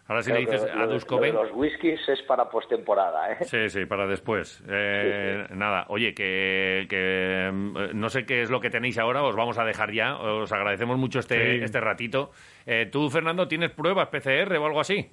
[0.08, 3.38] Ahora si le dices a lo de- Dusko, lo los whiskies es para postemporada, ¿eh?
[3.46, 4.62] Sí, sí, para después.
[4.70, 9.36] Eh, Nada, oye, que, que, mm, no sé qué es lo que tenéis ahora, os
[9.36, 11.64] vamos a dejar ya, os agradecemos mucho este, Sí.
[11.64, 12.32] este ratito.
[12.66, 15.10] Eh, ¿Tú, Fernando, tienes pruebas PCR o algo así?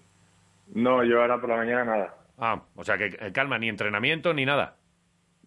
[0.75, 2.15] No, yo ahora por la mañana nada.
[2.37, 4.75] Ah, o sea que eh, calma, ni entrenamiento ni nada.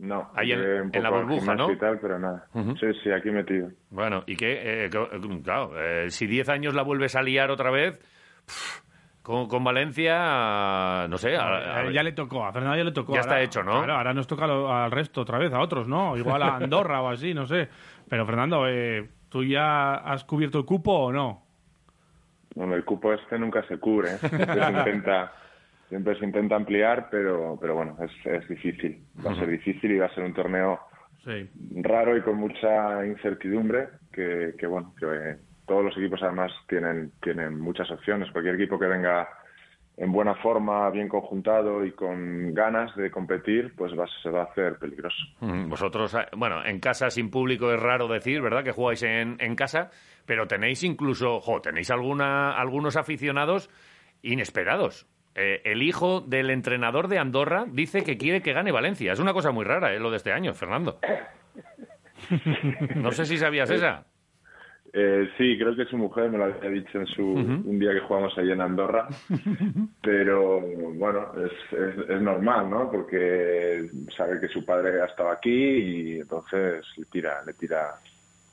[0.02, 1.72] No, Ahí en- iré un en la burbuja, ¿no?
[1.72, 2.48] y tal, pero nada.
[2.54, 3.70] Sí, sí, aquí metido.
[3.92, 7.70] Bueno, y que, eh, que- claro, eh, si 10 años la vuelves a liar otra
[7.70, 8.00] vez,
[8.46, 8.82] pff,
[9.22, 11.36] con, con Valencia, no sé.
[11.38, 13.14] a- a- Eh, ya le tocó, a Fernando ya le tocó.
[13.14, 13.78] Ya Ahora- está hecho, ¿no?
[13.84, 16.18] Claro, ahora nos toca lo- al resto otra vez, a otros, ¿no?
[16.18, 17.70] Igual a Andorra o así, no sé.
[18.10, 21.44] Pero Fernando, eh, ¿tú ya has cubierto el cupo o no?
[22.56, 24.14] Bueno, el cupo este nunca se cubre.
[24.16, 24.18] ¿eh?
[24.18, 25.32] Se intenta,
[25.92, 29.04] siempre se intenta ampliar, pero, pero bueno, es, es difícil.
[29.26, 30.80] Va a ser difícil y va a ser un torneo
[31.26, 31.48] Sí.
[31.84, 35.38] raro y con mucha incertidumbre, que, que bueno, que eh,
[35.68, 38.32] todos los equipos además tienen, tienen muchas opciones.
[38.32, 39.28] Cualquier equipo que venga
[39.98, 44.46] en buena forma, bien conjuntado y con ganas de competir, pues va, se va a
[44.46, 45.18] hacer peligroso.
[45.42, 48.64] Vosotros, eh, bueno, en casa sin público es raro decir, ¿verdad?
[48.64, 49.92] Que jugáis en, en casa,
[50.26, 53.70] pero tenéis incluso, jo, tenéis alguna, algunos aficionados
[54.24, 55.06] inesperados.
[55.36, 59.14] Eh, el hijo del entrenador de Andorra dice que quiere que gane Valencia.
[59.14, 60.00] Es una cosa muy rara, ¿eh?
[60.00, 61.00] Lo de este año, Fernando.
[62.96, 64.06] No sé si sabías esa.
[64.94, 68.02] Eh, sí, creo que su mujer me lo había dicho en su un día que
[68.02, 69.08] jugamos allí en Andorra,
[70.02, 72.92] pero bueno, es, es, es normal, ¿no?
[72.92, 77.96] Porque sabe que su padre ha estado aquí y entonces le tira, le tira,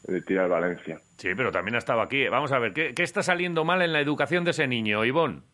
[0.07, 1.01] le tira al Valencia.
[1.17, 2.29] Sí, pero también ha estado aquí.
[2.29, 5.45] Vamos a ver, ¿qué, qué está saliendo mal en la educación de ese niño, Ivón?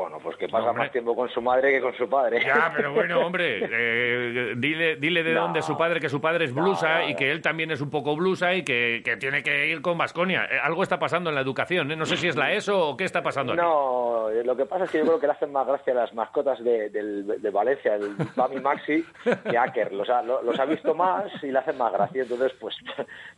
[0.00, 2.40] Bueno, pues que pasa más tiempo con su madre que con su padre.
[2.44, 5.42] Ya, pero bueno, hombre, eh, dile, dile de No.
[5.42, 7.90] dónde es su padre, que su padre es blusa y que él también es un
[7.90, 10.48] poco blusa y que, que tiene que ir con Vasconia.
[10.62, 11.96] algo está pasando en la educación, ¿eh?
[11.96, 13.60] No sé si es la ESO o qué está pasando aquí.
[13.62, 15.96] No, eh, lo que pasa es que yo creo que le hacen más gracia a
[15.96, 19.04] las mascotas de, del- de Valencia, el Bami Maxi,
[19.48, 19.92] que Aker.
[19.92, 22.22] Los ha, lo- los ha visto más y le hacen más gracia.
[22.22, 22.74] Entonces, pues,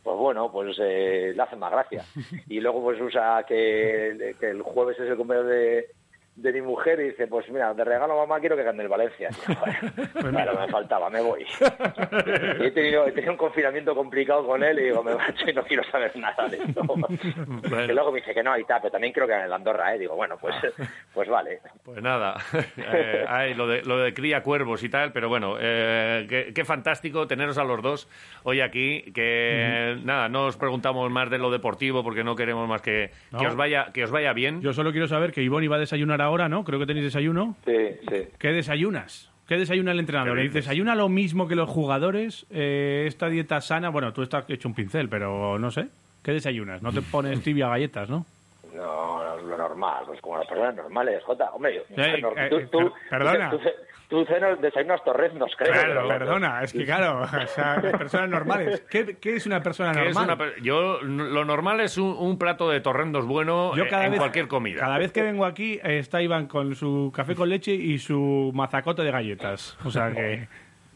[0.03, 2.03] pues bueno, pues eh, le hacen más gracia.
[2.47, 5.87] Y luego pues usa que, que el jueves es el cumpleaños de,
[6.35, 9.29] de mi mujer y dice, pues mira, de regalo mamá quiero que gane el Valencia.
[10.13, 11.45] Bueno, bueno, me faltaba, me voy.
[12.59, 15.53] Y he tenido, he tenido un confinamiento complicado con él y digo, me marcho y
[15.53, 16.81] no quiero saber nada de esto.
[17.85, 19.93] Que luego me dice que no y tal, pero también creo que gane el Andorra,
[19.93, 19.99] ¿eh?
[19.99, 20.55] Digo, bueno, pues,
[21.13, 21.59] pues vale.
[21.83, 22.35] Pues nada,
[22.77, 26.65] eh, ay, lo, de, lo de cría cuervos y tal, pero bueno, eh, qué, qué
[26.65, 28.09] fantástico teneros a los dos
[28.43, 32.81] hoy aquí, que nada, no os preguntamos más de lo deportivo porque no queremos más
[32.81, 33.49] que, que, No.
[33.49, 34.61] os, vaya, que os vaya bien.
[34.61, 36.63] Yo solo quiero saber que Ivón iba a desayunar ahora, ¿no?
[36.63, 37.55] Creo que tenéis desayuno.
[37.65, 37.77] Sí,
[38.09, 38.27] sí.
[38.39, 39.29] ¿Qué desayunas?
[39.47, 40.37] ¿Qué desayuna el entrenador?
[40.37, 40.47] ¿Qué ¿Y?
[40.49, 42.45] ¿Desayuna lo mismo que los jugadores?
[42.49, 43.89] Eh, ¿Esta dieta sana?
[43.89, 45.87] Bueno, tú estás hecho un pincel, pero no sé.
[46.23, 46.81] ¿Qué desayunas?
[46.81, 48.25] No te pones tibia galletas, ¿no?
[48.73, 51.51] No, lo normal, pues como las personas normales, Jota.
[51.51, 53.51] Hombre, yo, Eh, no, eh, tú, eh, tú, perdona.
[53.51, 53.59] Tú,
[54.09, 55.71] tú cenas, desayunas torreznos, creo.
[55.73, 58.81] Claro, perdona, es que claro, o sea, las personas normales.
[58.89, 60.25] ¿Qué, qué es una persona ¿Qué es normal?
[60.25, 64.05] una per- yo lo normal es un, un plato de torrendos bueno Yo eh, cada
[64.05, 64.79] en vez, cualquier comida.
[64.79, 68.51] Cada vez que vengo aquí eh, está Iván con su café con leche y su
[68.53, 69.77] mazacote de galletas.
[69.85, 70.47] O sea que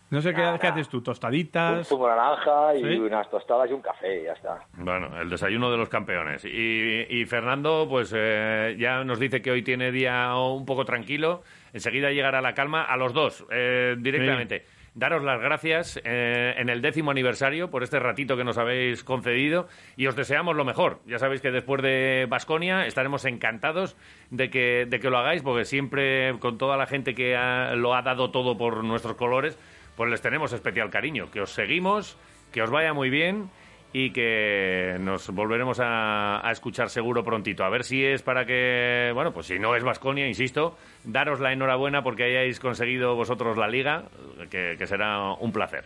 [0.10, 1.86] no sé qué, qué haces tú, Un tostaditas.
[1.86, 2.98] zumo de naranja y ¿Sí?
[3.00, 4.60] unas tostadas y un café y ya está.
[4.78, 6.46] Bueno, el desayuno de los campeones.
[6.46, 11.44] Y, y Fernando, pues eh, ya nos dice que hoy tiene día un poco tranquilo.
[11.74, 14.66] Enseguida llegará la calma a los dos, eh, directamente.
[14.94, 19.68] Daros las gracias eh, en el décimo aniversario por este ratito que nos habéis concedido
[19.96, 21.02] y os deseamos lo mejor.
[21.06, 23.96] Ya sabéis que después de Basconia estaremos encantados
[24.32, 27.94] de que, de que lo hagáis, porque siempre con toda la gente que ha- lo
[27.94, 29.60] ha dado todo por nuestros colores,
[29.96, 31.30] pues les tenemos especial cariño.
[31.30, 32.18] Que os seguimos,
[32.52, 33.52] que os vaya muy bien
[34.00, 37.64] y que nos volveremos a, a escuchar seguro prontito.
[37.64, 41.52] A ver si es para que, bueno, pues si no es Vasconia, insisto, daros la
[41.52, 44.04] enhorabuena porque hayáis conseguido vosotros la liga,
[44.52, 45.86] que, que será un placer.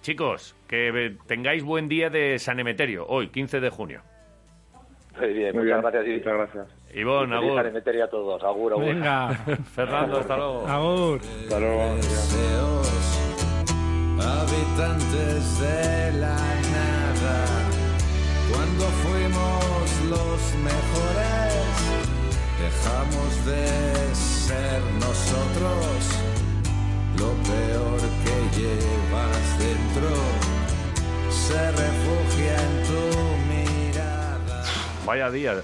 [0.00, 4.00] Chicos, que tengáis buen día de San Emeterio, hoy, 15 de junio.
[5.20, 6.06] Muy bien, Muy muchas bien, gracias.
[6.06, 6.66] y- muchas gracias.
[6.94, 7.58] Ivonne, agur.
[7.60, 8.42] Anemeterio a todos.
[8.42, 8.84] Agur, agur.
[8.86, 9.28] Venga,
[9.74, 10.66] Fernando, hasta luego.
[10.66, 11.20] Agur.
[11.20, 11.96] Hasta luego.
[14.18, 16.36] habitantes de la
[17.22, 17.62] nada.
[18.52, 21.72] Cuando fuimos los mejores,
[22.60, 25.96] dejamos de ser nosotros.
[27.18, 30.10] Lo peor que llevas dentro
[31.30, 33.02] se refugia en tu
[33.52, 34.64] mirada.
[35.06, 35.54] Vaya día.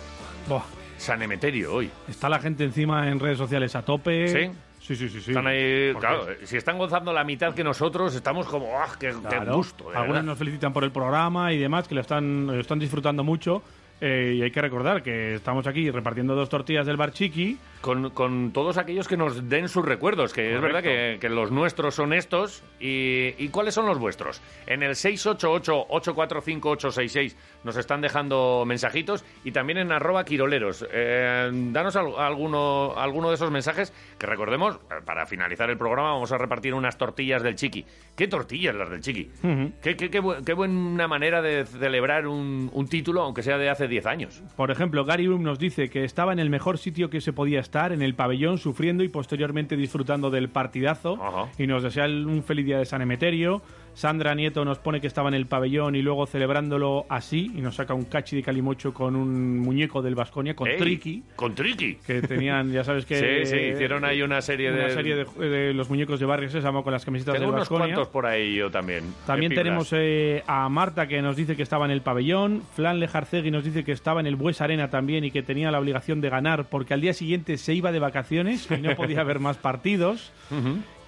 [0.48, 0.62] Buah,
[0.96, 1.90] San Emeterio hoy.
[2.08, 4.28] está la gente encima en redes sociales a tope.
[4.28, 4.50] ¿Sí?
[4.88, 5.20] Sí, sí, sí.
[5.20, 5.30] sí.
[5.32, 9.28] Están ahí, claro, si están gozando la mitad que nosotros, estamos como, ¡ah, qué, qué
[9.28, 9.56] Claro.
[9.56, 9.90] gusto!
[9.94, 13.62] Algunos nos felicitan por el programa y demás, que lo están, lo están disfrutando mucho.
[14.00, 17.58] Eh, y hay que recordar que estamos aquí repartiendo dos tortillas del bar Chiqui.
[17.80, 21.52] Con, con todos aquellos que nos den sus recuerdos, que es verdad que, que los
[21.52, 22.64] nuestros son estos.
[22.80, 24.42] Y, ¿Y cuáles son los vuestros?
[24.66, 27.34] En el 688-845-866
[27.64, 30.86] nos están dejando mensajitos y también en arroba quiroleros.
[30.92, 36.12] Eh, danos al- alguno, alguno de esos mensajes que recordemos, eh, para finalizar el programa
[36.12, 37.84] vamos a repartir unas tortillas del Chiqui.
[38.16, 39.30] ¿Qué tortillas las del Chiqui?
[39.42, 39.72] Ujú.
[39.82, 43.88] Qué, qué- qué qué buena manera de celebrar un, un título, aunque sea de hace
[43.88, 44.42] 10 años.
[44.56, 47.60] Por ejemplo, Gary Boom nos dice que estaba en el mejor sitio que se podía
[47.60, 51.22] estar, en el pabellón, sufriendo y posteriormente disfrutando del partidazo.
[51.22, 51.50] Ajá.
[51.58, 53.62] Y nos desea un feliz día de San Emeterio.
[53.98, 57.50] Sandra Nieto nos pone que estaba en el pabellón y luego celebrándolo así.
[57.56, 60.76] Y nos saca un cachi de calimocho con un muñeco del Vasconia, con ¡Ey!
[60.78, 61.22] Triki.
[61.34, 61.96] Con Triki.
[62.06, 63.18] Que tenían, ya sabes que.
[63.44, 66.48] Sí, sí, hicieron ahí una serie de- Una serie de, de los muñecos de Barrio
[66.48, 67.94] Sésamo con las camisetas Tengo del unos Vasconia.
[67.96, 69.02] cuantos por ahí yo también.
[69.26, 72.62] También tenemos eh, a Marta que nos dice que estaba en el pabellón.
[72.76, 75.80] Flan Lejarcegui nos dice que estaba en el Bues Arena también y que tenía la
[75.80, 79.40] obligación de ganar porque al día siguiente se iba de vacaciones y no podía ver
[79.40, 80.32] más partidos.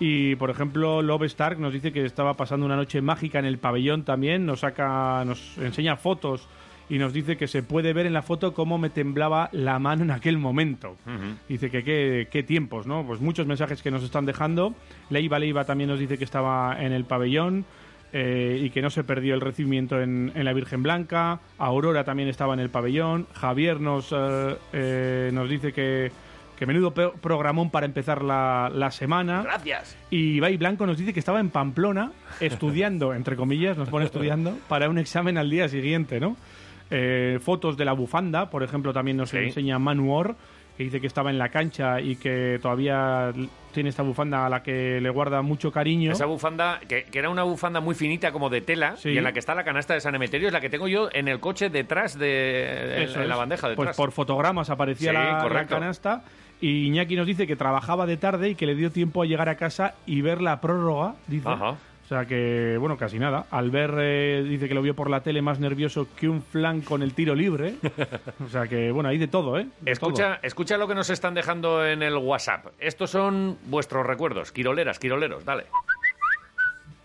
[0.00, 3.58] Y por ejemplo, Love Stark nos dice que estaba pasando una noche mágica en el
[3.58, 4.46] pabellón también.
[4.46, 6.48] Nos saca, nos enseña fotos
[6.88, 10.02] y nos dice que se puede ver en la foto cómo me temblaba la mano
[10.02, 10.96] en aquel momento.
[11.48, 13.06] Dice que qué, qué tiempos, ¿no?
[13.06, 14.74] Pues muchos mensajes que nos están dejando.
[15.10, 17.64] Leiva Leiva también nos dice que estaba en el pabellón.
[18.12, 21.40] eh, y que no se perdió el recibimiento en, en la Virgen Blanca.
[21.58, 23.26] Aurora también estaba en el pabellón.
[23.34, 26.10] Javier nos, eh, eh, nos dice que,
[26.60, 29.42] que menudo programón para empezar la, la semana.
[29.42, 29.96] Gracias.
[30.10, 34.56] Y Ibai Blanco nos dice que estaba en Pamplona estudiando, entre comillas, nos pone estudiando,
[34.68, 36.36] para un examen al día siguiente, ¿no?
[36.90, 39.38] Eh, fotos de la bufanda, por ejemplo, también nos Sí.
[39.38, 40.36] enseña Manu Or,
[40.76, 43.32] que dice que estaba en la cancha y que todavía
[43.72, 46.10] tiene esta bufanda a la que le guarda mucho cariño.
[46.12, 49.10] Esa bufanda, que, que era una bufanda muy finita, como de tela, Sí.
[49.10, 51.08] y en la que está la canasta de San Emeterio, es la que tengo yo
[51.12, 53.04] en el coche detrás de.
[53.04, 53.86] en- la bandeja detrás.
[53.88, 55.14] Pues por fotogramas aparecía Sí,
[55.52, 56.22] la, canasta.
[56.60, 59.48] Y Iñaki nos dice que trabajaba de tarde y que le dio tiempo a llegar
[59.48, 61.48] a casa y ver la prórroga, dice.
[61.48, 61.70] Ajá.
[61.70, 63.46] O sea que, bueno, casi nada.
[63.52, 66.80] Al ver, eh, dice que lo vio por la tele más nervioso que un flan
[66.80, 67.76] con el tiro libre.
[68.44, 69.68] o sea que, bueno, hay de todo, ¿eh?
[69.80, 72.66] De Escucha, escucha lo que nos están dejando en el WhatsApp.
[72.80, 74.50] Estos son vuestros recuerdos.
[74.50, 75.66] Quiroleras, quiroleros, dale.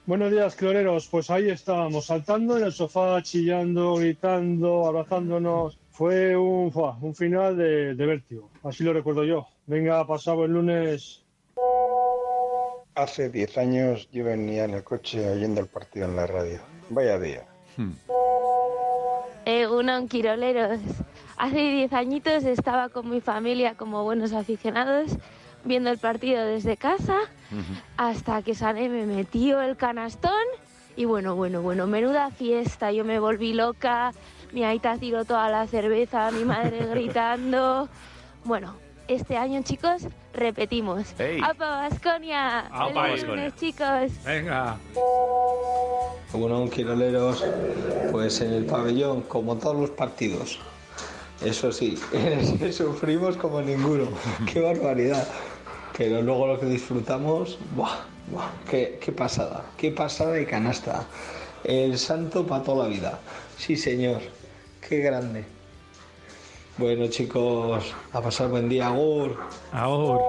[0.07, 1.07] Buenos días, cloreros.
[1.07, 5.77] Pues ahí estábamos, saltando en el sofá, chillando, gritando, abrazándonos.
[5.95, 8.49] Fue un, un final de, de vértigo.
[8.63, 9.47] Así lo recuerdo yo.
[9.65, 11.23] Venga, pasado el lunes.
[12.95, 16.59] Hace 10 años yo venía en el coche oyendo el partido en la radio.
[16.89, 17.45] Vaya día.
[19.45, 20.79] Eh, uno Quiroleros.
[21.37, 25.17] Hace 10 añitos estaba con mi familia como buenos aficionados
[25.63, 27.19] viendo el partido desde casa
[27.97, 30.43] hasta que Sané me metió el canastón
[30.95, 32.91] y bueno, bueno, bueno, menuda fiesta.
[32.91, 34.13] Yo me volví loca,
[34.55, 37.89] mi aita tiró toda la cerveza, mi madre gritando.
[38.45, 38.73] Bueno,
[39.09, 41.13] este año chicos repetimos.
[41.19, 41.41] Ey.
[41.43, 42.59] ¡Apa Vasconia!
[42.71, 44.13] ¡Apa, lunes, chicos!
[44.23, 44.77] Venga.
[46.31, 47.43] Bueno, quiroleros,
[48.13, 50.57] pues en el pabellón, como todos los partidos.
[51.43, 51.99] Eso sí,
[52.71, 54.07] sufrimos como ninguno.
[54.53, 55.27] ¡Qué barbaridad!
[55.97, 58.05] Pero luego lo que disfrutamos, ¡buah!
[58.31, 58.47] ¡buah!
[58.69, 59.65] Qué, ¡Qué pasada!
[59.75, 61.05] ¡Qué pasada de canasta!
[61.65, 63.19] El santo para toda la vida.
[63.57, 64.21] Sí, señor.
[64.87, 65.43] ¡Qué grande!
[66.77, 69.39] Bueno, chicos, a pasar buen día, Agur.
[69.71, 70.19] Agur.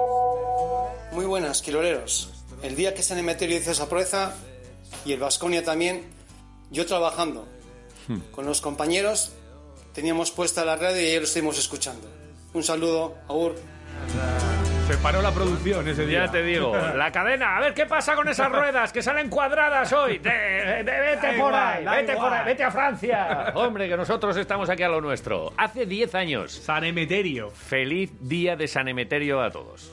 [1.11, 2.31] Muy buenas, quiroleros.
[2.63, 4.33] El día que San Emeterio hizo esa proeza
[5.05, 6.03] y el Vasconia también,
[6.71, 7.45] yo trabajando
[8.31, 9.33] con los compañeros,
[9.93, 12.07] teníamos puesta la radio y ayer lo estuvimos escuchando.
[12.53, 13.55] Un saludo, Agur.
[14.87, 16.25] Se paró la producción ese día.
[16.25, 19.91] Ya te digo, la cadena, a ver qué pasa con esas ruedas que salen cuadradas
[19.91, 20.17] hoy.
[20.19, 23.51] De- de- vete por ahí, vete por ahí, vete a Francia.
[23.55, 25.51] Hombre, que nosotros estamos aquí a lo nuestro.
[25.57, 26.51] Hace 10 años.
[26.53, 27.49] San Emeterio.
[27.51, 29.91] Feliz día de San Emeterio a todos.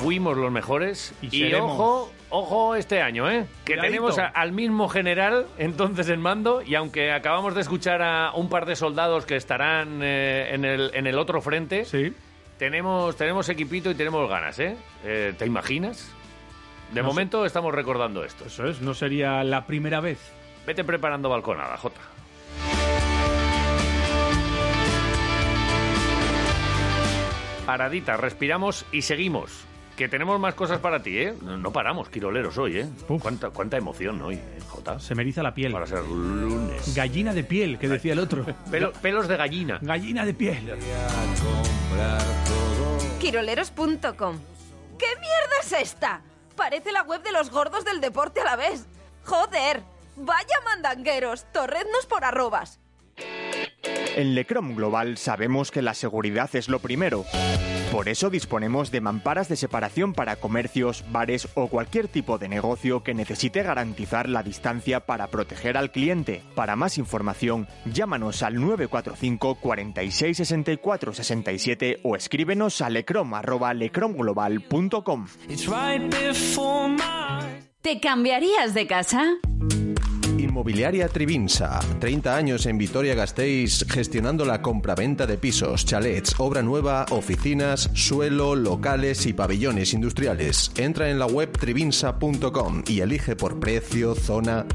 [0.00, 1.12] Fuimos los mejores.
[1.22, 3.46] Y y, ojo, ojo este año, ¿eh?
[3.64, 3.82] Que Cuidadito.
[3.92, 8.48] tenemos a- al mismo general entonces en mando y aunque acabamos de escuchar a un
[8.48, 11.84] par de soldados que estarán eh, en, el, en el otro frente,
[12.58, 14.76] tenemos, tenemos equipito y tenemos ganas, ¿eh?
[15.04, 16.10] Eh, ¿Te imaginas?
[16.92, 17.12] De No sé.
[17.14, 18.46] momento estamos recordando esto.
[18.46, 20.18] Eso es, no sería la primera vez.
[20.66, 22.00] Vete preparando balconada, Jota.
[27.66, 29.64] Paradita, respiramos y seguimos.
[30.00, 31.34] Que tenemos más cosas para ti, ¿eh?
[31.42, 32.88] No, paramos, quiroleros, hoy, ¿eh?
[33.20, 34.98] ¿Cuánta, cuánta emoción hoy, ¿eh, Jota?
[34.98, 35.72] Se me eriza la piel.
[35.72, 36.94] Para ser lunes.
[36.94, 38.46] Gallina de piel, que decía el otro.
[38.70, 39.78] Pelo- pelos de gallina.
[39.82, 40.74] Gallina de piel.
[43.20, 44.38] Quiroleros.com.
[44.98, 46.22] ¿Qué mierda es esta?
[46.56, 48.86] Parece la web de los gordos del deporte a la vez.
[49.26, 49.82] Joder,
[50.16, 52.79] vaya mandangueros, torrednos por arrobas.
[54.16, 57.24] En Lecrom Global sabemos que la seguridad es lo primero.
[57.92, 63.02] Por eso disponemos de mamparas de separación para comercios, bares o cualquier tipo de negocio
[63.02, 66.44] que necesite garantizar la distancia para proteger al cliente.
[66.54, 75.26] Para más información, llámanos al 945 46 64 67 o escríbenos a lecrom@lecromglobal.com.
[77.82, 79.38] ¿Te cambiarías de casa?
[80.50, 87.88] Inmobiliaria Trivinsa, 30 años en Vitoria-Gasteiz gestionando la compraventa de pisos, chalets, obra nueva, oficinas,
[87.94, 90.72] suelo, locales y pabellones industriales.
[90.76, 94.66] Entra en la web trivinsa.com y elige por precio, zona.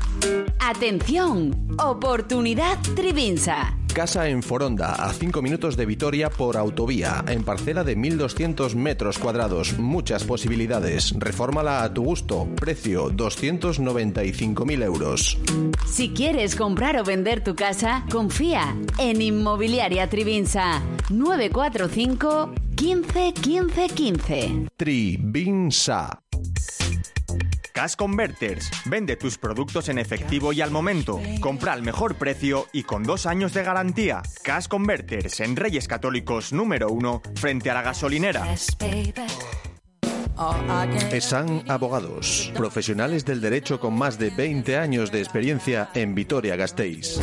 [0.60, 3.76] Atención, oportunidad Trivinsa.
[3.96, 9.18] Casa en Foronda, a 5 minutos de Vitoria por autovía, en parcela de 1.200 metros
[9.18, 9.80] cuadrados.
[9.80, 11.16] Muchas posibilidades.
[11.18, 12.46] Refórmala a tu gusto.
[12.60, 15.38] Precio 295.000 euros.
[15.88, 24.68] Si quieres comprar o vender tu casa, confía en Inmobiliaria Trivinsa 945 15 15 15.
[24.76, 26.25] Trivinsa.
[27.76, 28.72] Cash Converters.
[28.86, 31.20] Vende tus productos en efectivo y al momento.
[31.42, 34.22] Compra al mejor precio y con dos años de garantía.
[34.44, 38.56] Cash Converters en Reyes Católicos número uno frente a la gasolinera.
[41.12, 47.20] ESAN Abogados, profesionales del derecho con más de 20 años de experiencia en Vitoria-Gasteiz.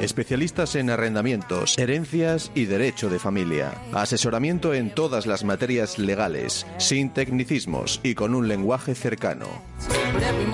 [0.00, 3.72] Especialistas en arrendamientos, herencias y derecho de familia.
[3.92, 9.46] Asesoramiento en todas las materias legales, sin tecnicismos y con un lenguaje cercano.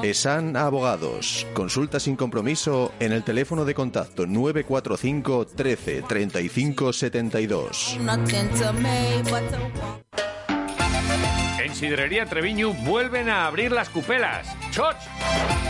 [0.03, 1.47] ESAN Abogados.
[1.55, 7.99] Consulta sin compromiso en el teléfono de contacto 945 13 35 72.
[11.67, 14.47] En Sidrería Treviño vuelven a abrir las cupelas.
[14.71, 14.95] ¡Choch!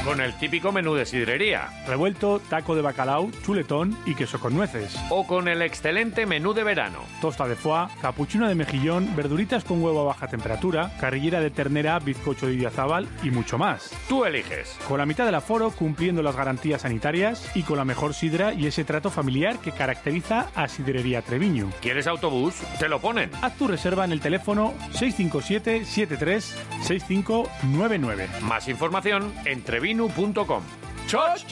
[0.04, 1.70] Con el típico menú de sidrería.
[1.88, 4.94] Revuelto, taco de bacalao, chuletón y queso con nueces.
[5.08, 6.98] O con el excelente menú de verano.
[7.20, 11.98] Tosta de foie, capuchino de mejillón, verduritas con huevo a baja temperatura, carrillera de ternera,
[11.98, 13.90] bizcocho de idiazábal y mucho más.
[14.08, 14.78] Tú eliges.
[14.86, 18.66] Con la mitad del aforo, cumpliendo las garantías sanitarias y con la mejor sidra y
[18.66, 21.72] ese trato familiar que caracteriza a Sidrería Treviño.
[21.80, 22.54] ¿Quieres autobús?
[22.78, 23.30] Te lo ponen.
[23.42, 28.28] Haz tu reserva en el teléfono 657 73 6599.
[28.42, 30.62] Más información en trevinu.com.
[31.06, 31.44] ¡Choch!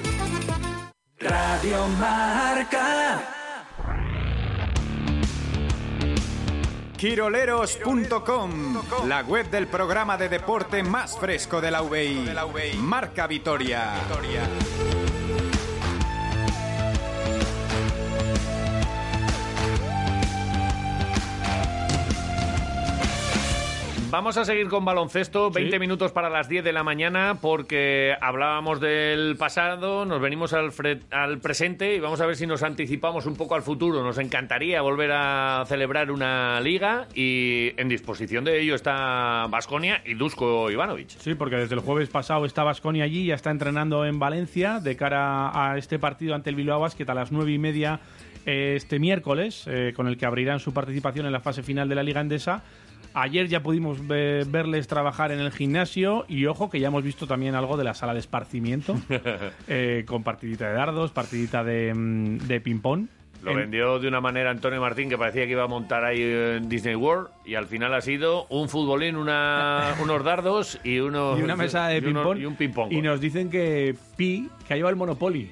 [1.20, 3.34] Radio Marca.
[6.96, 12.78] Quiroleros.com, la web del programa de deporte más fresco de la UBI.
[12.78, 13.92] Marca Vitoria.
[24.14, 28.78] Vamos a seguir con baloncesto, 20 minutos para las 10 de la mañana, porque hablábamos
[28.80, 30.70] del pasado, nos venimos al,
[31.10, 34.04] al presente y vamos a ver si nos anticipamos un poco al futuro.
[34.04, 40.14] Nos encantaría volver a celebrar una liga y en disposición de ello está Vasconia y
[40.14, 41.08] Dusko Ivanovic.
[41.08, 44.94] Sí, porque desde el jueves pasado está Vasconi allí, ya está entrenando en Valencia de
[44.94, 47.98] cara a este partido ante el Bilbao Basket a las nueve y media
[48.46, 51.94] eh, este miércoles, eh, con el que abrirán su participación en la fase final de
[51.94, 52.62] la Liga Endesa.
[53.14, 57.26] Ayer ya pudimos ve- verles trabajar en el gimnasio y ojo que ya hemos visto
[57.28, 58.96] también algo de la sala de esparcimiento,
[59.68, 63.06] eh, con partidita de dardos, partidita de, mm, de ping-pong.
[63.44, 66.20] Lo En- vendió de una manera Antonio Martín que parecía que iba a montar ahí
[66.22, 71.38] en Disney World y al final ha sido un futbolín, una, unos dardos y, unos,
[71.38, 72.38] y una mesa de ping-pong.
[72.40, 72.90] Y un ping-pong.
[72.92, 75.50] Y nos dicen que Pi, que ha llevado el Monopoly.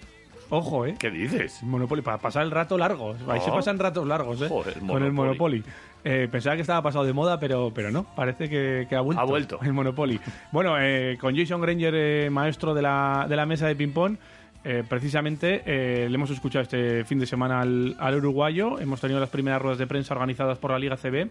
[0.49, 0.97] Ojo, ¿eh?
[0.99, 1.63] ¿Qué dices?
[1.63, 3.15] Monopoly, para pasar el rato largo.
[3.29, 4.49] Ahí se pasan ratos largos, ¿eh?
[4.49, 5.63] Joder, Con el Monopoly.
[6.05, 8.05] Eh, pensaba que estaba pasado de moda, pero, pero no.
[8.15, 9.21] Parece que, que ha vuelto.
[9.21, 9.59] Ha vuelto.
[9.63, 10.21] El Monopoly.
[10.51, 14.17] Bueno, eh, con Jason Granger, eh, maestro de la, de la mesa de ping-pong,
[14.65, 18.79] eh, precisamente eh, le hemos escuchado este fin de semana al, al uruguayo.
[18.79, 21.29] Hemos tenido las primeras ruedas de prensa organizadas por la Liga CB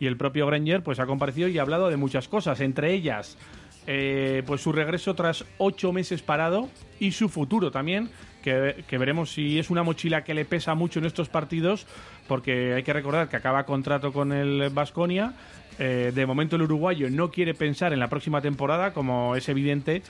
[0.00, 3.38] y el propio Granger pues, ha comparecido y ha hablado de muchas cosas, entre ellas
[3.86, 6.68] eh, pues su regreso tras ocho meses parado
[7.00, 8.10] y su futuro también,
[8.42, 11.86] que, que veremos si es una mochila que le pesa mucho en estos partidos,
[12.28, 15.34] porque hay que recordar que acaba contrato con el Vasconia.
[15.78, 20.02] de momento el uruguayo no quiere pensar en la próxima temporada, como es evidente,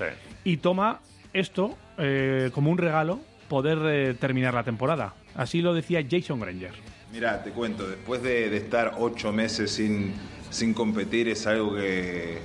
[0.43, 1.01] y toma
[1.33, 5.15] esto eh, como un regalo, poder eh, terminar la temporada.
[5.35, 6.73] Así lo decía Jason Granger.
[7.13, 10.15] Mira, te cuento, después de, de estar ocho meses sin,
[10.51, 12.39] sin competir es algo que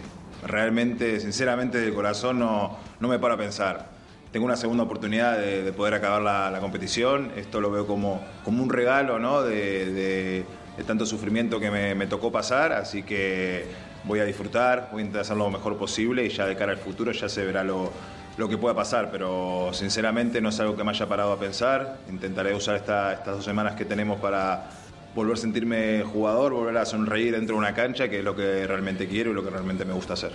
[0.45, 3.96] realmente, sinceramente, de corazón no, no me para a pensar.
[4.37, 7.31] Tengo una segunda oportunidad de, de poder acabar la, la competición.
[7.37, 9.41] Esto lo veo como, como un regalo ¿no?
[9.41, 10.45] de,
[10.85, 13.65] tanto sufrimiento que me, me tocó pasar, así que
[14.03, 16.77] voy a disfrutar, voy a intentar hacer lo mejor posible y ya de cara al
[16.77, 17.91] futuro ya se verá lo,
[18.37, 21.97] lo que pueda pasar, pero sinceramente no es algo que me haya parado a pensar.
[22.07, 24.69] Intentaré usar esta- estas dos semanas que tenemos para
[25.15, 28.67] volver a sentirme jugador, volver a sonreír dentro de una cancha, que es lo que
[28.67, 30.29] realmente quiero y lo que realmente me gusta hacer.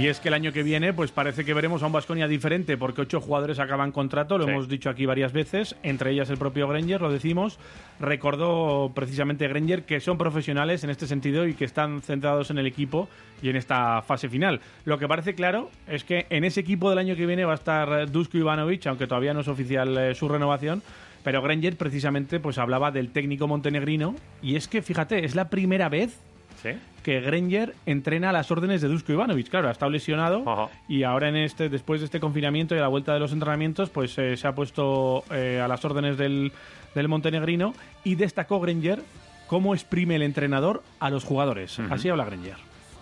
[0.00, 2.78] Y es que el año que viene, pues parece que veremos a un Vasconia diferente,
[2.78, 4.50] porque ocho jugadores acaban contrato, lo Sí.
[4.50, 7.58] hemos dicho aquí varias veces, entre ellas el propio Granger, lo decimos.
[7.98, 12.66] Recordó precisamente Granger que son profesionales en este sentido y que están centrados en el
[12.66, 13.10] equipo
[13.42, 14.60] y en esta fase final.
[14.86, 17.56] Lo que parece claro es que en ese equipo del año que viene va a
[17.56, 20.82] estar Dusko Ivanovic, aunque todavía no es oficial eh, su renovación.
[21.22, 25.90] Pero Granger precisamente pues hablaba del técnico montenegrino y es que fíjate, es la primera
[25.90, 26.18] vez
[26.62, 26.70] ¿Sí?
[27.02, 29.48] que Granger entrena a las órdenes de Dusko Ivanovic.
[29.48, 32.88] Claro, ha estado lesionado y ahora en este, después de este confinamiento y a la
[32.88, 36.52] vuelta de los entrenamientos, pues eh, se ha puesto eh, a las órdenes del,
[36.94, 37.74] del montenegrino
[38.04, 39.02] y destacó Granger
[39.46, 41.78] cómo exprime el entrenador a los jugadores.
[41.78, 41.92] Ujú.
[41.92, 42.56] Así habla Granger.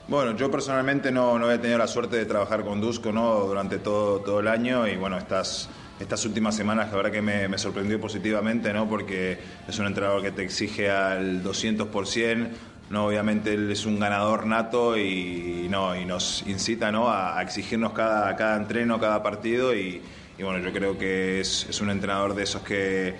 [0.09, 3.41] Bueno, yo personalmente no, no he tenido la suerte de trabajar con Dusko ¿no?
[3.41, 5.69] durante todo, todo el año y bueno, estas,
[6.01, 8.89] estas últimas semanas la verdad que me, me sorprendió positivamente ¿no?
[8.89, 12.49] porque es un entrenador que te exige al 200%,
[12.91, 13.07] ¿no?
[13.07, 17.11] obviamente él es un ganador nato y, no, y nos incita ¿no?
[17.11, 20.01] a, exigirnos cada, cada entreno, cada partido y,
[20.39, 23.15] bueno, yo creo que es, un entrenador de esos que,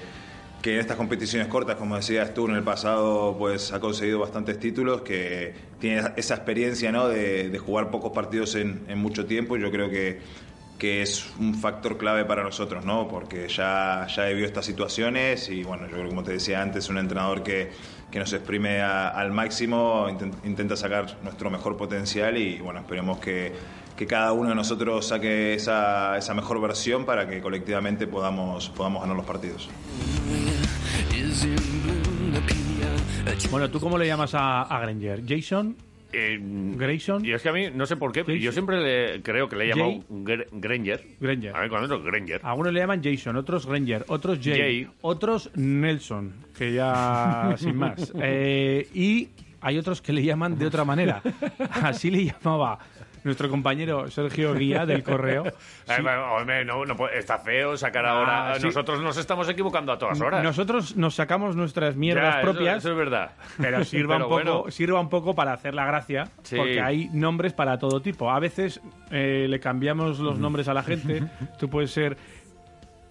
[0.63, 4.59] que en estas competiciones cortas, como decías tú, en el pasado pues ha conseguido bastantes
[4.59, 7.09] títulos, que tiene esa experiencia ¿no?
[7.09, 10.21] de, jugar pocos partidos en, mucho tiempo y yo creo que,
[10.79, 13.09] que es un factor clave para nosotros, ¿no?
[13.09, 16.89] porque ya, ya he vivido estas situaciones y bueno, yo creo como te decía antes,
[16.89, 17.71] un entrenador que,
[18.11, 23.19] que nos exprime a- al máximo, inten- intenta sacar nuestro mejor potencial y bueno, esperemos
[23.19, 23.53] que,
[23.97, 29.03] que cada uno de nosotros saque esa, esa mejor versión para que colectivamente podamos, podamos
[29.03, 29.69] ganar los partidos.
[33.51, 35.23] Bueno, ¿tú cómo le llamas a Granger?
[35.27, 35.77] ¿Jason?
[36.13, 37.25] ¿Grayson?
[37.25, 39.57] Y es que a mí, no sé por qué, pero yo siempre le- creo que
[39.57, 39.93] le he llamado.
[40.11, 41.05] Gr- Granger.
[41.21, 41.55] Granger.
[41.57, 42.41] A ver, cuando es Granger.
[42.45, 44.89] Algunos le llaman Jason, otros Granger, otros Jay, Jay.
[45.03, 48.13] otros Nelson, que ya sin más.
[48.21, 49.29] Eh, y
[49.61, 51.21] hay otros que le llaman de otra manera.
[51.83, 52.79] Así le llamaba
[53.29, 55.45] nuestro compañero Sergio Guía del Correo.
[56.39, 58.53] Hombre, no, no puede- está feo sacar ahora.
[58.53, 58.67] Ah, sí.
[58.67, 60.43] Nosotros nos estamos equivocando a todas horas.
[60.43, 62.79] Nosotros nos sacamos nuestras mierdas Ya, propias.
[62.79, 63.31] Eso, es verdad.
[63.61, 64.71] Pero sirva, Pero un poco, bueno.
[64.71, 66.57] sirva un poco para hacer la gracia, Sí.
[66.57, 68.31] porque hay nombres para todo tipo.
[68.31, 68.81] A veces
[69.11, 71.23] eh, le cambiamos los nombres a la gente.
[71.59, 72.17] Tú puedes ser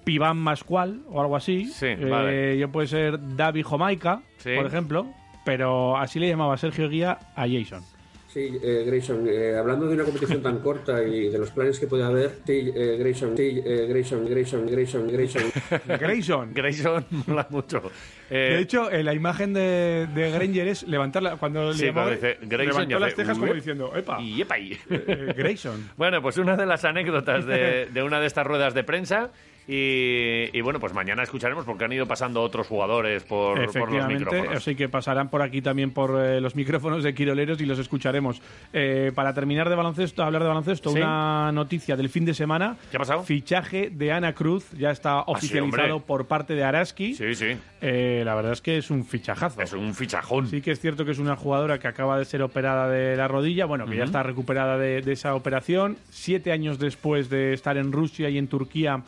[0.03, 1.71] Piván Mascual o algo así.
[1.81, 2.57] Eh, vale.
[2.57, 4.55] Yo puedo ser David Jamaica, Sí.
[4.55, 5.05] por ejemplo.
[5.45, 7.81] Pero así le llamaba Sergio Guía a Jason.
[8.37, 11.87] Sí, eh, Grayson, eh, hablando de una competición tan corta y de los planes que
[11.87, 15.41] puede haber, sí, eh, Grayson, sí, eh, Grayson, Grayson, Grayson, Grayson.
[15.99, 16.53] Grayson.
[16.53, 17.81] Grayson mola mucho.
[18.29, 22.11] Eh, de hecho, eh, la imagen de, de Granger es levantarla cuando Sí, le llamaba,
[22.11, 24.21] dice Grayson levantó y las cejas como diciendo, ¡epa!
[24.21, 24.59] Y epa.
[24.59, 25.89] Eh, Grayson.
[25.97, 29.31] Bueno, pues una de las anécdotas de, de una de estas ruedas de prensa.
[29.67, 34.07] Y, y bueno, pues mañana escucharemos porque han ido pasando otros jugadores por, por los
[34.07, 34.55] micrófonos.
[34.55, 38.41] así que pasarán por aquí también por eh, los micrófonos de Quiroleros y los escucharemos.
[38.71, 40.97] Eh, para terminar de baloncesto, hablar de baloncesto, Sí.
[40.99, 42.77] una noticia del fin de semana.
[42.91, 43.23] ¿Qué ha pasado?
[43.23, 45.57] Fichaje de Ana Cruz, ya está oficializado
[45.89, 46.05] Ah, hombre.
[46.07, 47.13] por parte de Araski.
[47.15, 47.57] Sí, sí.
[47.81, 49.61] Eh, la verdad es que es un fichajazo.
[49.61, 50.47] Es un fichajón.
[50.47, 53.27] Sí que es cierto que es una jugadora que acaba de ser operada de la
[53.27, 55.97] rodilla, bueno, que ya está recuperada de, de esa operación.
[56.09, 59.03] Siete años después de estar en Rusia y en Turquía,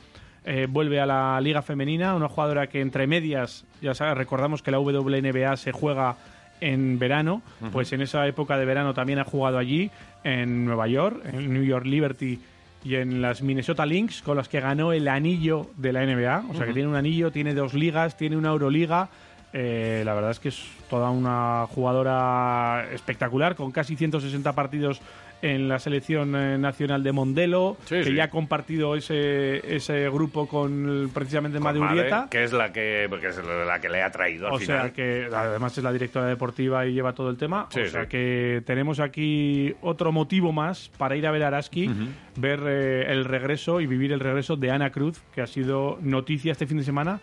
[0.51, 4.71] eh, vuelve a la Liga Femenina, una jugadora que entre medias, ya sabes, recordamos que
[4.71, 6.15] la WNBA se juega
[6.59, 9.91] en verano, pues en esa época de verano también ha jugado allí,
[10.23, 12.39] en Nueva York, en New York Liberty
[12.84, 16.45] y en las Minnesota Lynx, con las que ganó el anillo de la NBA.
[16.49, 19.09] O sea que tiene un anillo, tiene dos ligas, tiene una Euroliga.
[19.53, 24.99] Eh, la verdad es que es toda una jugadora espectacular, con casi 160 partidos
[25.41, 28.13] en la selección eh, nacional de Mondelo, que sí.
[28.13, 32.27] ya ha compartido ese, ese grupo con precisamente Made Made, Urieta.
[32.29, 34.81] que es la que, que es la que le ha traído al O final.
[34.81, 37.67] sea que además es la directora deportiva y lleva todo el tema.
[37.69, 41.89] Sí, o sea que tenemos aquí otro motivo más para ir a ver a Araski,
[42.35, 46.51] ver eh, el regreso y vivir el regreso de Ana Cruz, que ha sido noticia
[46.51, 47.19] este fin de semana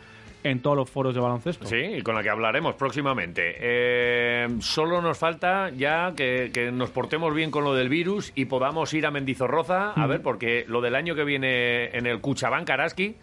[0.50, 1.66] en todos los foros de baloncesto.
[1.66, 3.54] Sí, y con la que hablaremos próximamente.
[3.58, 8.46] Eh, solo nos falta ya que, que nos portemos bien con lo del virus y
[8.46, 10.08] podamos ir a Mendizorroza, a Ujú.
[10.08, 13.16] ver, porque lo del año que viene en el Cuchabán Karaski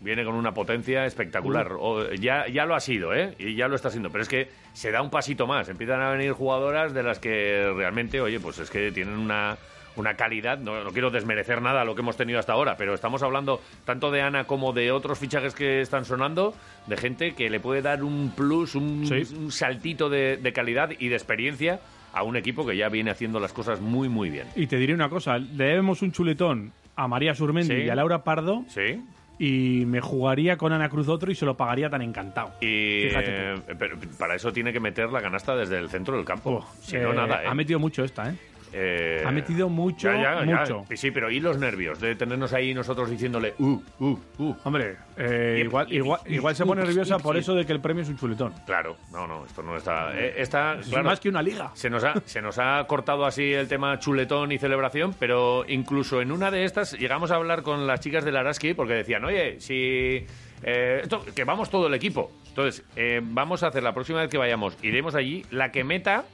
[0.00, 1.68] viene con una potencia espectacular.
[1.78, 3.34] O- ya, ya lo ha sido, ¿eh?
[3.38, 4.10] Y ya lo está siendo.
[4.10, 5.68] Pero es que se da un pasito más.
[5.68, 9.56] Empiezan a venir jugadoras de las que realmente, oye, pues es que tienen una,
[9.96, 10.58] una calidad.
[10.58, 14.10] No, no quiero desmerecer nada lo que hemos tenido hasta ahora, pero estamos hablando tanto
[14.10, 16.54] de Ana como de otros fichajes que están sonando,
[16.86, 19.08] de gente que le puede dar un plus, un,
[19.38, 21.80] un saltito de, de calidad y de experiencia
[22.14, 24.46] a un equipo que ya viene haciendo las cosas muy, muy bien.
[24.54, 27.82] Y te diré una cosa, le debemos un chuletón a María Surmendi Sí.
[27.82, 28.64] y a Laura Pardo.
[28.68, 29.02] Sí.
[29.38, 32.52] Y me jugaría con Ana Cruz otro y se lo pagaría tan encantado.
[32.60, 36.24] Y Fíjate eh, pero para eso tiene que meter la canasta desde el centro del
[36.24, 36.64] campo.
[36.82, 37.46] si no, Eh, nada, ¿eh?
[37.48, 38.34] Ha metido mucho esta, ¿eh?
[38.72, 40.56] Eh, Ha metido mucho, ya, ya, ya.
[40.60, 40.84] mucho.
[40.94, 44.56] Sí, pero ¿y los nervios de tenernos ahí nosotros diciéndole, uh, uh, uh?
[44.64, 48.08] Hombre, eh, igual, igual, igual se pone nerviosa por eso de que el premio es
[48.08, 48.54] un chuletón.
[48.64, 50.18] Claro, no, no, esto no está.
[50.18, 51.70] eh, está Es claro, más que una liga.
[51.74, 56.22] Se nos, ha, se nos ha cortado así el tema chuletón y celebración, pero incluso
[56.22, 59.60] en una de estas llegamos a hablar con las chicas del Araski porque decían, oye,
[59.60, 60.24] si.
[60.62, 62.32] esto, que vamos todo el equipo.
[62.48, 62.84] Entonces,
[63.22, 66.24] vamos a hacer la próxima vez que vayamos, iremos allí, la que meta.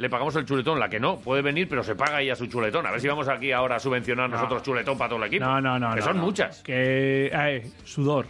[0.00, 2.86] Le pagamos el chuletón, la que no, puede venir, pero se paga ella su chuletón.
[2.86, 4.36] A ver si vamos aquí ahora a subvencionar No.
[4.36, 5.44] nosotros chuletón para todo el equipo.
[5.44, 5.90] No, no, no.
[5.90, 6.22] Que no, son no.
[6.22, 6.62] muchas.
[6.62, 8.26] Que, eh, sudor.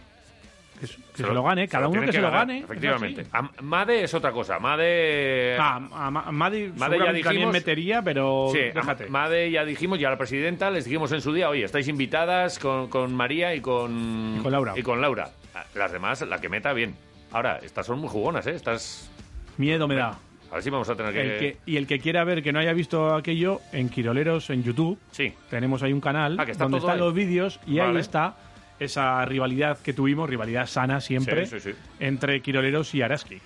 [0.79, 2.59] Que, se, lo- lo gane, cada uno que, se lo gane.
[2.59, 3.27] Efectivamente.
[3.31, 4.57] Am- Made es otra cosa.
[4.59, 5.55] Made.
[5.59, 9.05] Ah, a Ma- Madi Made ya seguramente también dijimos- metería, pero Sí, déjate.
[9.05, 12.57] a Made ya dijimos, ya la presidenta, les dijimos en su día, oye, estáis invitadas
[12.59, 14.73] con, con María y con, Y con Laura.
[14.75, 15.29] Y con Laura.
[15.75, 16.95] Las demás, la que meta, bien.
[17.31, 18.55] Ahora, estas son muy jugonas, ¿eh?
[18.55, 19.09] Estas...
[19.57, 20.17] Miedo me da.
[20.51, 21.21] Vamos a tener que...
[21.21, 24.63] El que- y el que quiera ver que no haya visto aquello, en Quiroleros en
[24.63, 25.33] YouTube, sí.
[25.49, 26.99] tenemos ahí un canal Ah, que está donde están ahí.
[26.99, 27.91] los vídeos y Vale.
[27.93, 28.35] ahí está
[28.79, 31.77] esa rivalidad que tuvimos, rivalidad sana siempre, Sí, sí, sí.
[31.99, 33.39] entre Quiroleros y Araski.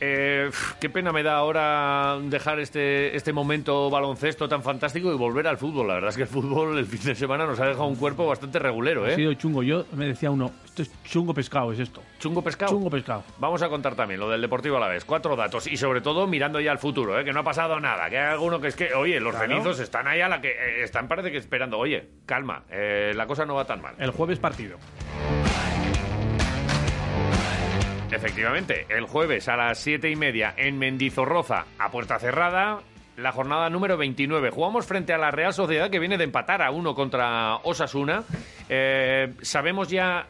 [0.00, 0.50] Eh,
[0.80, 5.58] qué pena me da ahora dejar este, este momento baloncesto tan fantástico y volver al
[5.58, 5.88] fútbol.
[5.88, 8.26] La verdad es que el fútbol el fin de semana nos ha dejado un cuerpo
[8.26, 9.16] bastante regulero, Ha ¿eh?
[9.16, 9.62] sido chungo.
[9.62, 12.02] Yo me decía uno, esto es chungo pescado, es esto.
[12.20, 12.70] ¿Chungo pescado?
[12.72, 13.24] Chungo pescado.
[13.38, 15.04] Vamos a contar también lo del Deportivo a la vez.
[15.04, 17.24] Cuatro datos y sobre todo mirando ya al futuro, ¿eh?
[17.24, 18.08] que no ha pasado nada.
[18.08, 19.48] Que hay alguno que es que, oye, los Claro.
[19.52, 21.76] cenizos están ahí a la que eh, están parece que esperando.
[21.78, 23.94] Oye, calma, eh, la cosa no va tan mal.
[23.98, 24.78] El jueves partido.
[28.18, 32.80] Efectivamente, el jueves a las siete y media en Mendizorroza, a puerta cerrada,
[33.16, 34.50] la jornada número 29.
[34.50, 38.24] Jugamos frente a la Real Sociedad que viene de empatar a uno contra Osasuna.
[38.68, 40.26] Eh, sabemos ya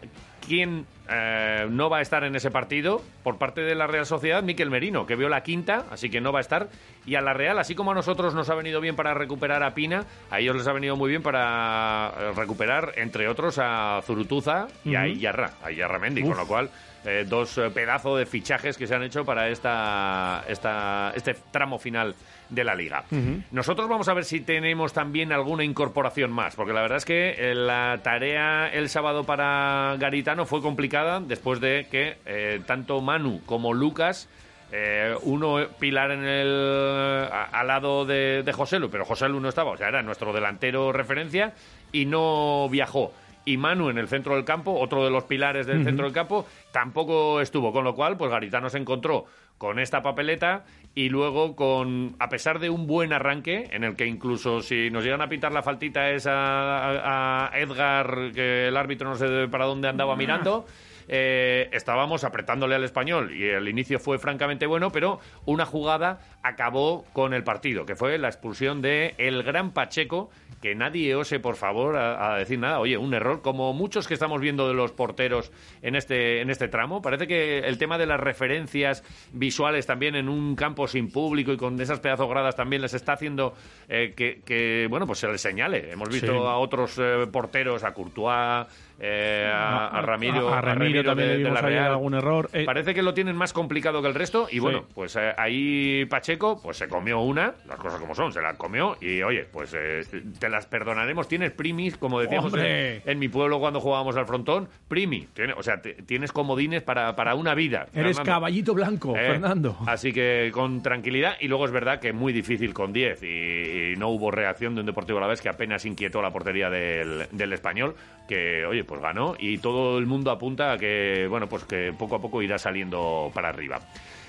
[0.47, 4.43] quién eh, no va a estar en ese partido por parte de la Real Sociedad,
[4.43, 6.69] Miquel Merino, que vio la quinta, así que no va a estar.
[7.07, 9.73] Y a la Real, así como a nosotros nos ha venido bien para recuperar a
[9.73, 14.69] Pina, a ellos les ha venido muy bien para eh, recuperar, entre otros, a Zurutuza
[14.85, 15.09] y a Ujú.
[15.09, 16.29] Iyarra, a Iyarra Mendy, Uf.
[16.29, 16.71] con lo cual
[17.09, 21.79] eh, dos eh, pedazos de fichajes que se han hecho para esta, esta, este tramo
[21.79, 22.15] final
[22.51, 23.05] de la liga.
[23.51, 27.31] Nosotros vamos a ver si tenemos también alguna incorporación más, porque la verdad es que
[27.39, 33.43] eh, la tarea el sábado para Garitano fue complicada después de que eh, tanto Manu
[33.45, 34.29] como Lucas,
[34.73, 39.71] eh, uno pilar en el a- al lado de, de Joselu, pero Joselu no estaba,
[39.73, 41.53] o sea, era nuestro delantero referencia
[41.93, 43.13] y no viajó.
[43.49, 46.47] Y Manu en el centro del campo, otro de los pilares del centro del campo,
[46.73, 49.25] tampoco estuvo, con lo cual, pues Garitano se encontró
[49.57, 50.65] con esta papeleta
[50.95, 55.03] y luego con, a pesar de un buen arranque, en el que incluso si nos
[55.03, 59.49] llegan a pitar la faltita es a, a- a Edgar, que el árbitro no sé
[59.49, 60.67] para dónde andaba mirando,
[61.09, 63.35] eh, estábamos apretándole al español.
[63.35, 68.19] Y el inicio fue francamente bueno, pero una jugada acabó con el partido, que fue
[68.19, 72.81] la expulsión de el gran Pacheco, que nadie ose por favor a, a decir nada.
[72.81, 75.53] Oye, un error, como muchos que estamos viendo de los porteros
[75.83, 77.01] en este, en este tramo.
[77.01, 81.57] Parece que el tema de las referencias visuales también en un campo sin público y
[81.57, 83.55] con esas pedazos gradas también les está haciendo
[83.89, 85.93] eh, que, que, bueno, pues se les señale.
[85.93, 86.37] Hemos visto Sí.
[86.39, 88.67] a otros eh, porteros, a Courtois,
[89.01, 91.91] eh, a, a Ramiro, A, a Ramiro también de- le de vimos la Real.
[91.93, 92.51] algún error.
[92.53, 94.61] Eh, Parece que lo tienen más complicado que el resto y Sí.
[94.61, 98.55] bueno, pues eh, ahí Pacheco pues se comió una, las cosas como son, se la
[98.55, 100.01] comió y oye, pues eh,
[100.39, 104.69] te las perdonaremos, tienes primis, como decíamos en, en mi pueblo cuando jugábamos al frontón,
[104.89, 107.87] primi, tiene- o sea, te- tienes comodines para, para una vida.
[107.95, 108.23] eres Fernando.
[108.25, 109.77] caballito blanco, Fernando.
[109.87, 111.37] Así que con tranquilidad.
[111.41, 114.81] Y luego es verdad que muy difícil con 10 y, y no hubo reacción de
[114.81, 117.95] un Deportivo a la vez que apenas inquietó la portería del, del español,
[118.29, 122.17] que oye, pues ganó y todo el mundo apunta a que, bueno, pues que poco
[122.17, 123.81] a poco irá saliendo para arriba.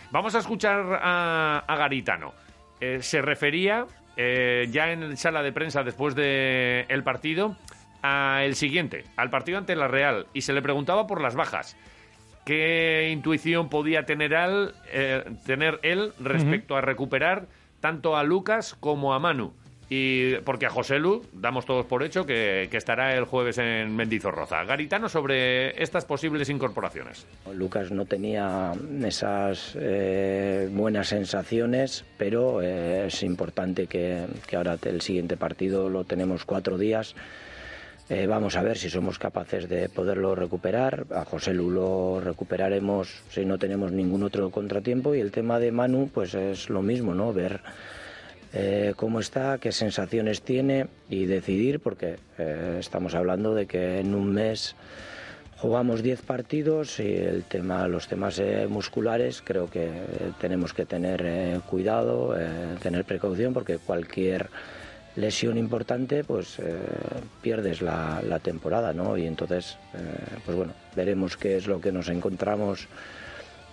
[0.09, 2.33] Vamos a escuchar a, a Garitano.
[2.81, 3.85] Eh, se refería
[4.17, 7.55] eh, ya en sala de prensa después del el partido
[8.01, 11.75] a el siguiente, al partido ante la Real, y se le preguntaba por las bajas.
[12.45, 17.47] ¿Qué intuición podía tener él, eh, tener él respecto a recuperar
[17.79, 19.53] tanto a Lucas como a Manu?
[19.89, 23.95] Y porque a José Lu damos todos por hecho que, que estará el jueves en
[23.95, 24.63] Mendizorroza.
[24.63, 27.25] Garitano sobre estas posibles incorporaciones.
[27.51, 35.01] Lucas no tenía esas eh, buenas sensaciones, pero eh, es importante que, que ahora el
[35.01, 37.15] siguiente partido lo tenemos cuatro días.
[38.09, 41.07] Eh, vamos a ver si somos capaces de poderlo recuperar.
[41.15, 45.15] A José Lu lo recuperaremos si no tenemos ningún otro contratiempo.
[45.15, 47.33] Y el tema de Manu, pues es lo mismo, ¿no?
[47.33, 47.61] Ver
[48.51, 54.15] eh, cómo está, qué sensaciones tiene y decidir, porque eh, estamos hablando de que en
[54.15, 54.75] un mes
[55.57, 59.91] jugamos 10 partidos y el tema, los temas eh, musculares creo que
[60.39, 62.35] tenemos que tener cuidado,
[62.81, 64.49] tener precaución, porque cualquier
[65.15, 66.57] lesión importante, pues
[67.41, 69.17] pierdes la, temporada, ¿no?
[69.17, 69.77] Y entonces,
[70.45, 72.87] pues bueno, veremos qué es lo que nos encontramos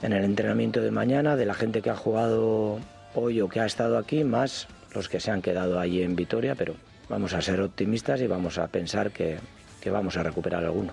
[0.03, 2.81] en el entrenamiento de mañana, de la gente que ha jugado
[3.17, 6.55] hoy o que ha estado aquí, más los que se han quedado allí en Vitoria,
[6.55, 6.75] pero
[7.09, 9.39] vamos a ser optimistas y vamos a pensar que,
[9.81, 10.93] que vamos a recuperar alguno.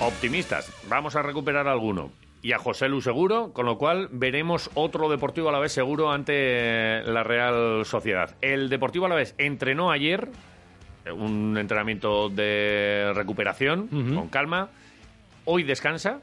[0.00, 2.10] Optimistas, vamos a recuperar alguno.
[2.42, 6.12] Y a José Lu seguro, con lo cual veremos otro Deportivo a la vez seguro
[6.12, 8.36] ante la Real Sociedad.
[8.40, 10.28] El Deportivo a la vez entrenó ayer,
[11.04, 14.68] eh, un entrenamiento de recuperación, con calma.
[15.44, 16.20] Hoy descansa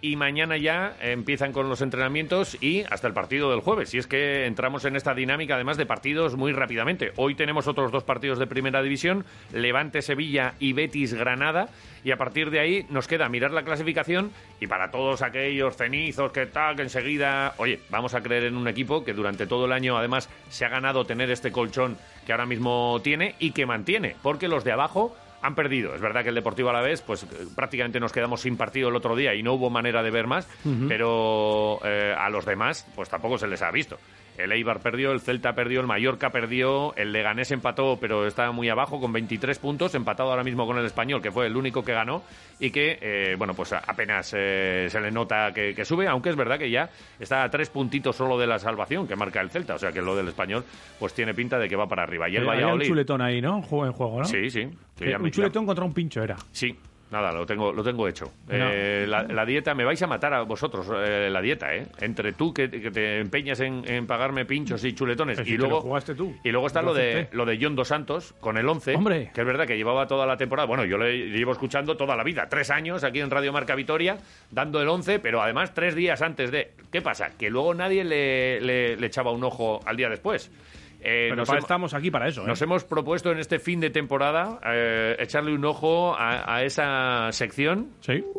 [0.00, 3.90] y mañana ya empiezan con los entrenamientos y hasta el partido del jueves.
[3.90, 7.12] Si es que entramos en esta dinámica además de partidos muy rápidamente.
[7.16, 11.68] Hoy tenemos otros dos partidos de primera división, Levante Sevilla y Betis Granada.
[12.04, 14.30] Y a partir de ahí nos queda mirar la clasificación
[14.60, 18.68] y para todos aquellos cenizos que tal, que enseguida, oye, vamos a creer en un
[18.68, 22.46] equipo que durante todo el año además se ha ganado tener este colchón que ahora
[22.46, 25.94] mismo tiene y que mantiene, porque los de abajo han perdido.
[25.94, 28.88] Es verdad que el Deportivo a la vez, pues eh, prácticamente nos quedamos sin partido
[28.88, 30.48] el otro día y no hubo manera de ver más,
[30.88, 33.98] pero eh, a los demás, pues tampoco se les ha visto.
[34.38, 38.68] El Eibar perdió, el Celta perdió, el Mallorca perdió, el Leganés empató, pero está muy
[38.68, 41.92] abajo con 23 puntos, empatado ahora mismo con el Español, que fue el único que
[41.92, 42.22] ganó
[42.60, 46.36] y que, eh, bueno, pues apenas eh, se le nota que, que sube, aunque es
[46.36, 46.88] verdad que ya
[47.18, 50.00] está a tres puntitos solo de la salvación que marca el Celta, o sea que
[50.00, 50.64] lo del Español
[51.00, 52.28] pues tiene pinta de que va para arriba.
[52.28, 52.86] Y el Eh, había un Valladolid...
[52.86, 53.56] chuletón ahí, ¿no?
[53.56, 53.62] En
[53.92, 54.24] juego, ¿no?
[54.24, 54.68] Sí, sí.
[54.96, 56.36] sí, un chuletón contra un pincho era.
[56.52, 56.76] Sí,
[57.10, 58.26] nada, lo tengo, lo tengo hecho.
[58.48, 58.54] No.
[58.70, 61.86] Eh, la, la dieta, me vais a matar a vosotros, eh, la dieta, ¿eh?
[62.00, 66.14] Entre tú que, que te empeñas en, en pagarme pinchos y chuletones y luego jugaste
[66.14, 66.34] tú.
[66.44, 69.30] y luego está lo de lo de John dos Santos con el 11, Hombre.
[69.34, 72.24] que es verdad que llevaba toda la temporada, bueno, yo le llevo escuchando toda la
[72.24, 74.16] vida, tres años aquí en Radio Marca Vitoria,
[74.50, 76.72] dando el 11, pero además tres días antes de...
[76.92, 77.30] ¿Qué pasa?
[77.38, 80.50] Que luego nadie le, le- le echaba un ojo al día después.
[81.00, 82.46] Eh, Pero para- estamos aquí para eso, ¿eh?
[82.46, 87.30] nos hemos propuesto en este fin de temporada eh, echarle un ojo a, a esa
[87.32, 87.90] sección,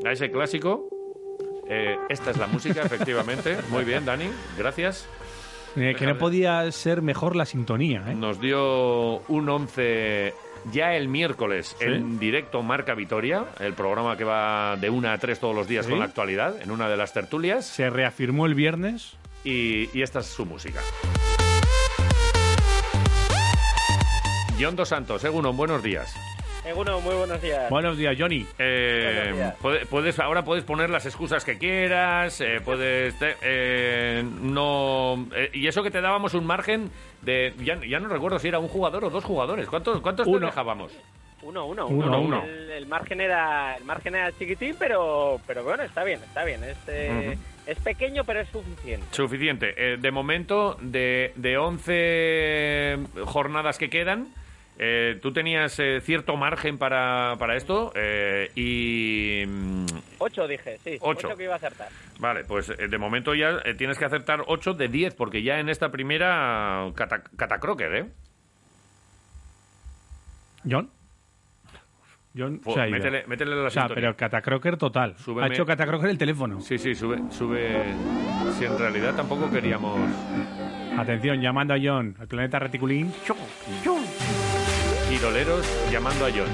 [0.05, 0.89] a ese clásico.
[1.69, 3.57] Eh, esta es la música, efectivamente.
[3.69, 4.25] Muy bien, Dani,
[4.57, 5.07] gracias.
[5.75, 8.15] Eh, que no podía ser mejor la sintonía, ¿eh?
[8.15, 10.33] Nos dio un 11
[10.73, 11.85] ya el miércoles Sí.
[11.85, 15.85] en directo Marca Vitoria, el programa que va de 1 a 3 todos los días
[15.85, 15.91] Sí.
[15.91, 17.65] con la actualidad, en una de las tertulias.
[17.67, 19.15] Se reafirmó el viernes.
[19.45, 20.81] Y, y esta es su música.
[24.59, 26.13] John Dos Santos, Egunon, buenos días.
[26.65, 27.69] Eguno, muy buenos días.
[27.69, 28.45] Buenos días, Johnny.
[28.59, 29.55] Eh, Buenos días.
[29.61, 33.17] puede- puedes, ahora puedes poner las excusas que quieras, eh, puedes...
[33.17, 35.25] te- eh, no...
[35.33, 36.91] eh, y eso que te dábamos un margen
[37.21, 37.53] de...
[37.63, 39.67] Ya, ya no recuerdo si era un jugador o dos jugadores.
[39.69, 40.47] ¿Cuántos, cuántos te Uno.
[40.47, 40.91] dejábamos?
[41.41, 42.19] Uno, uno, Uno, uno.
[42.21, 42.43] uno.
[42.43, 46.61] El, el margen era el margen era chiquitín, pero pero bueno, está bien, está bien.
[46.65, 49.05] Es, eh, es pequeño, pero es suficiente.
[49.11, 49.73] Suficiente.
[49.77, 54.27] Eh, de momento, de, de 11 jornadas que quedan,
[54.79, 59.43] eh, tú tenías eh, cierto margen para, para esto eh, y...
[59.45, 59.85] mm,
[60.19, 60.97] Ocho dije, sí.
[61.01, 61.35] Ocho.
[61.35, 61.89] que iba a acertar.
[62.19, 65.69] Vale, pues eh, de momento ya tienes que acertar 8 de 10, porque ya en
[65.69, 68.05] esta primera cata, catacroker, ¿eh?
[70.69, 70.89] ¿John?
[72.37, 72.97] John se ha ido.
[72.97, 75.15] métele- métele la O sea, pero catacroker total.
[75.17, 76.61] Súbeme- Ha hecho catacroker el teléfono.
[76.61, 77.83] Sí, sí, sube, sube...
[78.57, 79.99] Si en realidad tampoco queríamos...
[80.97, 83.11] Atención, llamando a John, al planeta reticulín.
[85.19, 86.47] Tiroleros llamando a John.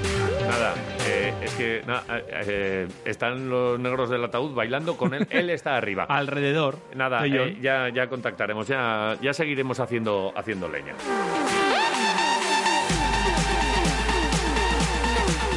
[0.50, 0.74] Nada,
[1.08, 5.28] eh, es que na- eh, eh, están los negros del ataúd bailando con él.
[5.30, 6.06] Él está arriba.
[6.10, 6.80] Alrededor.
[6.96, 10.96] Nada, eh, ya, ya contactaremos, ya, ya seguiremos haciendo, haciendo leña.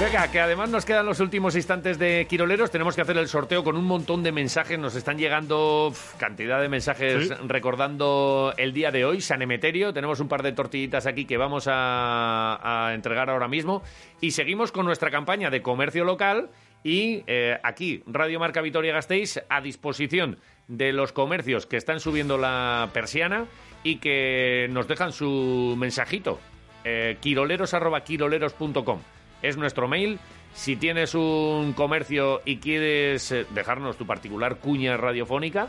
[0.01, 2.70] Venga, que además nos quedan los últimos instantes de Quiroleros.
[2.70, 4.79] Tenemos que hacer el sorteo con un montón de mensajes.
[4.79, 7.35] Nos están llegando cantidad de mensajes Sí.
[7.49, 9.93] recordando el día de hoy, San Emeterio.
[9.93, 13.83] Tenemos un par de tortillitas aquí que vamos a, a entregar ahora mismo.
[14.20, 16.51] Y seguimos con nuestra campaña de comercio local.
[16.85, 20.39] Y eh, aquí, Radio Marca Vitoria Gasteiz, a disposición
[20.69, 23.47] de los comercios que están subiendo la persiana
[23.83, 26.39] y que nos dejan su mensajito.
[26.85, 29.01] Eh, quiroleros.com
[29.43, 30.19] es nuestro mail.
[30.55, 35.69] Si tienes un comercio y quieres eh, dejarnos tu particular cuña radiofónica,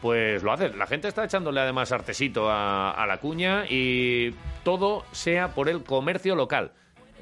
[0.00, 0.76] pues lo haces.
[0.76, 4.34] La gente está echándole además artesito a, a la cuña y
[4.64, 6.72] todo sea por el comercio local.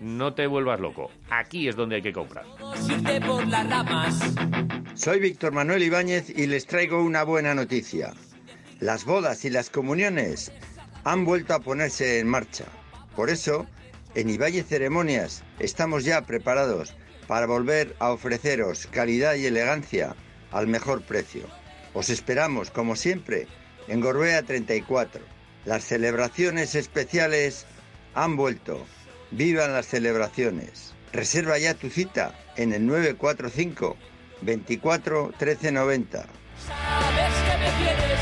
[0.01, 1.11] No te vuelvas loco.
[1.31, 2.45] Aquí es donde hay que comprar.
[4.95, 8.13] Soy Víctor Manuel Ibáñez y les traigo una buena noticia.
[8.81, 10.53] Las bodas y las comuniones
[11.05, 12.67] han vuelto a ponerse en marcha.
[13.15, 13.67] Por eso,
[14.17, 16.95] en Ibáñez Ceremonias estamos ya preparados
[17.29, 20.17] para volver a ofreceros calidad y elegancia
[20.51, 21.47] al mejor precio.
[21.93, 23.47] Os esperamos, como siempre,
[23.89, 25.23] en Gorbea 34.
[25.67, 27.67] Las celebraciones especiales
[28.15, 28.87] han vuelto.
[29.33, 30.95] ¡Vivan las celebraciones!
[31.13, 33.97] Reserva ya tu cita en el 945
[34.41, 36.27] 24 13 90.
[36.67, 38.16] Sabes que me.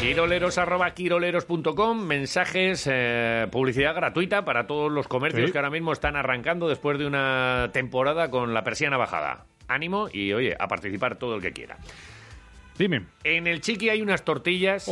[0.00, 5.52] Quiroleros arroba quiroleros.com, mensajes, eh, publicidad gratuita para todos los comercios Sí.
[5.52, 9.44] que ahora mismo están arrancando después de una temporada con la persiana bajada.
[9.68, 11.76] Ánimo y oye, a participar todo el que quiera.
[12.78, 13.04] Dime.
[13.24, 14.88] En el Chiqui hay unas tortillas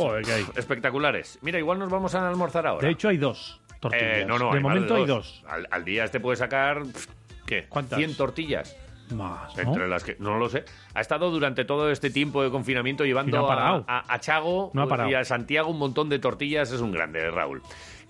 [0.55, 1.39] espectaculares.
[1.41, 2.85] Mira, igual nos vamos a almorzar ahora.
[2.85, 4.19] De hecho, hay dos tortillas.
[4.19, 5.41] Eh, no, no, de hay momento hay dos.
[5.41, 5.51] dos.
[5.51, 6.83] Al, al día este puede sacar,
[7.47, 7.65] ¿qué?
[7.67, 7.97] ¿Cuántas?
[7.97, 8.77] 100 tortillas.
[9.13, 9.61] Más, ¿no?
[9.63, 10.65] Entre las que, no lo sé.
[10.93, 14.83] Ha estado durante todo este tiempo de confinamiento llevando no a, a- a Chago No
[14.83, 16.71] ha y a Santiago un montón de tortillas.
[16.71, 17.61] Es un grande, Raúl.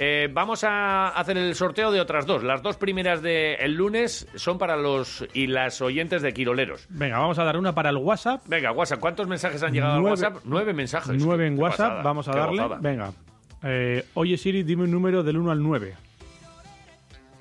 [0.01, 2.43] Eh, vamos a hacer el sorteo de otras dos.
[2.43, 6.85] Las dos primeras del lunes son para los y las oyentes de Quiroleros.
[6.89, 8.41] Venga, vamos a dar una para el WhatsApp.
[8.47, 8.99] Venga, WhatsApp.
[8.99, 10.41] ¿Cuántos mensajes han llegado Nueve- al WhatsApp?
[10.45, 11.21] Nueve mensajes.
[11.23, 11.87] Nueve en Qué WhatsApp.
[11.87, 12.61] pasada, Vamos a qué darle.
[12.61, 12.79] gozada.
[12.81, 13.11] Venga.
[13.63, 15.95] Eh, Oye Siri, dime un número del 1 al 9.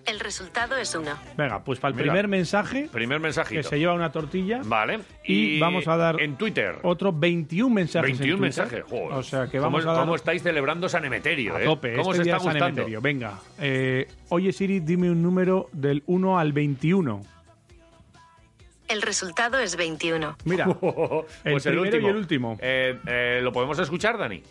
[0.08, 1.10] El resultado es uno.
[1.36, 2.04] Venga, pues para el Mira.
[2.12, 3.60] primer mensaje, Primer mensajito.
[3.60, 4.60] que se lleva una tortilla.
[4.64, 5.00] Vale.
[5.24, 6.76] Y, vamos a dar en Twitter.
[6.82, 8.10] otros 21 mensajes.
[8.12, 8.62] en 21 Twitter.
[8.64, 9.12] mensajes, joder.
[9.18, 11.56] O sea que ¿Cómo, vamos a dar cómo estáis celebrando San Emeterio?
[11.56, 11.64] a eh?
[11.64, 11.94] tope.
[11.96, 12.80] ¿Cómo este se día está San gustando?
[12.82, 13.00] Emeterio.
[13.02, 13.38] Venga.
[13.60, 17.22] Eh, oye Siri, dime un número del 1 al 21.
[18.88, 20.38] El resultado es 21.
[20.44, 20.64] Mira,
[21.44, 22.06] el Pues el primero último.
[22.06, 22.58] y el último.
[22.60, 24.42] Eh, eh, ¿Lo podemos escuchar, Dani?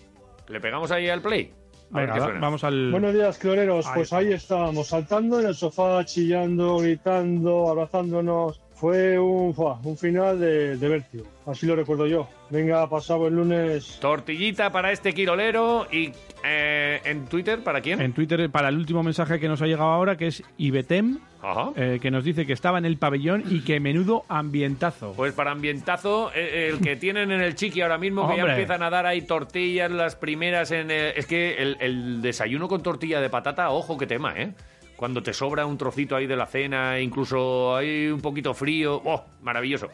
[0.50, 1.52] ¿Le pegamos ahí al play?
[1.90, 2.92] Venga, va- vamos al...
[2.92, 3.88] Buenos días, cloreros.
[3.88, 8.62] Ahí Pues ahí estábamos, saltando en el sofá, chillando, gritando, abrazándonos.
[8.80, 9.56] Fue un,
[9.98, 11.26] final de, de vértigo.
[11.48, 12.30] Así lo recuerdo yo.
[12.52, 13.98] Venga, pasado el lunes.
[13.99, 16.12] Tortillita para este quirolero y
[16.45, 17.99] eh, en Twitter, ¿para quién?
[18.02, 21.72] En Twitter, para el último mensaje que nos ha llegado ahora, que es Ibetem, Ajá.
[21.76, 25.14] eh, que nos dice que estaba en el pabellón y que menudo ambientazo.
[25.14, 28.84] Pues para ambientazo, eh, el que tienen en el chiqui ahora mismo, que ya empiezan
[28.84, 30.91] a dar ahí tortillas, las primeras en...
[30.91, 34.54] eh, es que el, el desayuno con tortilla de patata, ojo qué tema, ¿eh?
[34.98, 39.26] Cuando te sobra un trocito ahí de la cena, incluso hay un poquito frío, ¡oh!
[39.44, 39.90] Maravilloso.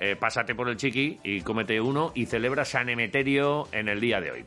[0.00, 4.20] Eh, pásate por el chiqui y cómete uno y celebra San Emeterio en el día
[4.20, 4.44] de hoy.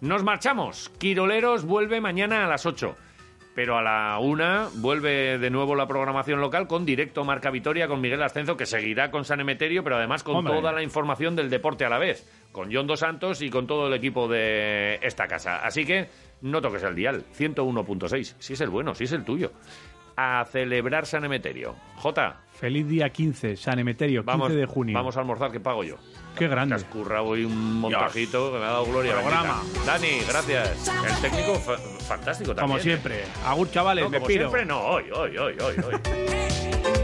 [0.00, 0.90] Nos marchamos.
[0.98, 2.96] Quiroleros vuelve mañana a las 8.
[3.54, 8.00] Pero a la una vuelve de nuevo la programación local con directo Marca Vitoria con
[8.00, 10.54] Miguel Ascenso, que seguirá con San Emeterio, pero además con Hombre.
[10.54, 13.88] toda la información del deporte a la vez, con John Dos Santos y con todo
[13.88, 15.64] el equipo de esta casa.
[15.64, 16.08] Así que
[16.42, 19.52] no toques el dial, 101.6, si es el bueno, si es el tuyo.
[20.14, 21.74] A celebrar San Emeterio.
[21.96, 24.94] Jota, Feliz día 15, San Emeterio, 15 vamos, de junio.
[24.94, 25.96] vamos a almorzar, que pago yo.
[26.34, 26.74] Qué Te grande.
[26.74, 29.14] has currado hoy un montajito que me ha dado gloria.
[29.14, 29.62] Programa.
[29.86, 30.88] Dani, gracias.
[30.88, 32.68] El técnico fa- fantástico también.
[32.68, 32.82] Como ¿eh?
[32.82, 33.24] siempre.
[33.46, 34.40] Agur, chavales, No, me como piro.
[34.50, 37.01] siempre no, hoy, hoy, hoy, hoy, hoy.